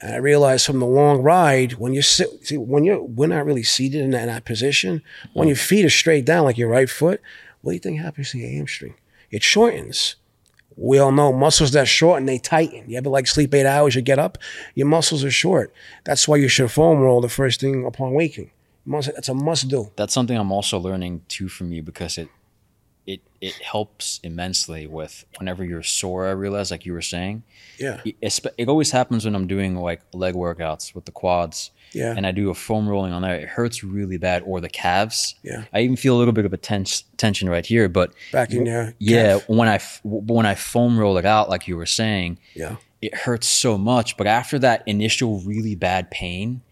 And 0.00 0.14
I 0.14 0.16
realized 0.16 0.66
from 0.66 0.80
the 0.80 0.86
long 0.86 1.22
ride, 1.22 1.74
when 1.74 1.94
you 1.94 2.02
sit, 2.02 2.46
see, 2.46 2.56
when 2.56 2.84
you're, 2.84 3.02
we're 3.02 3.28
not 3.28 3.46
really 3.46 3.62
seated 3.62 4.02
in 4.02 4.10
that, 4.10 4.22
in 4.22 4.28
that 4.28 4.44
position, 4.44 5.02
when 5.32 5.48
your 5.48 5.56
feet 5.56 5.84
are 5.84 5.90
straight 5.90 6.24
down 6.24 6.44
like 6.44 6.58
your 6.58 6.68
right 6.68 6.90
foot, 6.90 7.20
what 7.60 7.70
do 7.70 7.74
you 7.74 7.80
think 7.80 8.00
happens 8.00 8.30
to 8.32 8.38
your 8.38 8.50
hamstring? 8.50 8.94
It 9.30 9.42
shortens. 9.42 10.16
We 10.76 10.98
all 10.98 11.12
know 11.12 11.32
muscles 11.32 11.72
that 11.72 11.86
shorten, 11.86 12.26
they 12.26 12.38
tighten. 12.38 12.88
You 12.88 12.98
ever 12.98 13.10
like 13.10 13.26
sleep 13.26 13.54
eight 13.54 13.66
hours, 13.66 13.94
you 13.94 14.02
get 14.02 14.18
up, 14.18 14.38
your 14.74 14.86
muscles 14.86 15.22
are 15.22 15.30
short. 15.30 15.72
That's 16.04 16.26
why 16.26 16.36
you 16.36 16.48
should 16.48 16.70
foam 16.70 17.00
roll 17.00 17.20
the 17.20 17.28
first 17.28 17.60
thing 17.60 17.84
upon 17.84 18.12
waking. 18.12 18.50
That's 18.86 19.28
a 19.28 19.34
must 19.34 19.68
do. 19.68 19.92
That's 19.96 20.12
something 20.12 20.36
I'm 20.36 20.50
also 20.50 20.78
learning 20.78 21.22
too 21.28 21.48
from 21.48 21.72
you 21.72 21.82
because 21.82 22.18
it 22.18 22.28
it 23.42 23.54
helps 23.54 24.20
immensely 24.22 24.86
with 24.86 25.24
whenever 25.38 25.62
you're 25.64 25.82
sore. 25.82 26.26
I 26.28 26.30
realize, 26.30 26.70
like 26.70 26.86
you 26.86 26.92
were 26.94 27.02
saying, 27.02 27.42
Yeah. 27.78 28.00
it, 28.04 28.40
it 28.56 28.68
always 28.68 28.92
happens 28.92 29.24
when 29.26 29.34
I'm 29.34 29.46
doing 29.46 29.76
like 29.76 30.00
leg 30.14 30.34
workouts 30.34 30.94
with 30.94 31.04
the 31.04 31.12
quads. 31.12 31.70
Yeah. 31.94 32.14
and 32.16 32.26
I 32.26 32.30
do 32.30 32.48
a 32.48 32.54
foam 32.54 32.88
rolling 32.88 33.12
on 33.12 33.20
there, 33.20 33.34
it 33.34 33.48
hurts 33.50 33.84
really 33.84 34.16
bad. 34.16 34.44
Or 34.46 34.62
the 34.62 34.70
calves. 34.70 35.34
Yeah. 35.42 35.64
I 35.74 35.80
even 35.80 35.96
feel 35.96 36.16
a 36.16 36.18
little 36.18 36.32
bit 36.32 36.46
of 36.46 36.52
a 36.54 36.56
tense 36.56 37.04
tension 37.18 37.50
right 37.50 37.66
here. 37.66 37.86
But 37.90 38.14
Back 38.32 38.50
in 38.54 38.64
there. 38.64 38.94
yeah, 38.98 39.34
calf. 39.40 39.48
when 39.48 39.68
I 39.68 39.78
when 40.02 40.46
I 40.46 40.54
foam 40.54 40.98
roll 40.98 41.18
it 41.18 41.26
out, 41.26 41.50
like 41.50 41.68
you 41.68 41.76
were 41.76 41.84
saying, 41.84 42.38
Yeah. 42.54 42.76
it 43.02 43.14
hurts 43.14 43.46
so 43.46 43.76
much. 43.76 44.16
But 44.16 44.26
after 44.26 44.58
that 44.60 44.82
initial 44.86 45.40
really 45.40 45.74
bad 45.74 46.10
pain, 46.10 46.62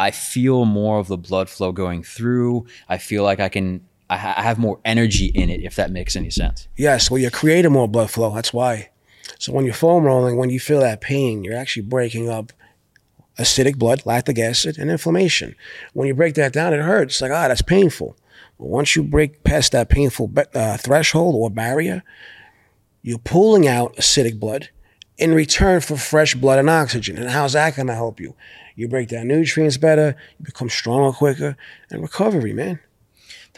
I 0.00 0.12
feel 0.12 0.64
more 0.64 0.98
of 0.98 1.08
the 1.08 1.18
blood 1.18 1.50
flow 1.50 1.70
going 1.72 2.02
through. 2.02 2.66
I 2.88 2.96
feel 2.98 3.24
like 3.24 3.40
I 3.40 3.50
can. 3.50 3.82
I, 4.10 4.16
ha- 4.16 4.34
I 4.36 4.42
have 4.42 4.58
more 4.58 4.80
energy 4.84 5.26
in 5.26 5.50
it, 5.50 5.62
if 5.62 5.76
that 5.76 5.90
makes 5.90 6.16
any 6.16 6.30
sense. 6.30 6.68
Yes, 6.76 7.10
well, 7.10 7.18
you're 7.18 7.30
creating 7.30 7.72
more 7.72 7.88
blood 7.88 8.10
flow. 8.10 8.34
That's 8.34 8.52
why. 8.52 8.90
So 9.38 9.52
when 9.52 9.64
you're 9.64 9.74
foam 9.74 10.04
rolling, 10.04 10.36
when 10.36 10.50
you 10.50 10.60
feel 10.60 10.80
that 10.80 11.00
pain, 11.00 11.44
you're 11.44 11.56
actually 11.56 11.82
breaking 11.82 12.28
up 12.28 12.52
acidic 13.38 13.76
blood, 13.76 14.04
lactic 14.04 14.38
acid, 14.38 14.78
and 14.78 14.90
inflammation. 14.90 15.54
When 15.92 16.08
you 16.08 16.14
break 16.14 16.34
that 16.34 16.52
down, 16.52 16.72
it 16.72 16.80
hurts. 16.80 17.20
Like, 17.20 17.30
ah, 17.30 17.48
that's 17.48 17.62
painful. 17.62 18.16
But 18.58 18.66
once 18.66 18.96
you 18.96 19.02
break 19.04 19.44
past 19.44 19.72
that 19.72 19.88
painful 19.88 20.32
uh, 20.54 20.76
threshold 20.78 21.34
or 21.36 21.50
barrier, 21.50 22.02
you're 23.02 23.18
pulling 23.18 23.68
out 23.68 23.94
acidic 23.96 24.40
blood 24.40 24.70
in 25.16 25.34
return 25.34 25.80
for 25.80 25.96
fresh 25.96 26.34
blood 26.34 26.58
and 26.58 26.70
oxygen. 26.70 27.16
And 27.16 27.30
how's 27.30 27.52
that 27.52 27.76
going 27.76 27.86
to 27.88 27.94
help 27.94 28.20
you? 28.20 28.34
You 28.74 28.88
break 28.88 29.08
down 29.08 29.28
nutrients 29.28 29.76
better, 29.76 30.16
you 30.38 30.44
become 30.44 30.68
stronger 30.68 31.16
quicker, 31.16 31.56
and 31.90 32.02
recovery, 32.02 32.52
man. 32.52 32.80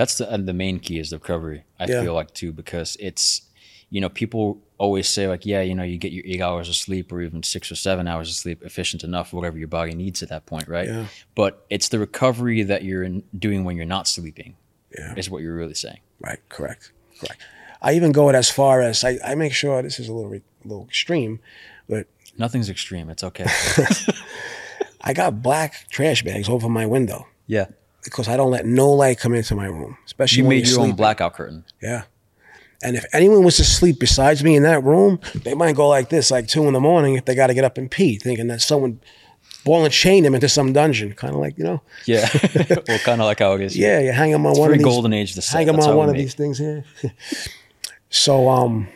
That's 0.01 0.17
the 0.17 0.33
and 0.33 0.49
the 0.49 0.55
main 0.55 0.79
key 0.79 0.99
is 0.99 1.11
the 1.11 1.19
recovery. 1.19 1.65
I 1.79 1.85
Yeah. 1.85 2.03
feel 2.03 2.15
like 2.15 2.33
too 2.33 2.53
because 2.53 2.97
it's 3.01 3.43
you 3.91 4.01
know 4.01 4.09
people 4.09 4.45
always 4.79 5.07
say 5.17 5.29
like 5.29 5.45
yeah 5.45 5.61
you 5.61 5.75
know 5.75 5.83
you 5.83 5.99
get 5.99 6.11
your 6.13 6.25
eight 6.33 6.41
hours 6.41 6.69
of 6.71 6.77
sleep 6.77 7.13
or 7.13 7.21
even 7.21 7.43
six 7.43 7.71
or 7.71 7.75
seven 7.77 8.09
hours 8.09 8.29
of 8.31 8.35
sleep 8.35 8.63
efficient 8.63 9.05
enough 9.05 9.35
whatever 9.35 9.59
your 9.59 9.69
body 9.69 9.95
needs 9.95 10.23
at 10.23 10.31
that 10.31 10.47
point 10.47 10.67
right 10.69 10.89
Yeah. 10.89 11.05
but 11.35 11.67
it's 11.69 11.89
the 11.91 11.99
recovery 11.99 12.63
that 12.63 12.83
you're 12.83 13.07
doing 13.47 13.65
when 13.67 13.77
you're 13.77 13.93
not 13.99 14.09
sleeping 14.09 14.57
Yeah. 14.99 15.13
is 15.19 15.29
what 15.29 15.43
you're 15.43 15.55
really 15.63 15.75
saying 15.75 16.01
Right, 16.19 16.39
correct, 16.49 16.93
correct. 17.21 17.43
I 17.83 17.93
even 17.93 18.11
go 18.13 18.31
it 18.31 18.35
as 18.35 18.49
far 18.51 18.81
as 18.81 19.05
I, 19.05 19.19
I 19.23 19.35
make 19.35 19.53
sure 19.53 19.83
this 19.83 19.99
is 20.01 20.09
a 20.09 20.15
little, 20.15 20.33
a 20.33 20.41
little 20.65 20.85
extreme, 20.87 21.41
but 21.89 22.07
nothing's 22.39 22.71
extreme 22.71 23.11
it's 23.11 23.25
okay 23.25 23.47
I 25.03 25.13
got 25.13 25.43
black 25.43 25.89
trash 25.91 26.23
bags 26.23 26.49
over 26.49 26.69
my 26.71 26.87
window 26.87 27.27
yeah 27.47 27.67
because 28.05 28.29
I 28.29 28.37
don't 28.37 28.51
let 28.51 28.67
no 28.67 28.91
light 28.91 29.19
come 29.19 29.35
into 29.35 29.55
my 29.55 29.67
room, 29.67 29.97
especially 30.07 30.39
you 30.39 30.45
when 30.45 30.57
made 30.59 30.69
your 30.69 30.81
own 30.81 30.93
blackout 30.93 31.35
curtain. 31.35 31.65
Yeah. 31.83 32.05
And 32.83 32.97
if 32.97 33.05
anyone 33.13 33.45
was 33.45 33.57
to 33.57 33.65
sleep 33.65 33.99
besides 33.99 34.43
me 34.43 34.57
in 34.57 34.63
that 34.63 34.83
room, 34.83 35.21
they 35.35 35.55
might 35.55 35.77
go 35.77 35.89
like 35.89 36.09
this, 36.09 36.31
like 36.31 36.49
two 36.49 36.67
in 36.67 36.73
the 36.73 36.81
morning, 36.81 37.15
if 37.15 37.27
they 37.27 37.35
got 37.35 37.49
to 37.49 37.55
get 37.55 37.65
up 37.65 37.77
and 37.77 37.91
pee, 37.91 38.17
thinking 38.17 38.47
that 38.47 38.63
someone 38.63 39.01
ball 39.65 39.85
and 39.85 39.93
chain 39.93 40.23
them 40.23 40.35
into 40.35 40.49
some 40.49 40.73
dungeon, 40.73 41.13
kind 41.13 41.35
of 41.35 41.41
like 41.41 41.59
you 41.59 41.65
know, 41.65 41.83
yeah. 42.07 42.29
Well 42.89 42.99
kind 43.01 43.21
of 43.21 43.27
like 43.27 43.41
how 43.41 43.53
it 43.53 43.61
is. 43.61 43.77
Yeah, 43.77 44.01
you 44.01 44.13
hang 44.13 44.33
them 44.33 44.47
on 44.47 44.53
it's 44.53 44.61
one 44.61 44.71
of 44.71 44.79
these, 44.79 44.85
golden 44.85 45.13
age 45.13 45.35
the 45.35 45.43
hang 45.43 45.67
them 45.67 45.79
on 45.79 45.97
one 45.97 46.09
of 46.09 46.15
these 46.15 46.35
things 46.35 46.59
here. 46.59 46.85
so, 48.11 48.49
um, 48.49 48.89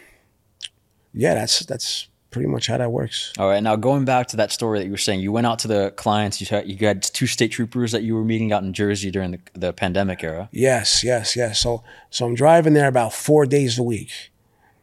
yeah, 1.13 1.35
that's 1.35 1.61
that's 1.61 2.09
pretty 2.35 2.49
much 2.49 2.67
how 2.67 2.77
that 2.77 2.91
works. 2.91 3.33
All 3.39 3.49
right. 3.49 3.63
Now 3.63 3.77
going 3.77 4.05
back 4.05 4.27
to 4.29 4.37
that 4.37 4.53
story 4.53 4.81
that 4.81 4.85
you 4.85 4.91
were 4.91 4.99
saying, 4.99 5.21
you 5.21 5.33
went 5.33 5.47
out 5.47 5.61
to 5.61 5.69
the 5.69 5.93
clients. 5.97 6.41
You 6.41 6.47
had, 6.49 6.69
you 6.69 6.87
had 6.87 7.03
two 7.03 7.27
state 7.27 7.53
troopers 7.53 7.93
that 7.93 8.03
you 8.03 8.15
were 8.15 8.25
meeting 8.25 8.53
out 8.53 8.65
in 8.65 8.73
Jersey 8.73 9.11
during 9.11 9.31
the, 9.31 9.41
the 9.55 9.73
pandemic 9.73 10.23
era. 10.23 10.49
Yes, 10.53 11.05
yes, 11.05 11.37
yes. 11.37 11.61
So, 11.61 11.85
so 12.11 12.27
I'm 12.27 12.35
driving 12.35 12.75
there 12.75 12.89
about 12.89 13.13
four 13.13 13.47
days 13.47 13.79
a 13.79 13.83
week. 13.85 14.33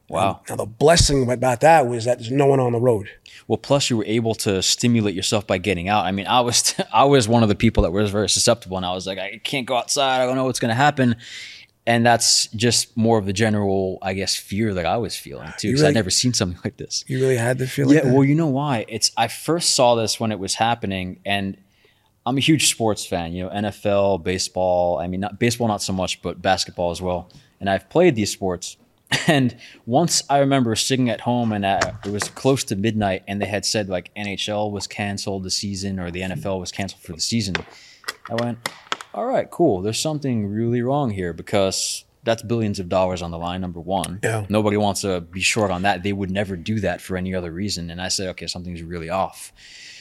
Wow. 0.08 0.42
Now 0.50 0.56
the 0.56 0.66
blessing 0.66 1.30
about 1.30 1.62
that 1.62 1.88
was 1.88 2.06
that 2.06 2.20
there's 2.20 2.32
no 2.32 2.46
one 2.46 2.60
on 2.60 2.72
the 2.72 2.80
road. 2.80 3.10
Well, 3.48 3.58
plus 3.58 3.90
you 3.90 3.98
were 3.98 4.06
able 4.06 4.36
to 4.36 4.62
stimulate 4.62 5.14
yourself 5.16 5.46
by 5.46 5.58
getting 5.58 5.90
out. 5.90 6.06
I 6.06 6.12
mean, 6.12 6.28
I 6.28 6.42
was 6.42 6.76
I 6.94 7.04
was 7.06 7.28
one 7.28 7.44
of 7.44 7.50
the 7.50 7.56
people 7.56 7.84
that 7.84 7.92
was 7.92 8.12
very 8.12 8.30
susceptible, 8.30 8.78
and 8.78 8.86
I 8.86 8.94
was 8.94 9.08
like, 9.08 9.20
I 9.20 9.40
can't 9.44 9.68
go 9.68 9.76
outside. 9.76 10.22
I 10.22 10.26
don't 10.26 10.36
know 10.36 10.46
what's 10.46 10.60
going 10.60 10.70
to 10.70 10.76
happen. 10.76 11.16
And 11.88 12.06
that's 12.06 12.48
just 12.50 12.96
more 12.96 13.18
of 13.18 13.26
the 13.26 13.34
general, 13.34 13.98
I 14.04 14.14
guess, 14.14 14.36
fear 14.36 14.74
that 14.76 14.86
I 14.86 14.98
was 14.98 15.16
feeling 15.16 15.52
too, 15.58 15.70
because 15.70 15.82
really- 15.82 15.90
I'd 15.90 15.96
never 15.96 16.12
seen 16.12 16.34
something 16.34 16.60
like 16.64 16.78
this. 16.78 17.04
You 17.08 17.20
really 17.20 17.38
had 17.38 17.58
to 17.58 17.68
feel 17.68 17.92
Yeah, 17.92 18.06
well, 18.06 18.24
you 18.24 18.36
know 18.36 18.48
why? 18.48 18.86
It's 18.88 19.12
I 19.18 19.28
first 19.28 19.74
saw 19.74 19.96
this 19.96 20.20
when 20.20 20.32
it 20.32 20.40
was 20.40 20.56
happening, 20.56 21.20
and 21.26 21.58
I'm 22.26 22.38
a 22.38 22.42
huge 22.42 22.70
sports 22.70 23.06
fan. 23.06 23.34
You 23.34 23.46
know, 23.46 23.50
NFL, 23.50 24.24
baseball. 24.24 25.00
I 25.00 25.08
mean, 25.08 25.22
not 25.22 25.40
baseball, 25.40 25.68
not 25.68 25.82
so 25.82 25.94
much, 25.94 26.22
but 26.22 26.42
basketball 26.42 26.92
as 26.92 27.02
well. 27.02 27.30
And 27.60 27.70
I've 27.70 27.90
played 27.90 28.16
these 28.16 28.32
sports. 28.32 28.78
And 29.28 29.58
once 29.86 30.24
I 30.30 30.38
remember 30.38 30.74
sitting 30.76 31.10
at 31.10 31.20
home, 31.20 31.52
and 31.52 31.66
it 31.66 32.12
was 32.12 32.30
close 32.30 32.64
to 32.66 32.78
midnight, 32.78 33.24
and 33.28 33.42
they 33.42 33.46
had 33.46 33.66
said 33.66 33.90
like 33.90 34.10
NHL 34.16 34.72
was 34.72 34.88
canceled 34.88 35.44
the 35.44 35.52
season, 35.52 36.00
or 36.00 36.12
the 36.12 36.22
NFL 36.22 36.62
was 36.62 36.72
canceled 36.72 37.02
for 37.02 37.12
the 37.12 37.20
season. 37.20 37.56
I 38.30 38.36
went, 38.36 38.70
all 39.14 39.26
right, 39.26 39.50
cool. 39.50 39.82
There's 39.82 40.00
something 40.00 40.48
really 40.48 40.82
wrong 40.82 41.10
here 41.10 41.34
because 41.34 42.06
that's 42.24 42.44
billions 42.44 42.80
of 42.80 42.88
dollars 42.88 43.22
on 43.22 43.32
the 43.32 43.38
line. 43.38 43.62
Number 43.62 43.80
one, 43.80 44.20
Yeah. 44.24 44.46
nobody 44.48 44.78
wants 44.78 45.02
to 45.02 45.22
be 45.22 45.42
short 45.42 45.72
on 45.72 45.82
that. 45.84 46.04
They 46.04 46.14
would 46.14 46.30
never 46.32 46.56
do 46.56 46.80
that 46.82 47.02
for 47.02 47.18
any 47.18 47.34
other 47.34 47.52
reason. 47.52 47.90
And 47.90 48.02
I 48.02 48.10
said, 48.10 48.30
okay, 48.30 48.48
something's 48.48 48.84
really 48.84 49.10
off. 49.10 49.52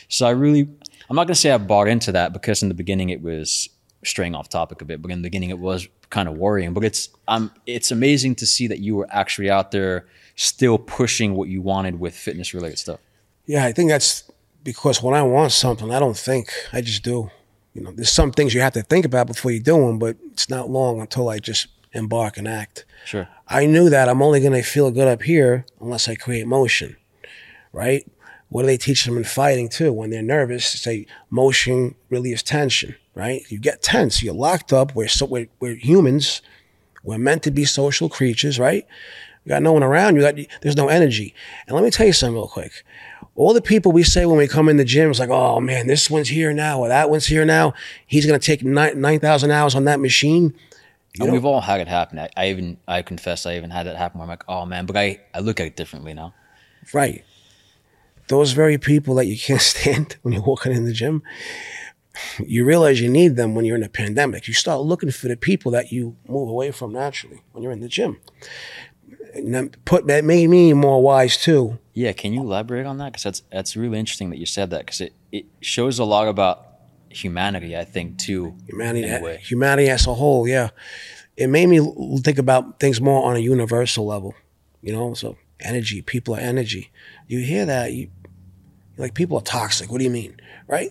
So 0.08 0.26
I 0.26 0.30
really, 0.30 0.68
I'm 1.08 1.16
not 1.16 1.26
gonna 1.26 1.34
say 1.34 1.50
I 1.50 1.58
bought 1.58 1.88
into 1.88 2.12
that 2.12 2.32
because 2.32 2.62
in 2.62 2.68
the 2.68 2.74
beginning 2.74 3.08
it 3.10 3.22
was 3.22 3.68
straying 4.04 4.34
off 4.34 4.48
topic 4.48 4.80
a 4.82 4.84
bit, 4.84 5.00
but 5.02 5.10
in 5.10 5.18
the 5.22 5.26
beginning 5.26 5.50
it 5.50 5.58
was 5.58 5.88
kind 6.10 6.28
of 6.28 6.36
worrying. 6.36 6.72
But 6.74 6.84
it's, 6.84 7.08
um, 7.28 7.52
it's 7.66 7.90
amazing 7.90 8.34
to 8.36 8.46
see 8.46 8.66
that 8.66 8.80
you 8.80 8.96
were 8.96 9.08
actually 9.10 9.48
out 9.50 9.70
there 9.70 10.06
still 10.36 10.78
pushing 10.78 11.34
what 11.34 11.48
you 11.48 11.62
wanted 11.62 11.98
with 12.00 12.14
fitness 12.14 12.52
related 12.54 12.78
stuff. 12.78 12.98
Yeah, 13.46 13.64
I 13.64 13.72
think 13.72 13.90
that's 13.90 14.24
because 14.62 15.02
when 15.02 15.14
I 15.14 15.22
want 15.22 15.52
something, 15.52 15.90
I 15.90 15.98
don't 16.00 16.16
think, 16.16 16.50
I 16.72 16.80
just 16.80 17.02
do. 17.02 17.30
You 17.74 17.82
know, 17.82 17.92
there's 17.92 18.10
some 18.10 18.32
things 18.32 18.52
you 18.52 18.60
have 18.60 18.72
to 18.72 18.82
think 18.82 19.04
about 19.04 19.26
before 19.26 19.50
you 19.50 19.60
do 19.60 19.86
them, 19.86 19.98
but 19.98 20.16
it's 20.32 20.48
not 20.48 20.70
long 20.70 21.00
until 21.00 21.28
I 21.28 21.38
just 21.38 21.68
embark 21.92 22.36
and 22.36 22.48
act. 22.48 22.84
Sure. 23.04 23.28
I 23.48 23.66
knew 23.66 23.90
that 23.90 24.08
I'm 24.08 24.22
only 24.22 24.40
going 24.40 24.52
to 24.52 24.62
feel 24.62 24.90
good 24.90 25.08
up 25.08 25.22
here 25.22 25.64
unless 25.80 26.08
I 26.08 26.14
create 26.14 26.46
motion, 26.46 26.96
right? 27.72 28.06
What 28.48 28.62
do 28.62 28.66
they 28.66 28.76
teach 28.76 29.04
them 29.04 29.16
in 29.16 29.24
fighting 29.24 29.68
too? 29.68 29.92
When 29.92 30.10
they're 30.10 30.22
nervous, 30.22 30.66
say 30.66 31.06
motion 31.30 31.94
relieves 32.08 32.42
tension, 32.42 32.96
right? 33.14 33.42
You 33.48 33.60
get 33.60 33.82
tense, 33.82 34.22
you're 34.22 34.34
locked 34.34 34.72
up. 34.72 34.94
We're 34.94 35.08
so 35.08 35.26
we're, 35.26 35.48
we're 35.60 35.76
humans. 35.76 36.42
We're 37.04 37.18
meant 37.18 37.44
to 37.44 37.50
be 37.50 37.64
social 37.64 38.08
creatures, 38.08 38.58
right? 38.58 38.86
You 39.44 39.50
got 39.50 39.62
no 39.62 39.72
one 39.72 39.84
around 39.84 40.16
you. 40.16 40.22
Got 40.22 40.34
there's 40.62 40.76
no 40.76 40.88
energy. 40.88 41.34
And 41.66 41.74
let 41.74 41.84
me 41.84 41.90
tell 41.90 42.06
you 42.06 42.12
something 42.12 42.34
real 42.34 42.48
quick. 42.48 42.84
All 43.40 43.54
the 43.54 43.62
people 43.62 43.90
we 43.90 44.02
say 44.02 44.26
when 44.26 44.36
we 44.36 44.46
come 44.46 44.68
in 44.68 44.76
the 44.76 44.84
gym 44.84 45.10
is 45.10 45.18
like, 45.18 45.30
oh 45.30 45.60
man, 45.60 45.86
this 45.86 46.10
one's 46.10 46.28
here 46.28 46.52
now 46.52 46.78
or 46.78 46.88
that 46.88 47.08
one's 47.08 47.24
here 47.24 47.46
now. 47.46 47.72
He's 48.06 48.26
gonna 48.26 48.38
take 48.38 48.62
nine 48.62 49.00
nine 49.00 49.18
thousand 49.18 49.50
hours 49.50 49.74
on 49.74 49.84
that 49.84 49.98
machine. 49.98 50.52
And 51.18 51.32
we've 51.32 51.46
all 51.46 51.62
had 51.62 51.80
it 51.80 51.88
happen. 51.88 52.18
I, 52.18 52.28
I 52.36 52.50
even, 52.50 52.76
I 52.86 53.00
confess, 53.00 53.46
I 53.46 53.56
even 53.56 53.70
had 53.70 53.86
that 53.86 53.96
happen 53.96 54.18
where 54.18 54.24
I'm 54.24 54.28
like, 54.28 54.44
oh 54.46 54.66
man, 54.66 54.84
but 54.84 54.94
I, 54.94 55.20
I 55.32 55.38
look 55.40 55.58
at 55.58 55.66
it 55.66 55.74
differently 55.74 56.12
now. 56.12 56.34
Right. 56.92 57.24
Those 58.28 58.52
very 58.52 58.76
people 58.76 59.14
that 59.14 59.24
you 59.24 59.38
can't 59.38 59.60
stand 59.74 60.18
when 60.20 60.34
you're 60.34 60.42
walking 60.42 60.72
in 60.72 60.84
the 60.84 60.92
gym, 60.92 61.22
you 62.46 62.66
realize 62.66 63.00
you 63.00 63.08
need 63.08 63.36
them 63.36 63.54
when 63.54 63.64
you're 63.64 63.76
in 63.78 63.82
a 63.82 63.88
pandemic. 63.88 64.48
You 64.48 64.54
start 64.54 64.82
looking 64.82 65.10
for 65.10 65.28
the 65.28 65.36
people 65.36 65.72
that 65.72 65.90
you 65.90 66.14
move 66.28 66.50
away 66.50 66.72
from 66.72 66.92
naturally 66.92 67.40
when 67.52 67.62
you're 67.62 67.72
in 67.72 67.80
the 67.80 67.88
gym. 67.88 68.20
Put 69.84 70.06
that 70.06 70.24
made 70.24 70.48
me 70.48 70.72
more 70.72 71.02
wise 71.02 71.36
too. 71.36 71.78
Yeah, 71.94 72.12
can 72.12 72.32
you 72.32 72.40
elaborate 72.40 72.86
on 72.86 72.98
that? 72.98 73.12
Because 73.12 73.22
that's 73.22 73.42
that's 73.50 73.76
really 73.76 73.98
interesting 73.98 74.30
that 74.30 74.38
you 74.38 74.46
said 74.46 74.70
that 74.70 74.80
because 74.80 75.00
it, 75.00 75.12
it 75.30 75.46
shows 75.60 75.98
a 75.98 76.04
lot 76.04 76.28
about 76.28 76.66
humanity. 77.08 77.76
I 77.76 77.84
think 77.84 78.18
too. 78.18 78.54
Humanity, 78.66 79.36
humanity 79.42 79.88
as 79.88 80.06
a 80.06 80.14
whole, 80.14 80.46
yeah. 80.48 80.70
It 81.36 81.48
made 81.48 81.66
me 81.66 81.80
think 82.20 82.38
about 82.38 82.80
things 82.80 83.00
more 83.00 83.24
on 83.28 83.36
a 83.36 83.38
universal 83.38 84.06
level, 84.06 84.34
you 84.82 84.92
know. 84.92 85.14
So 85.14 85.36
energy, 85.60 86.02
people 86.02 86.34
are 86.34 86.40
energy. 86.40 86.90
You 87.26 87.40
hear 87.40 87.66
that, 87.66 87.92
you 87.92 88.10
like 88.96 89.14
people 89.14 89.38
are 89.38 89.42
toxic. 89.42 89.90
What 89.90 89.98
do 89.98 90.04
you 90.04 90.10
mean, 90.10 90.40
right? 90.66 90.90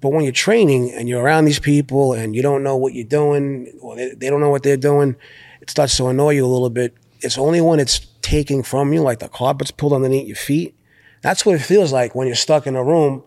But 0.00 0.10
when 0.10 0.24
you're 0.24 0.32
training 0.32 0.92
and 0.92 1.08
you're 1.08 1.22
around 1.22 1.44
these 1.44 1.58
people 1.58 2.14
and 2.14 2.34
you 2.34 2.40
don't 2.42 2.62
know 2.62 2.76
what 2.76 2.94
you're 2.94 3.04
doing, 3.04 3.72
or 3.80 3.96
they, 3.96 4.14
they 4.14 4.30
don't 4.30 4.40
know 4.40 4.48
what 4.48 4.62
they're 4.62 4.76
doing, 4.76 5.16
it 5.60 5.68
starts 5.68 5.96
to 5.98 6.06
annoy 6.06 6.30
you 6.30 6.46
a 6.46 6.48
little 6.48 6.70
bit. 6.70 6.96
It's 7.22 7.38
only 7.38 7.60
when 7.60 7.80
it's 7.80 8.00
taking 8.22 8.62
from 8.62 8.92
you, 8.92 9.00
like 9.02 9.18
the 9.18 9.28
carpet's 9.28 9.70
pulled 9.70 9.92
underneath 9.92 10.26
your 10.26 10.36
feet. 10.36 10.76
That's 11.22 11.44
what 11.44 11.54
it 11.54 11.60
feels 11.60 11.92
like 11.92 12.14
when 12.14 12.26
you're 12.26 12.36
stuck 12.36 12.66
in 12.66 12.76
a 12.76 12.82
room 12.84 13.22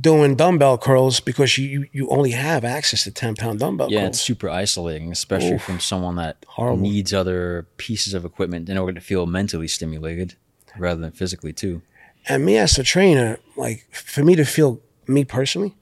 doing 0.00 0.34
dumbbell 0.34 0.76
curls 0.76 1.20
because 1.20 1.56
you 1.56 1.86
you, 1.92 2.08
only 2.08 2.32
have 2.32 2.64
access 2.64 3.04
to 3.04 3.12
10 3.12 3.36
pound 3.36 3.60
dumbbell 3.60 3.90
Yeah, 3.92 4.00
curls. 4.00 4.08
it's 4.16 4.20
super 4.20 4.48
isolating, 4.48 5.12
especially 5.12 5.58
from 5.58 5.78
someone 5.78 6.16
that 6.16 6.44
Horrible. 6.48 6.78
needs 6.82 7.14
other 7.14 7.68
pieces 7.76 8.12
of 8.14 8.24
equipment 8.24 8.68
in 8.68 8.76
order 8.76 8.92
to 8.92 9.00
feel 9.00 9.26
mentally 9.26 9.68
stimulated 9.68 10.34
rather 10.76 11.00
than 11.00 11.12
physically 11.12 11.52
too. 11.52 11.82
And 12.28 12.44
me 12.44 12.56
as 12.56 12.76
a 12.78 12.82
trainer, 12.82 13.38
like 13.56 13.86
for 13.92 14.24
me 14.24 14.34
to 14.34 14.44
feel 14.44 14.80
me 15.06 15.24
personally, 15.24 15.74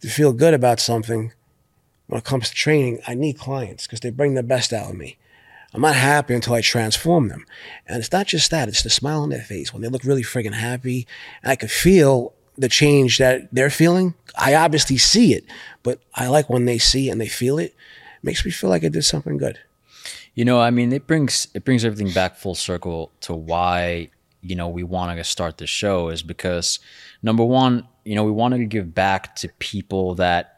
to 0.00 0.08
feel 0.08 0.32
good 0.32 0.54
about 0.54 0.80
something 0.80 1.32
when 2.08 2.18
it 2.18 2.24
comes 2.24 2.48
to 2.48 2.54
training, 2.56 2.98
I 3.06 3.14
need 3.14 3.38
clients 3.38 3.86
because 3.86 4.00
they 4.00 4.10
bring 4.10 4.34
the 4.34 4.42
best 4.42 4.72
out 4.72 4.90
of 4.90 4.96
me. 4.96 5.18
I'm 5.78 5.82
not 5.82 5.94
happy 5.94 6.34
until 6.34 6.54
I 6.54 6.60
transform 6.60 7.28
them. 7.28 7.46
And 7.86 8.00
it's 8.00 8.10
not 8.10 8.26
just 8.26 8.50
that, 8.50 8.66
it's 8.66 8.82
the 8.82 8.90
smile 8.90 9.20
on 9.20 9.28
their 9.28 9.42
face 9.42 9.72
when 9.72 9.80
they 9.80 9.86
look 9.86 10.02
really 10.02 10.24
friggin' 10.24 10.54
happy. 10.54 11.06
I 11.44 11.54
can 11.54 11.68
feel 11.68 12.34
the 12.56 12.68
change 12.68 13.18
that 13.18 13.46
they're 13.52 13.70
feeling. 13.70 14.14
I 14.36 14.54
obviously 14.54 14.98
see 14.98 15.34
it, 15.34 15.44
but 15.84 16.00
I 16.16 16.26
like 16.26 16.50
when 16.50 16.64
they 16.64 16.78
see 16.78 17.08
and 17.08 17.20
they 17.20 17.28
feel 17.28 17.60
it. 17.60 17.76
It 18.16 18.24
makes 18.24 18.44
me 18.44 18.50
feel 18.50 18.70
like 18.70 18.82
I 18.82 18.88
did 18.88 19.04
something 19.04 19.36
good. 19.36 19.60
You 20.34 20.44
know, 20.44 20.60
I 20.60 20.70
mean, 20.72 20.92
it 20.92 21.06
brings 21.06 21.46
it 21.54 21.64
brings 21.64 21.84
everything 21.84 22.12
back 22.12 22.34
full 22.34 22.56
circle 22.56 23.12
to 23.20 23.32
why 23.32 24.10
you 24.40 24.56
know 24.56 24.66
we 24.66 24.82
want 24.82 25.16
to 25.16 25.22
start 25.22 25.58
the 25.58 25.68
show 25.68 26.08
is 26.08 26.24
because 26.24 26.80
number 27.22 27.44
one, 27.44 27.86
you 28.04 28.16
know, 28.16 28.24
we 28.24 28.32
wanted 28.32 28.58
to 28.58 28.64
give 28.64 28.96
back 28.96 29.36
to 29.36 29.48
people 29.60 30.16
that 30.16 30.57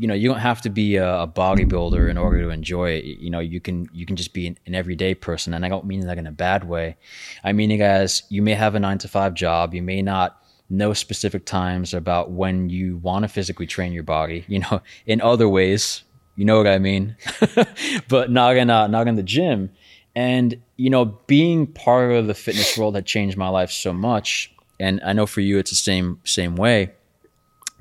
you 0.00 0.06
know 0.06 0.14
you 0.14 0.30
don't 0.30 0.38
have 0.38 0.62
to 0.62 0.70
be 0.70 0.96
a, 0.96 1.20
a 1.20 1.28
bodybuilder 1.28 2.10
in 2.10 2.16
order 2.16 2.40
to 2.40 2.48
enjoy 2.48 2.92
it. 2.92 3.04
You 3.04 3.28
know, 3.28 3.38
you 3.38 3.60
can 3.60 3.86
you 3.92 4.06
can 4.06 4.16
just 4.16 4.32
be 4.32 4.46
an, 4.46 4.56
an 4.66 4.74
everyday 4.74 5.14
person, 5.14 5.52
and 5.52 5.62
I 5.62 5.68
don't 5.68 5.84
mean 5.84 6.00
that 6.06 6.16
in 6.16 6.26
a 6.26 6.32
bad 6.32 6.66
way. 6.66 6.96
I 7.44 7.52
mean 7.52 7.70
it 7.70 7.82
as 7.82 8.22
you 8.30 8.40
may 8.40 8.54
have 8.54 8.74
a 8.74 8.80
nine 8.80 8.96
to 8.98 9.08
five 9.08 9.34
job, 9.34 9.74
you 9.74 9.82
may 9.82 10.00
not 10.00 10.42
know 10.70 10.94
specific 10.94 11.44
times 11.44 11.92
about 11.92 12.30
when 12.30 12.70
you 12.70 12.96
want 12.98 13.24
to 13.24 13.28
physically 13.28 13.66
train 13.66 13.92
your 13.92 14.02
body. 14.02 14.46
You 14.48 14.60
know, 14.60 14.80
in 15.06 15.20
other 15.20 15.48
ways, 15.48 16.02
you 16.34 16.46
know 16.46 16.56
what 16.56 16.66
I 16.66 16.78
mean, 16.78 17.16
but 18.08 18.30
not 18.30 18.56
in 18.56 18.70
uh, 18.70 18.86
not 18.86 19.06
in 19.06 19.16
the 19.16 19.22
gym. 19.22 19.70
And 20.14 20.62
you 20.78 20.88
know, 20.88 21.04
being 21.26 21.66
part 21.66 22.12
of 22.12 22.26
the 22.26 22.34
fitness 22.34 22.78
world 22.78 22.94
had 22.94 23.04
changed 23.04 23.36
my 23.36 23.50
life 23.50 23.70
so 23.70 23.92
much. 23.92 24.50
And 24.78 24.98
I 25.04 25.12
know 25.12 25.26
for 25.26 25.42
you, 25.42 25.58
it's 25.58 25.70
the 25.70 25.76
same 25.76 26.20
same 26.24 26.56
way. 26.56 26.92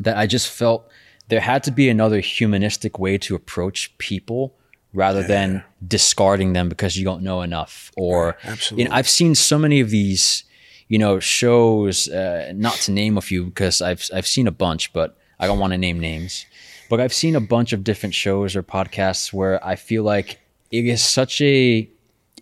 That 0.02 0.18
I 0.18 0.28
just 0.28 0.50
felt 0.50 0.90
there 1.30 1.40
had 1.40 1.64
to 1.64 1.72
be 1.72 1.90
another 1.90 2.20
humanistic 2.20 3.00
way 3.00 3.18
to 3.20 3.36
approach 3.36 3.98
people 3.98 4.56
rather 4.94 5.22
than 5.22 5.64
discarding 5.88 6.54
them 6.54 6.68
because 6.68 6.98
you 6.98 7.06
don't 7.06 7.22
know 7.22 7.42
enough. 7.42 7.92
Or 7.96 8.38
you 8.72 8.86
know, 8.86 8.92
I've 8.92 9.08
seen 9.08 9.36
so 9.36 9.58
many 9.58 9.80
of 9.80 9.92
these, 9.92 10.44
you 10.88 10.98
know, 10.98 11.20
shows. 11.20 12.10
Uh, 12.10 12.52
not 12.56 12.74
to 12.76 12.92
name 12.92 13.18
a 13.18 13.22
few 13.22 13.46
because 13.46 13.82
I've 13.82 14.08
I've 14.14 14.28
seen 14.28 14.48
a 14.48 14.52
bunch, 14.52 14.92
but 14.92 15.18
I 15.40 15.48
don't 15.48 15.60
want 15.60 15.74
to 15.74 15.78
name 15.78 16.00
names. 16.00 16.46
But 16.90 17.00
I've 17.00 17.14
seen 17.14 17.36
a 17.36 17.42
bunch 17.42 17.72
of 17.72 17.84
different 17.84 18.16
shows 18.16 18.56
or 18.56 18.64
podcasts 18.64 19.32
where 19.32 19.64
I 19.66 19.76
feel 19.76 20.04
like 20.04 20.40
it 20.72 20.86
is 20.86 21.04
such 21.04 21.40
a 21.42 21.88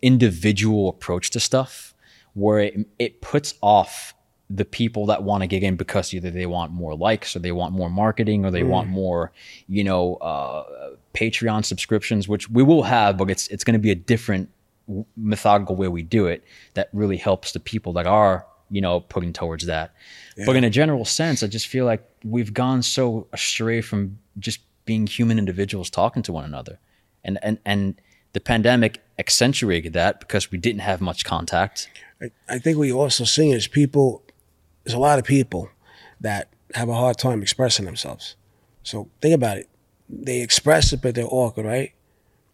individual 0.02 0.90
approach 0.90 1.32
to 1.32 1.40
stuff 1.40 1.94
where 2.34 2.60
it, 2.60 2.88
it 3.00 3.20
puts 3.20 3.56
off 3.62 4.14
the 4.50 4.66
people 4.66 5.06
that 5.06 5.24
want 5.24 5.42
to 5.42 5.48
get 5.48 5.62
in 5.62 5.76
because 5.76 6.14
either 6.14 6.32
they 6.32 6.46
want 6.46 6.72
more 6.72 6.96
likes 6.96 7.36
or 7.36 7.40
they 7.40 7.52
want 7.52 7.74
more 7.74 7.90
marketing 7.90 8.46
or 8.46 8.52
they 8.52 8.64
want 8.64 8.88
more 8.88 9.32
you 9.68 9.84
know 9.84 10.16
uh, 10.16 10.64
patreon 11.14 11.66
subscriptions 11.66 12.28
which 12.30 12.50
we 12.50 12.64
will 12.64 12.84
have 12.84 13.18
but 13.18 13.30
it's 13.30 13.48
it's 13.50 13.64
going 13.64 13.74
to 13.74 13.80
be 13.80 13.92
a 13.92 13.96
different 13.96 14.50
methodical 15.18 15.76
way 15.76 15.88
we 15.88 16.02
do 16.02 16.28
it 16.28 16.44
that 16.76 16.90
really 16.94 17.18
helps 17.18 17.52
the 17.52 17.60
people 17.60 17.92
that 17.92 18.08
are 18.08 18.46
you 18.70 18.82
know 18.82 19.02
putting 19.02 19.34
towards 19.34 19.66
that. 19.66 19.94
But 20.46 20.56
in 20.56 20.64
a 20.64 20.70
general 20.70 21.04
sense 21.04 21.42
i 21.42 21.48
just 21.48 21.68
feel 21.68 21.86
like 21.86 22.08
we've 22.24 22.54
gone 22.54 22.84
so 22.84 23.28
astray 23.34 23.82
from 23.82 24.20
just 24.38 24.60
being 24.86 25.08
human 25.08 25.40
individuals 25.40 25.90
talking 25.90 26.24
to 26.24 26.32
one 26.32 26.46
another. 26.46 26.80
And 27.24 27.40
and 27.42 27.60
and 27.66 28.02
the 28.34 28.40
pandemic 28.40 29.04
accentuated 29.20 29.94
that 29.94 30.20
because 30.20 30.52
we 30.52 30.58
didn't 30.58 30.82
have 30.82 31.02
much 31.02 31.26
contact. 31.26 31.90
I, 32.22 32.32
I 32.50 32.60
think 32.60 32.78
we 32.78 32.92
also 32.92 33.24
see 33.24 33.52
is 33.52 33.68
people. 33.68 34.24
There's 34.88 34.96
a 34.96 35.00
lot 35.00 35.20
of 35.20 35.26
people 35.26 35.70
that 36.22 36.48
have 36.74 36.88
a 36.88 36.94
hard 36.94 37.18
time 37.18 37.42
expressing 37.42 37.84
themselves. 37.84 38.38
So 38.84 39.10
think 39.22 39.36
about 39.36 39.58
it. 39.58 39.68
They 40.08 40.40
express 40.40 40.94
it, 40.94 41.02
but 41.02 41.14
they're 41.14 41.28
awkward, 41.28 41.66
right? 41.66 41.92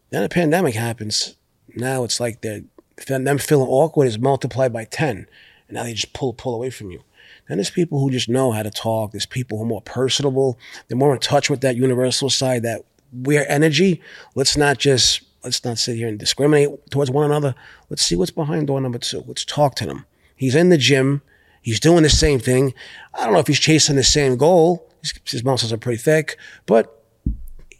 Then 0.10 0.24
a 0.24 0.30
pandemic 0.30 0.74
happens. 0.74 1.36
Now 1.76 2.04
it's 2.04 2.19
like 2.19 2.41
they're 2.41 2.63
them 3.08 3.38
feeling 3.38 3.67
awkward 3.67 4.08
is 4.08 4.17
multiplied 4.17 4.74
by 4.74 4.86
ten, 4.86 5.28
and 5.67 5.76
now 5.76 5.84
they 5.84 5.93
just 5.93 6.13
pull 6.13 6.34
pull 6.34 6.56
away 6.56 6.72
from 6.72 6.89
you. 6.89 7.04
Then 7.48 7.58
there's 7.58 7.69
people 7.69 8.00
who 8.00 8.10
just 8.10 8.28
know 8.28 8.52
how 8.52 8.63
to 8.63 8.72
talk. 8.72 9.12
There's 9.12 9.28
people 9.28 9.60
who 9.60 9.65
are 9.65 9.67
more 9.67 9.84
personable. 9.84 10.58
They're 10.88 10.98
more 10.98 11.13
in 11.13 11.19
touch 11.19 11.52
with 11.52 11.62
that 11.62 11.76
universal 11.76 12.32
side 12.32 12.63
that 12.63 12.82
we're 13.12 13.46
energy. 13.48 14.02
Let's 14.34 14.57
not 14.57 14.80
just 14.80 15.22
let's 15.43 15.64
not 15.64 15.78
sit 15.78 15.97
here 15.97 16.07
and 16.07 16.18
discriminate 16.18 16.89
towards 16.89 17.12
one 17.12 17.26
another. 17.26 17.53
Let's 17.91 18.01
see 18.01 18.16
what's 18.16 18.32
behind 18.32 18.66
door 18.66 18.82
number 18.82 18.97
two. 18.97 19.24
Let's 19.28 19.45
talk 19.45 19.76
to 19.76 19.86
them. 19.86 20.07
He's 20.36 20.55
in 20.55 20.70
the 20.70 20.80
gym. 20.80 21.22
He's 21.64 21.80
doing 21.80 22.03
the 22.03 22.09
same 22.09 22.39
thing. 22.39 22.74
I 23.16 23.24
don't 23.24 23.34
know 23.34 23.39
if 23.39 23.47
he's 23.47 23.59
chasing 23.59 23.95
the 23.95 24.03
same 24.03 24.38
goal. 24.38 24.88
His, 25.01 25.14
his 25.26 25.43
muscles 25.43 25.74
are 25.74 25.78
pretty 25.78 25.97
thick, 25.97 26.38
but 26.68 27.03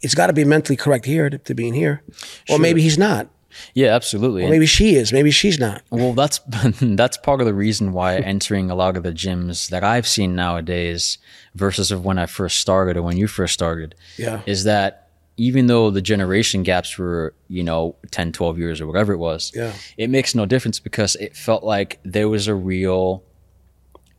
it's 0.02 0.14
got 0.14 0.26
to 0.26 0.32
be 0.32 0.44
mentally 0.44 0.76
correct 0.76 1.06
here 1.06 1.30
to, 1.30 1.38
to 1.38 1.54
being 1.54 1.72
here. 1.74 2.02
Or 2.50 2.58
maybe 2.58 2.82
he's 2.82 2.98
not. 2.98 3.28
yeah 3.72 3.94
absolutely 3.94 4.44
Or 4.44 4.48
maybe 4.50 4.66
she 4.66 4.96
is. 4.96 5.12
Maybe 5.12 5.30
she's 5.30 5.58
not. 5.60 5.82
Well, 5.90 6.12
that's 6.12 6.40
that's 6.80 7.16
part 7.18 7.40
of 7.40 7.46
the 7.46 7.54
reason 7.54 7.92
why 7.92 8.16
entering 8.34 8.70
a 8.70 8.74
lot 8.74 8.96
of 8.96 9.02
the 9.04 9.12
gyms 9.12 9.68
that 9.70 9.84
I've 9.84 10.06
seen 10.08 10.34
nowadays 10.34 11.18
versus 11.54 11.90
of 11.92 12.04
when 12.04 12.18
I 12.18 12.26
first 12.26 12.58
started 12.58 12.96
or 12.96 13.02
when 13.02 13.16
you 13.16 13.26
first 13.28 13.54
started 13.54 13.94
Yeah. 14.18 14.40
is 14.46 14.64
that 14.64 15.08
even 15.36 15.66
though 15.66 15.90
the 15.90 16.02
generation 16.02 16.62
gaps 16.62 16.96
were, 16.98 17.34
you 17.48 17.62
know, 17.64 17.96
10, 18.12 18.32
12 18.32 18.56
years 18.58 18.80
or 18.80 18.86
whatever 18.86 19.12
it 19.12 19.18
was, 19.18 19.50
Yeah. 19.54 19.72
it 19.96 20.08
makes 20.10 20.34
no 20.34 20.46
difference 20.46 20.78
because 20.80 21.16
it 21.16 21.36
felt 21.36 21.64
like 21.64 21.98
there 22.04 22.28
was 22.28 22.46
a 22.48 22.54
real 22.54 23.22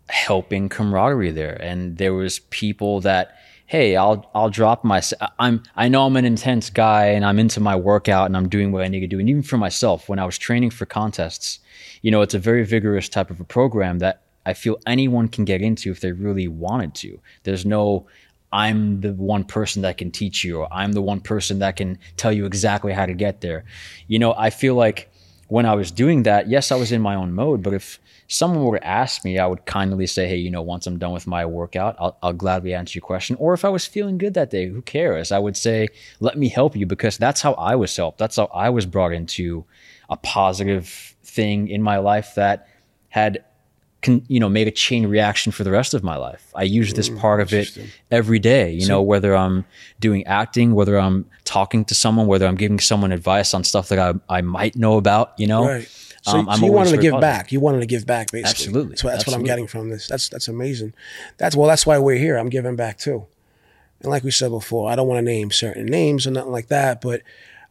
helping 0.09 0.69
camaraderie 0.69 1.31
there. 1.31 1.61
And 1.61 1.97
there 1.97 2.13
was 2.13 2.39
people 2.39 3.01
that, 3.01 3.37
hey, 3.65 3.95
I'll 3.95 4.29
I'll 4.35 4.49
drop 4.49 4.83
my 4.83 5.01
I'm 5.39 5.63
I 5.75 5.87
know 5.87 6.05
I'm 6.05 6.17
an 6.17 6.25
intense 6.25 6.69
guy 6.69 7.07
and 7.07 7.25
I'm 7.25 7.39
into 7.39 7.59
my 7.59 7.75
workout 7.75 8.27
and 8.27 8.37
I'm 8.37 8.49
doing 8.49 8.71
what 8.71 8.83
I 8.83 8.87
need 8.87 9.01
to 9.01 9.07
do. 9.07 9.19
And 9.19 9.29
even 9.29 9.43
for 9.43 9.57
myself, 9.57 10.07
when 10.07 10.19
I 10.19 10.25
was 10.25 10.37
training 10.37 10.69
for 10.69 10.85
contests, 10.85 11.59
you 12.01 12.11
know, 12.11 12.21
it's 12.21 12.33
a 12.33 12.39
very 12.39 12.63
vigorous 12.63 13.09
type 13.09 13.29
of 13.29 13.39
a 13.39 13.45
program 13.45 13.99
that 13.99 14.21
I 14.45 14.53
feel 14.53 14.77
anyone 14.85 15.27
can 15.27 15.43
get 15.43 15.61
into 15.61 15.89
if 15.89 16.01
they 16.01 16.11
really 16.11 16.47
wanted 16.47 16.93
to. 16.95 17.19
There's 17.43 17.65
no 17.65 18.07
I'm 18.53 19.01
the 19.01 19.13
one 19.13 19.43
person 19.43 19.81
that 19.81 19.97
can 19.97 20.11
teach 20.11 20.43
you, 20.43 20.59
or 20.59 20.67
I'm 20.71 20.93
the 20.93 21.01
one 21.01 21.19
person 21.19 21.59
that 21.59 21.75
can 21.75 21.97
tell 22.15 22.31
you 22.31 22.45
exactly 22.45 22.93
how 22.93 23.05
to 23.05 23.13
get 23.13 23.41
there. 23.41 23.65
You 24.07 24.19
know, 24.19 24.33
I 24.37 24.49
feel 24.49 24.75
like 24.75 25.11
when 25.47 25.65
I 25.65 25.75
was 25.75 25.91
doing 25.91 26.23
that, 26.23 26.47
yes, 26.47 26.71
I 26.71 26.75
was 26.75 26.91
in 26.91 27.01
my 27.01 27.15
own 27.15 27.33
mode, 27.33 27.61
but 27.61 27.73
if 27.73 27.99
someone 28.27 28.63
were 28.63 28.79
to 28.79 28.87
ask 28.87 29.23
me, 29.23 29.37
I 29.37 29.45
would 29.45 29.65
kindly 29.65 30.07
say, 30.07 30.27
hey, 30.27 30.37
you 30.37 30.49
know, 30.49 30.61
once 30.61 30.87
I'm 30.87 30.97
done 30.97 31.11
with 31.11 31.27
my 31.27 31.45
workout, 31.45 31.95
I'll, 31.99 32.17
I'll 32.23 32.33
gladly 32.33 32.73
answer 32.73 32.97
your 32.97 33.05
question. 33.05 33.35
Or 33.39 33.53
if 33.53 33.63
I 33.63 33.69
was 33.69 33.85
feeling 33.85 34.17
good 34.17 34.33
that 34.33 34.49
day, 34.49 34.67
who 34.67 34.81
cares? 34.81 35.31
I 35.31 35.39
would 35.39 35.55
say, 35.55 35.87
let 36.19 36.37
me 36.37 36.49
help 36.49 36.75
you 36.75 36.85
because 36.85 37.17
that's 37.17 37.41
how 37.41 37.53
I 37.53 37.75
was 37.75 37.95
helped. 37.95 38.17
That's 38.17 38.37
how 38.37 38.45
I 38.53 38.69
was 38.69 38.85
brought 38.85 39.13
into 39.13 39.65
a 40.09 40.17
positive 40.17 41.15
thing 41.23 41.67
in 41.67 41.81
my 41.81 41.97
life 41.97 42.35
that 42.35 42.67
had 43.09 43.43
can 44.01 44.23
you 44.27 44.39
know 44.39 44.47
made 44.47 44.67
a 44.67 44.71
chain 44.71 45.07
reaction 45.07 45.51
for 45.51 45.63
the 45.63 45.71
rest 45.71 45.95
of 45.95 46.03
my 46.03 46.15
life. 46.15 46.51
I 46.53 46.61
use 46.61 46.93
this 46.93 47.09
hmm, 47.09 47.17
part 47.17 47.41
of 47.41 47.51
it 47.53 47.75
every 48.11 48.37
day. 48.37 48.71
You 48.71 48.87
know, 48.87 49.01
whether 49.01 49.35
I'm 49.35 49.65
doing 49.99 50.25
acting, 50.27 50.75
whether 50.75 50.99
I'm 50.99 51.25
talking 51.43 51.83
to 51.85 51.95
someone, 51.95 52.27
whether 52.27 52.45
I'm 52.45 52.55
giving 52.55 52.79
someone 52.79 53.11
advice 53.11 53.53
on 53.55 53.63
stuff 53.63 53.89
that 53.89 53.97
I, 53.97 54.13
I 54.29 54.41
might 54.41 54.75
know 54.75 54.97
about. 54.97 55.33
You 55.37 55.47
know, 55.47 55.65
Right. 55.65 56.04
So, 56.25 56.39
Um, 56.39 56.57
so 56.57 56.65
you 56.65 56.71
wanted 56.71 56.91
to 56.91 56.97
give 56.97 57.19
back. 57.21 57.51
You 57.51 57.59
wanted 57.59 57.81
to 57.81 57.85
give 57.85 58.05
back, 58.05 58.31
basically. 58.31 58.49
Absolutely. 58.49 58.95
So 58.97 59.07
that's 59.07 59.27
what 59.27 59.35
I'm 59.35 59.43
getting 59.43 59.67
from 59.67 59.89
this. 59.89 60.07
That's 60.07 60.27
that's 60.27 60.47
amazing. 60.47 60.93
That's 61.37 61.55
well. 61.55 61.67
That's 61.67 61.85
why 61.85 61.99
we're 61.99 62.17
here. 62.17 62.37
I'm 62.37 62.49
giving 62.49 62.75
back 62.75 62.97
too. 62.97 63.25
And 64.01 64.09
like 64.09 64.23
we 64.23 64.31
said 64.31 64.49
before, 64.49 64.89
I 64.89 64.95
don't 64.95 65.07
want 65.07 65.19
to 65.19 65.31
name 65.31 65.51
certain 65.51 65.85
names 65.85 66.25
or 66.25 66.31
nothing 66.31 66.51
like 66.51 66.67
that, 66.67 66.99
but 66.99 67.21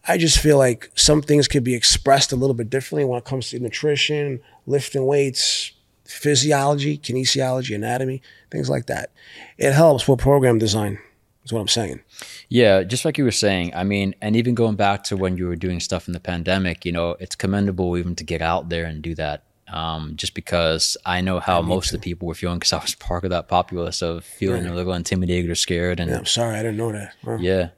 I 0.07 0.18
just 0.18 0.38
feel 0.38 0.57
like 0.57 0.90
some 0.94 1.20
things 1.20 1.48
could 1.48 1.64
be 1.64 1.74
expressed 1.74 2.32
a 2.32 2.36
little 2.36 2.55
bit 2.55 2.70
differently 2.70 3.05
when 3.05 3.18
it 3.18 3.24
comes 3.24 3.50
to 3.50 3.59
nutrition, 3.59 4.40
lifting 4.66 5.05
weights, 5.07 5.72
physiology, 6.05 6.98
kinesiology, 6.98 7.74
anatomy, 7.74 8.22
things 8.50 8.70
like 8.70 8.86
that. 8.86 9.11
It 9.59 9.72
helps 9.72 10.07
with 10.07 10.20
program 10.20 10.59
design. 10.59 10.98
Is 11.45 11.53
what 11.53 11.61
I'm 11.61 11.68
saying. 11.68 12.01
Yeah, 12.49 12.82
just 12.84 13.05
like 13.05 13.18
you 13.18 13.24
were 13.24 13.30
saying. 13.30 13.74
I 13.74 13.84
mean, 13.84 14.14
and 14.22 14.34
even 14.34 14.55
going 14.55 14.76
back 14.76 15.05
to 15.05 15.16
when 15.16 15.36
you 15.36 15.47
were 15.47 15.57
doing 15.57 15.78
stuff 15.78 16.07
in 16.07 16.14
the 16.14 16.20
pandemic, 16.20 16.86
you 16.86 16.92
know, 16.92 17.16
it's 17.20 17.36
commendable 17.36 17.99
even 17.99 18.14
to 18.16 18.24
get 18.24 18.40
out 18.40 18.70
there 18.70 18.86
and 18.86 19.03
do 19.03 19.14
that. 19.16 19.45
Um, 19.68 20.12
just 20.16 20.34
because 20.34 20.97
I 21.05 21.20
know 21.20 21.40
how 21.40 21.61
most 21.61 21.92
of 21.92 22.01
the 22.01 22.05
people 22.05 22.28
were 22.28 22.34
feeling 22.34 22.59
because 22.59 22.72
I 22.72 22.78
was 22.78 22.95
part 23.11 23.24
of 23.24 23.30
that 23.30 23.49
populace 23.49 24.03
of 24.03 24.24
feeling 24.24 24.66
a 24.66 24.74
little 24.74 24.92
intimidated 24.95 25.51
or 25.51 25.55
scared. 25.55 26.01
And 26.01 26.11
Yeah, 26.11 26.18
I'm 26.18 26.26
sorry, 26.26 26.57
I 26.57 26.62
didn't 26.62 26.76
know 26.76 26.92
that. 26.92 27.14
Wow. 27.24 27.38
Yeah. 27.38 27.70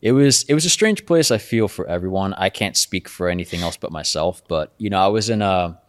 It 0.00 0.12
was 0.12 0.44
it 0.44 0.54
was 0.54 0.64
a 0.64 0.70
strange 0.70 1.06
place 1.06 1.30
I 1.32 1.38
feel 1.38 1.66
for 1.66 1.86
everyone. 1.88 2.34
I 2.34 2.50
can't 2.50 2.76
speak 2.76 3.08
for 3.08 3.28
anything 3.28 3.62
else 3.62 3.76
but 3.76 3.90
myself, 3.90 4.42
but 4.46 4.72
you 4.78 4.90
know, 4.90 5.00
I 5.00 5.08
was 5.08 5.28
in 5.28 5.42
a 5.42 5.80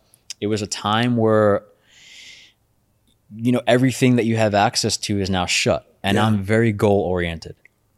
it 0.41 0.47
was 0.47 0.61
a 0.63 0.67
time 0.67 1.15
where 1.15 1.63
you 3.35 3.51
know 3.51 3.61
everything 3.67 4.15
that 4.15 4.25
you 4.25 4.37
have 4.37 4.55
access 4.55 4.97
to 4.97 5.19
is 5.19 5.29
now 5.29 5.45
shut 5.45 5.88
and 6.03 6.15
Yeah. 6.15 6.25
I'm 6.25 6.43
very 6.43 6.71
goal 6.71 7.01
oriented. 7.01 7.55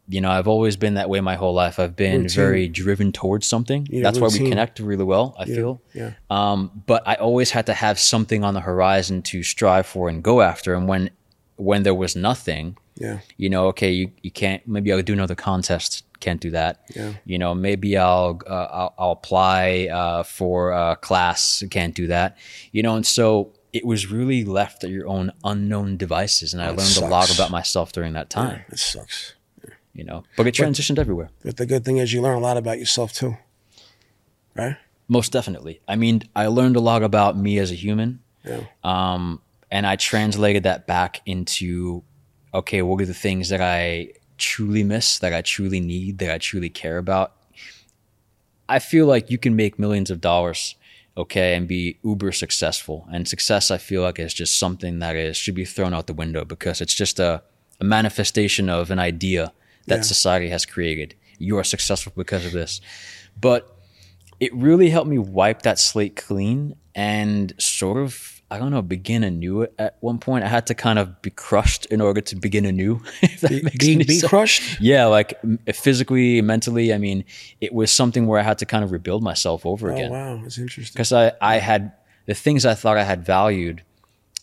You 0.08 0.20
know, 0.20 0.30
I've 0.30 0.48
always 0.48 0.76
been 0.76 0.94
that 0.94 1.08
way 1.08 1.20
my 1.20 1.36
whole 1.36 1.54
life. 1.54 1.78
I've 1.78 1.94
been 1.96 2.22
Routine. 2.22 2.36
very 2.36 2.68
driven 2.68 3.12
towards 3.12 3.46
something. 3.46 3.86
Yeah, 3.90 4.02
That's 4.02 4.18
why 4.18 4.28
we 4.28 4.40
connect 4.48 4.78
really 4.80 5.04
well, 5.04 5.34
I 5.38 5.44
feel. 5.46 5.80
Yeah. 5.94 6.12
Um, 6.28 6.82
but 6.86 7.02
I 7.06 7.14
always 7.14 7.50
had 7.52 7.66
to 7.66 7.74
have 7.74 7.98
something 7.98 8.44
on 8.44 8.52
the 8.54 8.60
horizon 8.60 9.22
to 9.22 9.42
strive 9.42 9.86
for 9.86 10.08
and 10.08 10.22
go 10.22 10.40
after. 10.42 10.74
And 10.74 10.88
when 10.88 11.10
when 11.56 11.84
there 11.84 11.94
was 11.94 12.16
nothing, 12.16 12.76
Yeah. 12.96 13.20
you 13.36 13.48
know, 13.48 13.68
okay, 13.68 13.92
you, 13.92 14.10
you 14.22 14.30
can't, 14.32 14.66
maybe 14.66 14.92
I'll 14.92 15.02
do 15.02 15.12
another 15.12 15.36
contest. 15.36 16.02
Can't 16.18 16.40
do 16.40 16.50
that. 16.50 16.80
Yeah. 16.96 17.12
You 17.24 17.38
know, 17.38 17.54
maybe 17.54 17.96
I'll, 17.96 18.40
uh, 18.46 18.68
I'll, 18.70 18.94
I'll 18.98 19.10
apply, 19.12 19.86
uh, 19.92 20.22
for 20.24 20.72
a 20.72 20.96
class. 20.96 21.62
Can't 21.70 21.94
do 21.94 22.08
that. 22.08 22.36
You 22.72 22.82
know, 22.82 22.96
and 22.96 23.06
so 23.06 23.52
it 23.72 23.86
was 23.86 24.10
really 24.10 24.44
left 24.44 24.84
at 24.84 24.90
your 24.90 25.06
own 25.08 25.32
unknown 25.44 25.96
devices. 25.96 26.52
And 26.52 26.62
I 26.62 26.66
That 26.66 26.78
learned 26.78 26.96
a 26.98 27.08
lot 27.08 27.34
about 27.34 27.50
myself 27.50 27.92
during 27.92 28.12
that 28.12 28.28
time, 28.30 28.64
It 28.70 28.78
sucks. 28.78 29.34
you 29.94 30.04
know, 30.04 30.24
but 30.36 30.46
it 30.46 30.54
transitioned 30.54 30.98
everywhere. 30.98 31.30
But 31.44 31.56
the 31.56 31.66
good 31.66 31.84
thing 31.84 31.96
is 31.96 32.12
you 32.12 32.20
learn 32.22 32.36
a 32.36 32.40
lot 32.40 32.56
about 32.56 32.78
yourself 32.78 33.12
too. 33.12 33.36
Right? 34.54 34.76
Most 35.08 35.32
definitely. 35.32 35.80
I 35.88 35.96
mean, 35.96 36.22
I 36.36 36.46
learned 36.46 36.76
a 36.76 36.80
lot 36.80 37.02
about 37.02 37.36
me 37.36 37.58
as 37.58 37.70
a 37.70 37.74
human. 37.74 38.20
Yeah. 38.44 38.64
Um, 38.84 39.40
and 39.70 39.86
I 39.86 39.96
translated 39.96 40.64
that 40.64 40.86
back 40.86 41.22
into, 41.24 42.02
okay, 42.52 42.82
what 42.82 43.00
are 43.00 43.06
the 43.06 43.14
things 43.14 43.48
that 43.48 43.60
I 43.62 44.12
truly 44.36 44.84
miss, 44.84 45.18
that 45.20 45.32
I 45.32 45.40
truly 45.40 45.80
need, 45.80 46.18
that 46.18 46.30
I 46.30 46.38
truly 46.38 46.68
care 46.68 46.98
about? 46.98 47.32
I 48.68 48.78
feel 48.78 49.06
like 49.06 49.30
you 49.30 49.38
can 49.38 49.56
make 49.56 49.78
millions 49.78 50.10
of 50.10 50.20
dollars, 50.20 50.76
okay, 51.16 51.54
and 51.54 51.68
be 51.68 51.98
uber 52.04 52.32
successful. 52.32 53.06
And 53.12 53.26
success, 53.28 53.70
I 53.70 53.78
feel 53.78 54.02
like, 54.02 54.18
is 54.18 54.34
just 54.34 54.58
something 54.58 54.98
that 55.00 55.16
is 55.16 55.36
should 55.36 55.54
be 55.54 55.64
thrown 55.64 55.94
out 55.94 56.06
the 56.06 56.14
window 56.14 56.44
because 56.44 56.80
it's 56.80 56.94
just 56.94 57.18
a, 57.20 57.42
a 57.80 57.84
manifestation 57.84 58.68
of 58.68 58.90
an 58.90 58.98
idea 58.98 59.52
that 59.86 59.96
Yeah. 59.96 60.02
society 60.02 60.48
has 60.48 60.64
created. 60.64 61.14
You 61.38 61.58
are 61.58 61.64
successful 61.64 62.12
because 62.16 62.46
of 62.46 62.52
this. 62.52 62.80
But 63.40 63.74
it 64.40 64.54
really 64.54 64.90
helped 64.90 65.08
me 65.08 65.18
wipe 65.18 65.62
that 65.62 65.78
slate 65.78 66.16
clean 66.16 66.76
and 66.94 67.52
sort 67.58 67.98
of 67.98 68.41
I 68.52 68.58
don't 68.58 68.70
know 68.70 68.82
begin 68.82 69.24
anew 69.24 69.66
at 69.78 69.96
one 70.00 70.18
point. 70.18 70.44
I 70.44 70.48
had 70.48 70.66
to 70.68 70.74
kind 70.74 70.98
of 70.98 71.20
be 71.22 71.30
crushed 71.30 71.86
in 71.86 72.00
order 72.00 72.20
to 72.20 72.36
begin 72.36 72.64
anew. 72.66 73.00
If 73.22 73.40
that 73.40 73.50
makes 73.64 73.84
Be, 73.86 73.94
any 73.94 74.04
be 74.04 74.14
sense. 74.18 74.28
crushed? 74.30 74.80
Yeah, 74.80 75.06
like 75.06 75.34
physically, 75.74 76.42
mentally. 76.42 76.92
I 76.92 76.98
mean, 76.98 77.24
it 77.60 77.72
was 77.72 77.90
something 77.90 78.26
where 78.26 78.38
I 78.38 78.42
had 78.42 78.58
to 78.58 78.66
kind 78.66 78.84
of 78.84 78.92
rebuild 78.92 79.22
myself 79.22 79.64
over 79.64 79.90
Oh, 79.90 79.94
again 79.96 80.10
wow. 80.10 80.40
That's 80.42 80.58
interesting. 80.58 80.92
because 80.94 81.12
I 81.12 81.32
I 81.40 81.58
had 81.58 81.92
the 82.26 82.34
things 82.34 82.64
I 82.66 82.74
thought 82.74 82.96
I 82.96 83.04
had 83.04 83.24
valued 83.26 83.82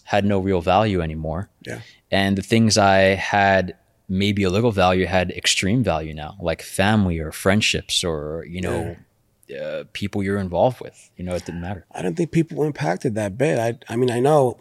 had 0.03 0.25
no 0.25 0.39
real 0.39 0.61
value 0.61 1.01
anymore, 1.01 1.49
Yeah. 1.67 1.81
and 2.11 2.35
the 2.37 2.41
things 2.53 2.77
I 2.77 3.15
had 3.15 3.75
maybe 4.07 4.41
a 4.43 4.49
little 4.49 4.71
value 4.71 5.05
had 5.05 5.29
extreme 5.31 5.83
value 5.83 6.13
now, 6.15 6.35
like 6.41 6.61
family 6.63 7.19
or 7.19 7.31
friendships 7.31 8.03
or 8.03 8.43
you 8.49 8.61
know. 8.61 8.95
Uh, 9.49 9.83
people 9.93 10.21
you're 10.21 10.37
involved 10.37 10.79
with, 10.79 11.09
you 11.17 11.23
know, 11.23 11.33
it 11.33 11.45
didn't 11.45 11.61
matter. 11.61 11.85
I 11.91 12.01
don't 12.01 12.15
think 12.15 12.31
people 12.31 12.57
were 12.57 12.67
impacted 12.67 13.15
that 13.15 13.37
bad. 13.37 13.83
I, 13.89 13.93
I 13.93 13.95
mean, 13.95 14.11
I 14.11 14.19
know 14.19 14.59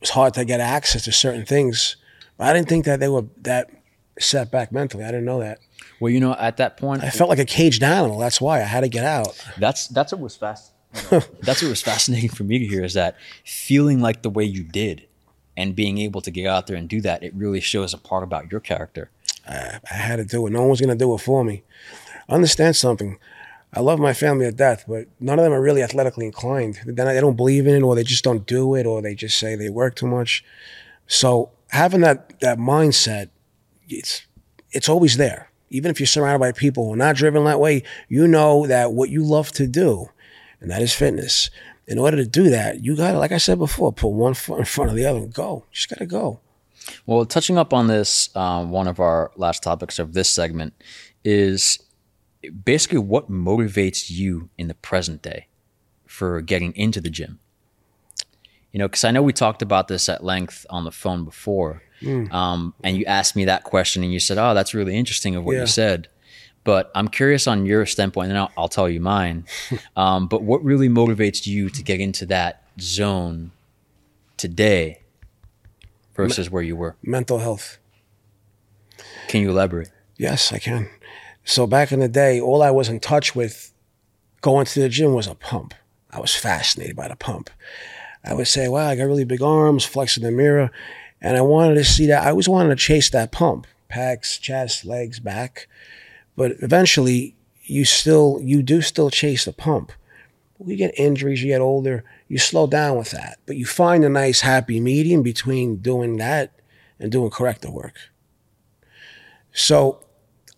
it's 0.00 0.10
hard 0.10 0.34
to 0.34 0.44
get 0.44 0.60
access 0.60 1.04
to 1.04 1.12
certain 1.12 1.44
things, 1.44 1.96
but 2.36 2.46
I 2.46 2.52
didn't 2.52 2.68
think 2.68 2.84
that 2.84 3.00
they 3.00 3.08
were 3.08 3.24
that 3.38 3.70
set 4.18 4.50
back 4.50 4.70
mentally. 4.70 5.04
I 5.04 5.08
didn't 5.08 5.24
know 5.24 5.40
that. 5.40 5.58
Well, 5.98 6.10
you 6.10 6.20
know, 6.20 6.34
at 6.38 6.56
that 6.58 6.76
point, 6.76 7.02
I 7.02 7.10
felt 7.10 7.28
like 7.28 7.38
a 7.38 7.44
caged 7.44 7.82
animal. 7.82 8.18
That's 8.18 8.40
why 8.40 8.58
I 8.60 8.64
had 8.64 8.80
to 8.80 8.88
get 8.88 9.04
out. 9.04 9.36
that's 9.58 9.88
that's 9.88 10.12
what 10.12 10.20
was 10.20 10.36
fast. 10.36 10.72
that's 11.10 11.62
what 11.62 11.68
was 11.68 11.82
fascinating 11.82 12.30
for 12.30 12.44
me 12.44 12.58
to 12.58 12.66
hear 12.66 12.82
is 12.84 12.94
that 12.94 13.16
feeling 13.44 14.00
like 14.00 14.22
the 14.22 14.30
way 14.30 14.44
you 14.44 14.64
did, 14.64 15.06
and 15.56 15.76
being 15.76 15.98
able 15.98 16.20
to 16.22 16.30
get 16.30 16.46
out 16.46 16.66
there 16.66 16.76
and 16.76 16.88
do 16.88 17.00
that, 17.02 17.22
it 17.22 17.34
really 17.34 17.60
shows 17.60 17.92
a 17.92 17.98
part 17.98 18.22
about 18.22 18.50
your 18.50 18.60
character. 18.60 19.10
I, 19.46 19.78
I 19.90 19.94
had 19.94 20.16
to 20.16 20.24
do 20.24 20.46
it. 20.46 20.50
No 20.50 20.60
one 20.60 20.70
was 20.70 20.80
going 20.80 20.96
to 20.96 21.04
do 21.04 21.12
it 21.14 21.18
for 21.18 21.44
me. 21.44 21.62
Understand 22.30 22.76
something. 22.76 23.18
I 23.72 23.80
love 23.80 24.00
my 24.00 24.12
family 24.12 24.46
to 24.46 24.52
death, 24.52 24.84
but 24.88 25.06
none 25.20 25.38
of 25.38 25.44
them 25.44 25.52
are 25.52 25.60
really 25.60 25.82
athletically 25.82 26.26
inclined. 26.26 26.80
They 26.84 27.20
don't 27.20 27.36
believe 27.36 27.66
in 27.66 27.74
it, 27.74 27.82
or 27.82 27.94
they 27.94 28.02
just 28.02 28.24
don't 28.24 28.46
do 28.46 28.74
it, 28.74 28.86
or 28.86 29.00
they 29.00 29.14
just 29.14 29.38
say 29.38 29.54
they 29.54 29.68
work 29.68 29.94
too 29.94 30.06
much. 30.06 30.44
So 31.06 31.50
having 31.68 32.00
that 32.00 32.40
that 32.40 32.58
mindset, 32.58 33.30
it's 33.88 34.26
it's 34.72 34.88
always 34.88 35.16
there. 35.16 35.50
Even 35.70 35.90
if 35.90 36.00
you're 36.00 36.06
surrounded 36.06 36.40
by 36.40 36.50
people 36.52 36.86
who 36.86 36.94
are 36.94 36.96
not 36.96 37.14
driven 37.14 37.44
that 37.44 37.60
way, 37.60 37.84
you 38.08 38.26
know 38.26 38.66
that 38.66 38.92
what 38.92 39.08
you 39.10 39.24
love 39.24 39.52
to 39.52 39.68
do, 39.68 40.08
and 40.60 40.70
that 40.70 40.82
is 40.82 40.94
fitness. 40.94 41.50
In 41.86 41.98
order 41.98 42.16
to 42.16 42.26
do 42.26 42.50
that, 42.50 42.84
you 42.84 42.96
got 42.96 43.12
to, 43.12 43.18
like 43.18 43.32
I 43.32 43.38
said 43.38 43.58
before, 43.58 43.92
put 43.92 44.08
one 44.08 44.34
foot 44.34 44.60
in 44.60 44.64
front 44.64 44.90
of 44.90 44.96
the 44.96 45.06
other 45.06 45.18
and 45.18 45.32
go. 45.32 45.64
You 45.70 45.74
just 45.74 45.88
got 45.88 45.98
to 45.98 46.06
go. 46.06 46.40
Well, 47.06 47.24
touching 47.24 47.58
up 47.58 47.72
on 47.72 47.88
this, 47.88 48.34
um, 48.36 48.70
one 48.70 48.86
of 48.86 49.00
our 49.00 49.32
last 49.36 49.62
topics 49.62 49.98
of 49.98 50.12
this 50.12 50.28
segment 50.28 50.72
is 51.24 51.78
basically 52.64 52.98
what 52.98 53.30
motivates 53.30 54.10
you 54.10 54.48
in 54.56 54.68
the 54.68 54.74
present 54.74 55.22
day 55.22 55.46
for 56.06 56.40
getting 56.40 56.74
into 56.76 57.00
the 57.00 57.10
gym. 57.10 57.38
You 58.72 58.78
know, 58.78 58.88
because 58.88 59.04
I 59.04 59.10
know 59.10 59.22
we 59.22 59.32
talked 59.32 59.62
about 59.62 59.88
this 59.88 60.08
at 60.08 60.22
length 60.22 60.64
on 60.70 60.84
the 60.84 60.92
phone 60.92 61.24
before, 61.24 61.82
um, 62.30 62.72
and 62.84 62.96
you 62.96 63.04
asked 63.04 63.34
me 63.36 63.44
that 63.46 63.64
question, 63.64 64.02
and 64.04 64.12
you 64.12 64.20
said, 64.20 64.38
"Oh, 64.38 64.54
that's 64.54 64.74
really 64.74 64.96
interesting 64.96 65.34
of 65.36 65.44
what 65.44 65.54
Yeah. 65.56 65.62
you 65.62 65.66
said." 65.66 66.08
But 66.62 66.90
I'm 66.94 67.08
curious 67.08 67.46
on 67.46 67.66
your 67.66 67.84
standpoint, 67.86 68.28
and 68.30 68.38
I'll, 68.38 68.52
I'll 68.56 68.68
tell 68.68 68.88
you 68.88 69.00
mine. 69.00 69.44
um, 69.96 70.28
but 70.28 70.42
what 70.42 70.62
really 70.62 70.88
motivates 70.88 71.46
you 71.46 71.68
to 71.70 71.82
get 71.82 72.00
into 72.00 72.26
that 72.26 72.62
zone 72.80 73.50
today 74.36 75.00
versus 76.14 76.50
where 76.50 76.62
you 76.62 76.76
were? 76.76 76.96
Mental 77.02 77.38
health. 77.38 77.78
Can 79.28 79.40
you 79.40 79.50
elaborate? 79.50 79.90
Yes, 80.16 80.52
I 80.52 80.58
can. 80.58 80.88
So 81.50 81.66
back 81.66 81.90
in 81.90 81.98
the 81.98 82.08
day, 82.08 82.40
all 82.40 82.62
I 82.62 82.70
was 82.70 82.88
in 82.88 83.00
touch 83.00 83.34
with 83.34 83.72
going 84.40 84.66
to 84.66 84.80
the 84.80 84.88
gym 84.88 85.14
was 85.14 85.26
a 85.26 85.34
pump. 85.34 85.74
I 86.12 86.20
was 86.20 86.32
fascinated 86.32 86.94
by 86.94 87.08
the 87.08 87.16
pump. 87.16 87.50
I 88.24 88.34
would 88.34 88.46
say, 88.46 88.68
wow, 88.68 88.86
I 88.86 88.94
got 88.94 89.02
really 89.02 89.24
big 89.24 89.42
arms, 89.42 89.84
flexing 89.84 90.22
in 90.22 90.30
the 90.30 90.36
mirror. 90.36 90.70
And 91.20 91.36
I 91.36 91.40
wanted 91.40 91.74
to 91.74 91.84
see 91.84 92.06
that. 92.06 92.24
I 92.24 92.30
always 92.30 92.48
wanted 92.48 92.68
to 92.68 92.76
chase 92.76 93.10
that 93.10 93.32
pump 93.32 93.66
pecs, 93.90 94.40
chest, 94.40 94.84
legs, 94.84 95.18
back. 95.18 95.66
But 96.36 96.52
eventually, 96.60 97.34
you 97.64 97.84
still, 97.84 98.38
you 98.40 98.62
do 98.62 98.80
still 98.80 99.10
chase 99.10 99.44
the 99.44 99.52
pump. 99.52 99.90
You 100.64 100.76
get 100.76 100.96
injuries, 100.96 101.42
you 101.42 101.48
get 101.48 101.60
older, 101.60 102.04
you 102.28 102.38
slow 102.38 102.68
down 102.68 102.96
with 102.96 103.10
that. 103.10 103.38
But 103.46 103.56
you 103.56 103.66
find 103.66 104.04
a 104.04 104.08
nice 104.08 104.42
happy 104.42 104.78
medium 104.78 105.24
between 105.24 105.78
doing 105.78 106.18
that 106.18 106.52
and 107.00 107.10
doing 107.10 107.30
corrective 107.30 107.72
work. 107.72 107.96
So 109.52 110.04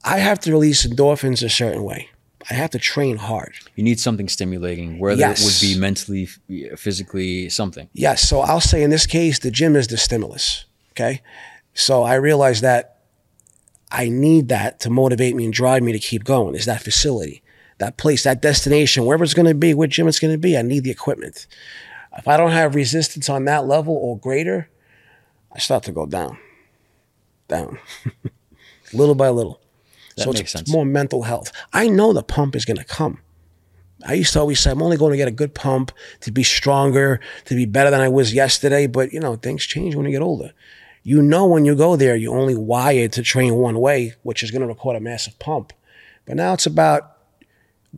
I 0.05 0.19
have 0.19 0.41
to 0.41 0.51
release 0.53 0.87
endorphins 0.87 1.43
a 1.43 1.49
certain 1.49 1.85
way. 1.85 2.09
I 2.51 2.55
have 2.55 2.71
to 2.71 2.79
train 2.79 3.19
hard. 3.19 3.55
You 3.77 3.85
need 3.85 4.01
something 4.01 4.29
stimulating, 4.29 4.99
whether 4.99 5.19
Yes. 5.21 5.41
it 5.41 5.45
would 5.45 5.61
be 5.75 5.79
mentally, 5.81 6.27
physically, 6.77 7.49
something. 7.49 7.89
Yes. 7.93 8.29
So 8.29 8.41
I'll 8.41 8.61
say 8.61 8.83
in 8.83 8.91
this 8.91 9.07
case, 9.07 9.39
the 9.39 9.51
gym 9.53 9.77
is 9.77 9.87
the 9.87 9.97
stimulus. 9.97 10.65
Okay. 10.91 11.23
So 11.75 12.03
I 12.03 12.15
realize 12.15 12.61
that 12.63 12.99
I 13.93 14.09
need 14.09 14.49
that 14.49 14.81
to 14.81 14.91
motivate 14.91 15.37
me 15.37 15.45
and 15.45 15.53
drive 15.53 15.83
me 15.85 15.93
to 15.93 15.99
keep 15.99 16.25
going 16.25 16.55
is 16.57 16.65
that 16.67 16.83
facility, 16.83 17.43
that 17.79 17.97
place, 17.97 18.25
that 18.25 18.43
destination, 18.43 19.05
wherever 19.05 19.23
it's 19.23 19.35
going 19.35 19.47
to 19.47 19.55
be, 19.55 19.73
what 19.73 19.91
gym 19.91 20.09
it's 20.09 20.19
going 20.19 20.35
to 20.35 20.39
be. 20.39 20.57
I 20.59 20.63
need 20.63 20.83
the 20.83 20.91
equipment. 20.91 21.47
If 22.19 22.27
I 22.27 22.37
don't 22.37 22.51
have 22.51 22.75
resistance 22.75 23.29
on 23.29 23.45
that 23.45 23.67
level 23.67 23.95
or 23.95 24.19
greater, 24.19 24.69
I 25.55 25.59
start 25.61 25.85
to 25.85 25.93
go 25.93 26.07
down, 26.07 26.39
down, 27.49 27.79
little 28.93 29.15
by 29.15 29.29
little. 29.29 29.61
That 30.17 30.25
so 30.25 30.31
it's, 30.31 30.41
makes 30.41 30.55
it's 30.55 30.61
sense. 30.61 30.73
more 30.73 30.85
mental 30.85 31.23
health. 31.23 31.53
I 31.73 31.89
know 31.89 32.13
the 32.13 32.23
pump 32.23 32.55
is 32.57 32.65
going 32.65 32.77
to 32.77 32.85
come. 32.85 33.21
I 34.07 34.15
used 34.15 34.33
to 34.33 34.41
always 34.41 34.59
say, 34.59 34.71
I'm 34.71 34.83
only 34.83 34.97
going 34.97 35.13
to 35.13 35.17
get 35.17 35.29
a 35.29 35.33
good 35.33 35.55
pump 35.55 35.93
to 36.21 36.33
be 36.33 36.43
stronger, 36.43 37.21
to 37.45 37.55
be 37.55 37.67
better 37.67 37.91
than 37.91 38.01
I 38.01 38.09
was 38.09 38.35
yesterday. 38.35 38.87
But, 38.87 39.13
you 39.13 39.21
know, 39.21 39.37
things 39.37 39.65
change 39.65 39.95
when 39.95 40.07
you 40.07 40.13
get 40.13 40.23
older. 40.23 40.53
You 41.05 41.23
know, 41.23 41.47
when 41.47 41.65
you 41.65 41.75
go 41.75 41.97
there, 41.97 42.17
you're 42.17 42.37
only 42.37 42.57
wired 42.57 43.13
to 43.13 43.23
train 43.23 43.55
one 43.55 43.79
way, 43.79 44.15
which 44.23 44.43
is 44.43 44.51
going 44.51 44.63
to 44.63 44.69
record 44.69 44.97
a 44.97 45.01
massive 45.01 45.39
pump. 45.39 45.73
But 46.27 46.37
now 46.37 46.53
it's 46.53 46.67
about 46.67 47.17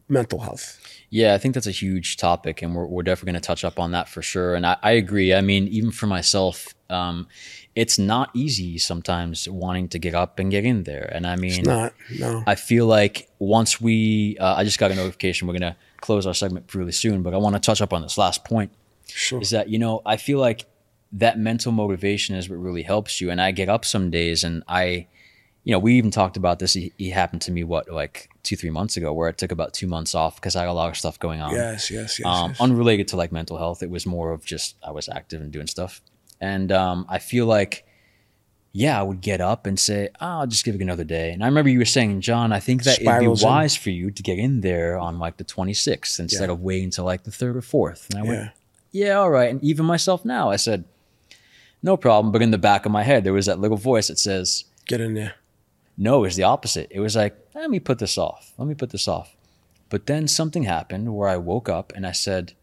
mental 0.09 0.41
health. 0.41 0.81
Yeah, 1.11 1.35
I 1.35 1.39
think 1.39 1.55
that's 1.55 1.67
a 1.67 1.71
huge 1.71 2.17
topic, 2.17 2.63
and 2.63 2.75
we're, 2.75 2.87
we're 2.87 3.03
definitely 3.03 3.33
going 3.33 3.43
to 3.43 3.47
touch 3.47 3.65
up 3.65 3.79
on 3.79 3.93
that 3.93 4.09
for 4.09 4.21
sure. 4.21 4.55
And 4.55 4.67
I, 4.67 4.77
I 4.83 4.93
agree. 4.93 5.33
I 5.33 5.43
mean, 5.43 5.69
even 5.69 5.91
for 5.91 6.07
myself, 6.07 6.75
um, 6.91 7.29
it's 7.77 7.99
not 7.99 8.31
easy 8.35 8.79
sometimes 8.79 9.49
wanting 9.49 9.89
to 9.89 9.99
get 9.99 10.15
up 10.15 10.39
and 10.39 10.51
get 10.51 10.65
in 10.65 10.85
there. 10.85 11.11
And 11.13 11.27
I 11.27 11.37
mean, 11.37 11.65
Not, 11.65 11.93
no. 12.19 12.43
I 12.47 12.55
feel 12.55 12.87
like 12.87 13.29
once 13.41 13.81
we, 13.81 14.37
uh, 14.39 14.55
I 14.55 14.65
just 14.65 14.79
got 14.79 14.93
a 14.93 14.95
notification, 14.95 15.49
we're 15.49 15.59
going 15.59 15.73
to 15.73 15.77
close 16.01 16.25
our 16.27 16.35
segment 16.35 16.73
really 16.75 16.93
soon, 16.93 17.23
but 17.23 17.35
I 17.35 17.37
want 17.39 17.57
to 17.57 17.61
touch 17.61 17.83
up 17.83 17.93
on 17.93 18.03
this 18.03 18.17
last 18.17 18.45
point 18.45 18.71
Sure. 19.07 19.41
is 19.41 19.51
that, 19.51 19.69
you 19.69 19.79
know, 19.79 20.03
I 20.07 20.17
feel 20.17 20.39
like 20.39 20.67
that 21.13 21.39
mental 21.39 21.73
motivation 21.73 22.37
is 22.37 22.49
what 22.49 22.57
really 22.57 22.83
helps 22.83 23.21
you. 23.21 23.31
And 23.31 23.41
I 23.41 23.51
get 23.51 23.69
up 23.69 23.85
some 23.85 24.11
days 24.11 24.45
and 24.45 24.63
I, 24.69 25.09
you 25.65 25.73
know, 25.73 25.79
we 25.79 25.95
even 25.95 26.11
talked 26.11 26.37
about 26.37 26.59
this. 26.61 26.77
It, 26.77 26.93
it 26.99 27.11
happened 27.11 27.43
to 27.43 27.51
me, 27.53 27.65
what, 27.65 27.91
like 27.91 28.29
two, 28.45 28.55
three 28.55 28.71
months 28.71 28.97
ago, 28.97 29.13
where 29.13 29.29
I 29.29 29.33
took 29.33 29.51
about 29.51 29.73
two 29.73 29.87
months 29.89 30.15
off 30.15 30.37
because 30.37 30.55
I 30.55 30.61
had 30.61 30.69
a 30.69 30.73
lot 30.73 30.91
of 30.91 30.97
stuff 30.97 31.19
going 31.19 31.41
on. 31.41 31.53
Yes, 31.55 31.91
yes, 31.91 32.19
yes. 32.21 32.27
Um, 32.27 32.51
yes. 32.51 32.61
unrelated 32.61 33.09
to 33.09 33.17
like 33.17 33.33
mental 33.33 33.59
health. 33.59 33.83
It 33.83 33.91
was 33.91 34.07
more 34.07 34.31
of 34.33 34.45
just 34.45 34.77
I 34.87 34.91
was 34.93 35.09
active 35.09 35.41
and 35.41 35.51
doing 35.51 35.67
stuff. 35.67 36.01
And 36.53 36.71
um, 36.73 37.07
I 37.09 37.19
feel 37.21 37.47
like, 37.47 37.87
yeah, 38.73 38.99
I 38.99 39.03
would 39.03 39.21
get 39.21 39.41
up 39.41 39.67
and 39.67 39.79
say, 39.79 40.09
oh, 40.21 40.41
I'll 40.41 40.47
just 40.47 40.65
give 40.65 40.75
it 40.75 40.81
another 40.83 41.05
day. 41.05 41.31
And 41.31 41.43
I 41.43 41.47
remember 41.47 41.71
you 41.71 41.79
were 41.79 41.85
saying, 41.99 42.21
John, 42.21 42.53
I 42.53 42.61
think 42.61 42.83
that 42.85 42.97
Spirals 43.01 43.41
it'd 43.41 43.49
be 43.49 43.51
wise 43.51 43.77
for 43.77 43.91
you 43.91 44.11
to 44.11 44.23
get 44.23 44.39
in 44.39 44.61
there 44.61 44.99
on 44.99 45.19
like 45.19 45.37
the 45.37 45.45
26th 45.45 46.19
instead 46.21 46.49
Yeah. 46.49 46.53
of 46.53 46.61
waiting 46.61 46.87
until 46.91 47.05
like 47.05 47.23
the 47.25 47.31
third 47.31 47.57
or 47.57 47.63
fourth. 47.63 48.09
And 48.11 48.19
I 48.19 48.23
went, 48.29 48.51
yeah. 48.93 49.07
yeah, 49.07 49.13
all 49.15 49.31
right. 49.31 49.51
And 49.51 49.63
even 49.63 49.87
myself 49.87 50.25
now, 50.25 50.51
I 50.51 50.57
said, 50.57 50.85
no 51.83 51.97
problem. 51.97 52.33
But 52.33 52.43
in 52.43 52.51
the 52.51 52.59
back 52.59 52.85
of 52.87 52.93
my 52.93 53.03
head, 53.05 53.25
there 53.25 53.33
was 53.33 53.47
that 53.47 53.61
little 53.61 53.77
voice 53.77 54.09
that 54.09 54.19
says, 54.19 54.65
Get 54.87 55.01
in 55.01 55.15
there. 55.15 55.35
no, 55.97 56.19
it 56.19 56.27
was 56.29 56.37
the 56.37 56.43
opposite. 56.45 56.89
It 56.91 57.01
was 57.01 57.15
like, 57.17 57.35
let 57.55 57.71
me 57.71 57.79
put 57.81 57.99
this 58.01 58.19
off. 58.19 58.53
Let 58.59 58.67
me 58.69 58.75
put 58.75 58.91
this 58.91 59.07
off. 59.09 59.37
But 59.89 60.07
then 60.07 60.27
something 60.27 60.65
happened 60.65 61.15
where 61.15 61.29
I 61.29 61.37
woke 61.37 61.69
up 61.69 61.93
and 61.95 62.07
I 62.07 62.13
said, 62.13 62.55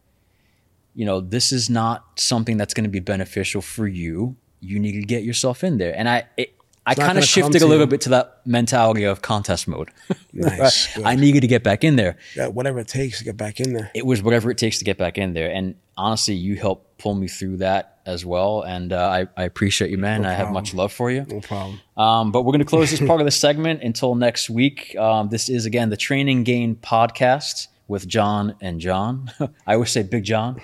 you 0.93 1.05
know, 1.05 1.21
this 1.21 1.51
is 1.51 1.69
not 1.69 2.19
something 2.19 2.57
that's 2.57 2.73
going 2.73 2.83
to 2.83 2.89
be 2.89 2.99
beneficial 2.99 3.61
for 3.61 3.87
you. 3.87 4.35
You 4.59 4.79
need 4.79 4.93
to 4.93 5.05
get 5.05 5.23
yourself 5.23 5.63
in 5.63 5.77
there. 5.77 5.95
And 5.97 6.07
I, 6.09 6.25
it, 6.37 6.53
I 6.85 6.95
kind 6.95 7.17
of 7.17 7.23
shifted 7.25 7.61
a 7.61 7.65
little 7.65 7.85
you. 7.85 7.89
bit 7.89 8.01
to 8.01 8.09
that 8.09 8.41
mentality 8.45 9.03
of 9.03 9.21
contest 9.21 9.67
mode. 9.67 9.91
Nice. 10.33 10.97
I 10.97 11.17
needed 11.17 11.41
to 11.41 11.47
get 11.47 11.61
back 11.61 11.83
in 11.83 11.97
there. 11.97 12.15
Yeah, 12.37 12.47
whatever 12.47 12.79
it 12.79 12.87
takes 12.87 13.17
to 13.17 13.25
get 13.25 13.35
back 13.35 13.59
in 13.59 13.73
there. 13.73 13.91
It 13.93 14.05
was 14.05 14.23
whatever 14.23 14.49
it 14.49 14.57
takes 14.57 14.79
to 14.79 14.85
get 14.85 14.97
back 14.97 15.17
in 15.17 15.33
there. 15.33 15.51
And 15.51 15.75
honestly, 15.97 16.35
you 16.35 16.55
helped 16.55 16.97
pull 16.99 17.15
me 17.15 17.27
through 17.27 17.57
that 17.57 17.99
as 18.05 18.25
well. 18.25 18.61
And 18.61 18.93
uh, 18.93 19.09
I, 19.09 19.27
I 19.35 19.43
appreciate 19.43 19.91
you, 19.91 19.97
man. 19.97 20.25
I 20.25 20.33
have 20.33 20.51
much 20.51 20.73
love 20.73 20.93
for 20.93 21.11
you. 21.11 21.25
No 21.27 21.41
problem. 21.41 21.81
Um, 21.97 22.31
but 22.31 22.43
we're 22.43 22.53
going 22.53 22.59
to 22.59 22.65
close 22.65 22.91
this 22.91 23.01
part 23.07 23.19
of 23.19 23.25
the 23.25 23.31
segment 23.31 23.83
until 23.83 24.15
next 24.15 24.49
week. 24.49 24.95
Um, 24.95 25.27
this 25.27 25.49
is, 25.49 25.65
again, 25.65 25.89
the 25.89 25.97
Train 25.97 26.29
And 26.29 26.45
Gain 26.45 26.77
podcast 26.77 27.67
with 27.91 28.07
John 28.07 28.55
and 28.61 28.79
John. 28.79 29.29
I 29.67 29.73
always 29.73 29.91
say 29.91 30.01
Big 30.01 30.23
John. 30.23 30.59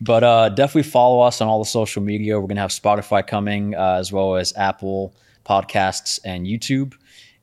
But 0.00 0.22
uh, 0.22 0.50
definitely 0.50 0.88
follow 0.90 1.20
us 1.22 1.40
on 1.40 1.48
all 1.48 1.58
the 1.58 1.64
social 1.64 2.02
media. 2.02 2.38
We're 2.38 2.46
to 2.56 2.60
have 2.60 2.70
Spotify 2.70 3.26
coming, 3.26 3.74
uh, 3.74 3.96
as 3.98 4.12
well 4.12 4.36
as 4.36 4.52
Apple 4.56 5.16
Podcasts 5.44 6.20
and 6.24 6.46
YouTube. 6.46 6.92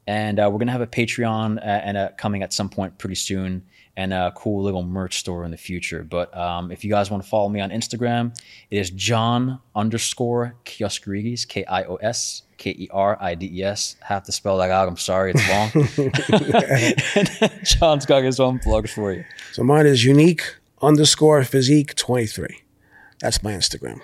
And 0.05 0.39
uh, 0.39 0.49
we're 0.51 0.59
to 0.67 0.71
have 0.71 0.81
a 0.81 0.87
Patreon 0.87 1.57
uh, 1.57 1.61
and 1.61 2.15
coming 2.17 2.43
at 2.43 2.53
some 2.53 2.69
point 2.69 2.97
pretty 2.99 3.15
soon 3.15 3.63
and 3.97 4.13
a 4.13 4.31
cool 4.35 4.63
little 4.63 4.83
merch 4.83 5.17
store 5.17 5.45
in 5.45 5.51
the 5.51 5.57
future. 5.57 6.03
But 6.03 6.35
um, 6.37 6.71
if 6.71 6.83
you 6.83 6.91
guys 6.91 7.09
want 7.09 7.23
to 7.23 7.29
follow 7.29 7.49
me 7.49 7.59
on 7.59 7.71
Instagram, 7.71 8.37
it 8.69 8.77
is 8.77 8.91
John 8.91 9.59
underscore 9.75 10.55
Kioskerides, 10.65 11.47
K 11.47 11.65
I 11.65 11.83
O 11.83 11.95
S 11.95 12.43
K 12.63 12.69
E 12.71 12.87
R 12.91 13.17
I 13.19 13.35
D 13.35 13.51
E 13.59 13.63
S. 13.63 13.97
Have 14.01 14.23
to 14.23 14.31
spell 14.31 14.57
that 14.59 14.71
out. 14.71 14.87
I'm 14.87 14.95
sorry, 14.95 15.33
it's 15.35 15.49
long. 15.49 15.69
John's 17.63 18.05
got 18.05 18.23
his 18.23 18.39
own 18.39 18.59
plugs 18.59 18.93
for 18.93 19.11
you. 19.11 19.25
So 19.51 19.63
mine 19.63 19.85
is 19.85 20.05
unique 20.05 20.55
underscore 20.81 21.43
physique 21.43 21.93
23. 21.95 22.61
That's 23.19 23.43
my 23.43 23.51
Instagram. 23.51 23.99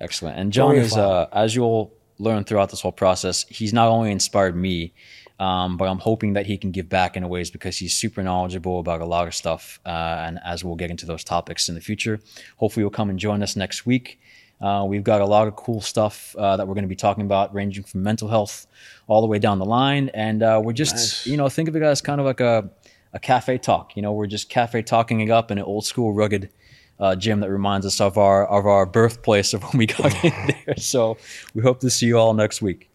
Excellent. 0.00 0.38
And 0.38 0.52
John 0.52 0.74
is, 0.74 0.96
uh, 0.96 1.26
as 1.32 1.54
you'll 1.54 1.92
learn 2.18 2.42
throughout 2.42 2.70
this 2.70 2.80
whole 2.80 2.92
process, 2.92 3.46
he's 3.48 3.72
not 3.72 3.86
only 3.86 4.10
inspired 4.10 4.56
me, 4.56 4.92
um, 5.38 5.76
but 5.76 5.84
I'm 5.88 5.98
hoping 6.00 6.32
that 6.32 6.46
he 6.46 6.58
can 6.58 6.72
give 6.72 6.88
back 6.88 7.16
in 7.16 7.22
a 7.22 7.28
ways 7.28 7.50
because 7.50 7.78
he's 7.78 7.96
super 7.96 8.24
knowledgeable 8.24 8.80
about 8.80 9.00
a 9.00 9.06
lot 9.06 9.28
of 9.28 9.34
stuff. 9.36 9.78
Uh, 9.86 10.24
and 10.26 10.40
as 10.44 10.64
we'll 10.64 10.74
get 10.74 10.90
into 10.90 11.06
those 11.06 11.22
topics 11.22 11.68
in 11.68 11.76
the 11.76 11.80
future, 11.80 12.18
hopefully 12.56 12.82
you'll 12.82 12.90
come 12.90 13.08
and 13.08 13.20
join 13.20 13.42
us 13.42 13.54
next 13.54 13.86
week. 13.86 14.20
Uh, 14.60 14.84
we've 14.86 15.04
got 15.04 15.20
a 15.20 15.26
lot 15.26 15.48
of 15.48 15.56
cool 15.56 15.80
stuff 15.80 16.36
uh, 16.36 16.56
that 16.56 16.68
we're 16.68 16.74
going 16.74 16.84
to 16.84 16.88
be 16.88 16.96
talking 16.96 17.24
about, 17.24 17.54
ranging 17.54 17.82
from 17.82 18.02
mental 18.02 18.28
health 18.28 18.66
all 19.06 19.20
the 19.22 19.26
way 19.26 19.38
down 19.38 19.58
the 19.58 19.64
line. 19.64 20.10
And 20.12 20.42
uh, 20.42 20.60
we're 20.62 20.72
just, 20.74 20.94
Nice. 20.94 21.26
you 21.26 21.36
know, 21.36 21.48
think 21.48 21.68
of 21.68 21.76
it 21.76 21.82
as 21.82 22.00
kind 22.02 22.20
of 22.20 22.26
like 22.26 22.40
a, 22.40 22.68
a 23.14 23.18
cafe 23.18 23.56
talk. 23.58 23.96
You 23.96 24.02
know, 24.02 24.12
we're 24.12 24.26
just 24.26 24.50
cafe 24.50 24.82
talking 24.82 25.20
it 25.20 25.30
up 25.30 25.50
in 25.50 25.56
an 25.58 25.64
old 25.64 25.86
school, 25.86 26.12
rugged 26.12 26.50
uh, 26.98 27.16
gym 27.16 27.40
that 27.40 27.48
reminds 27.50 27.86
us 27.86 27.98
of 28.02 28.18
our 28.18 28.46
of 28.46 28.66
our 28.66 28.84
birthplace 28.84 29.54
of 29.54 29.62
when 29.72 29.78
we 29.78 29.86
got 29.86 30.22
in 30.22 30.32
there. 30.66 30.76
So 30.76 31.16
we 31.54 31.62
hope 31.62 31.80
to 31.80 31.88
see 31.88 32.06
you 32.06 32.18
all 32.18 32.34
next 32.34 32.60
week. 32.60 32.89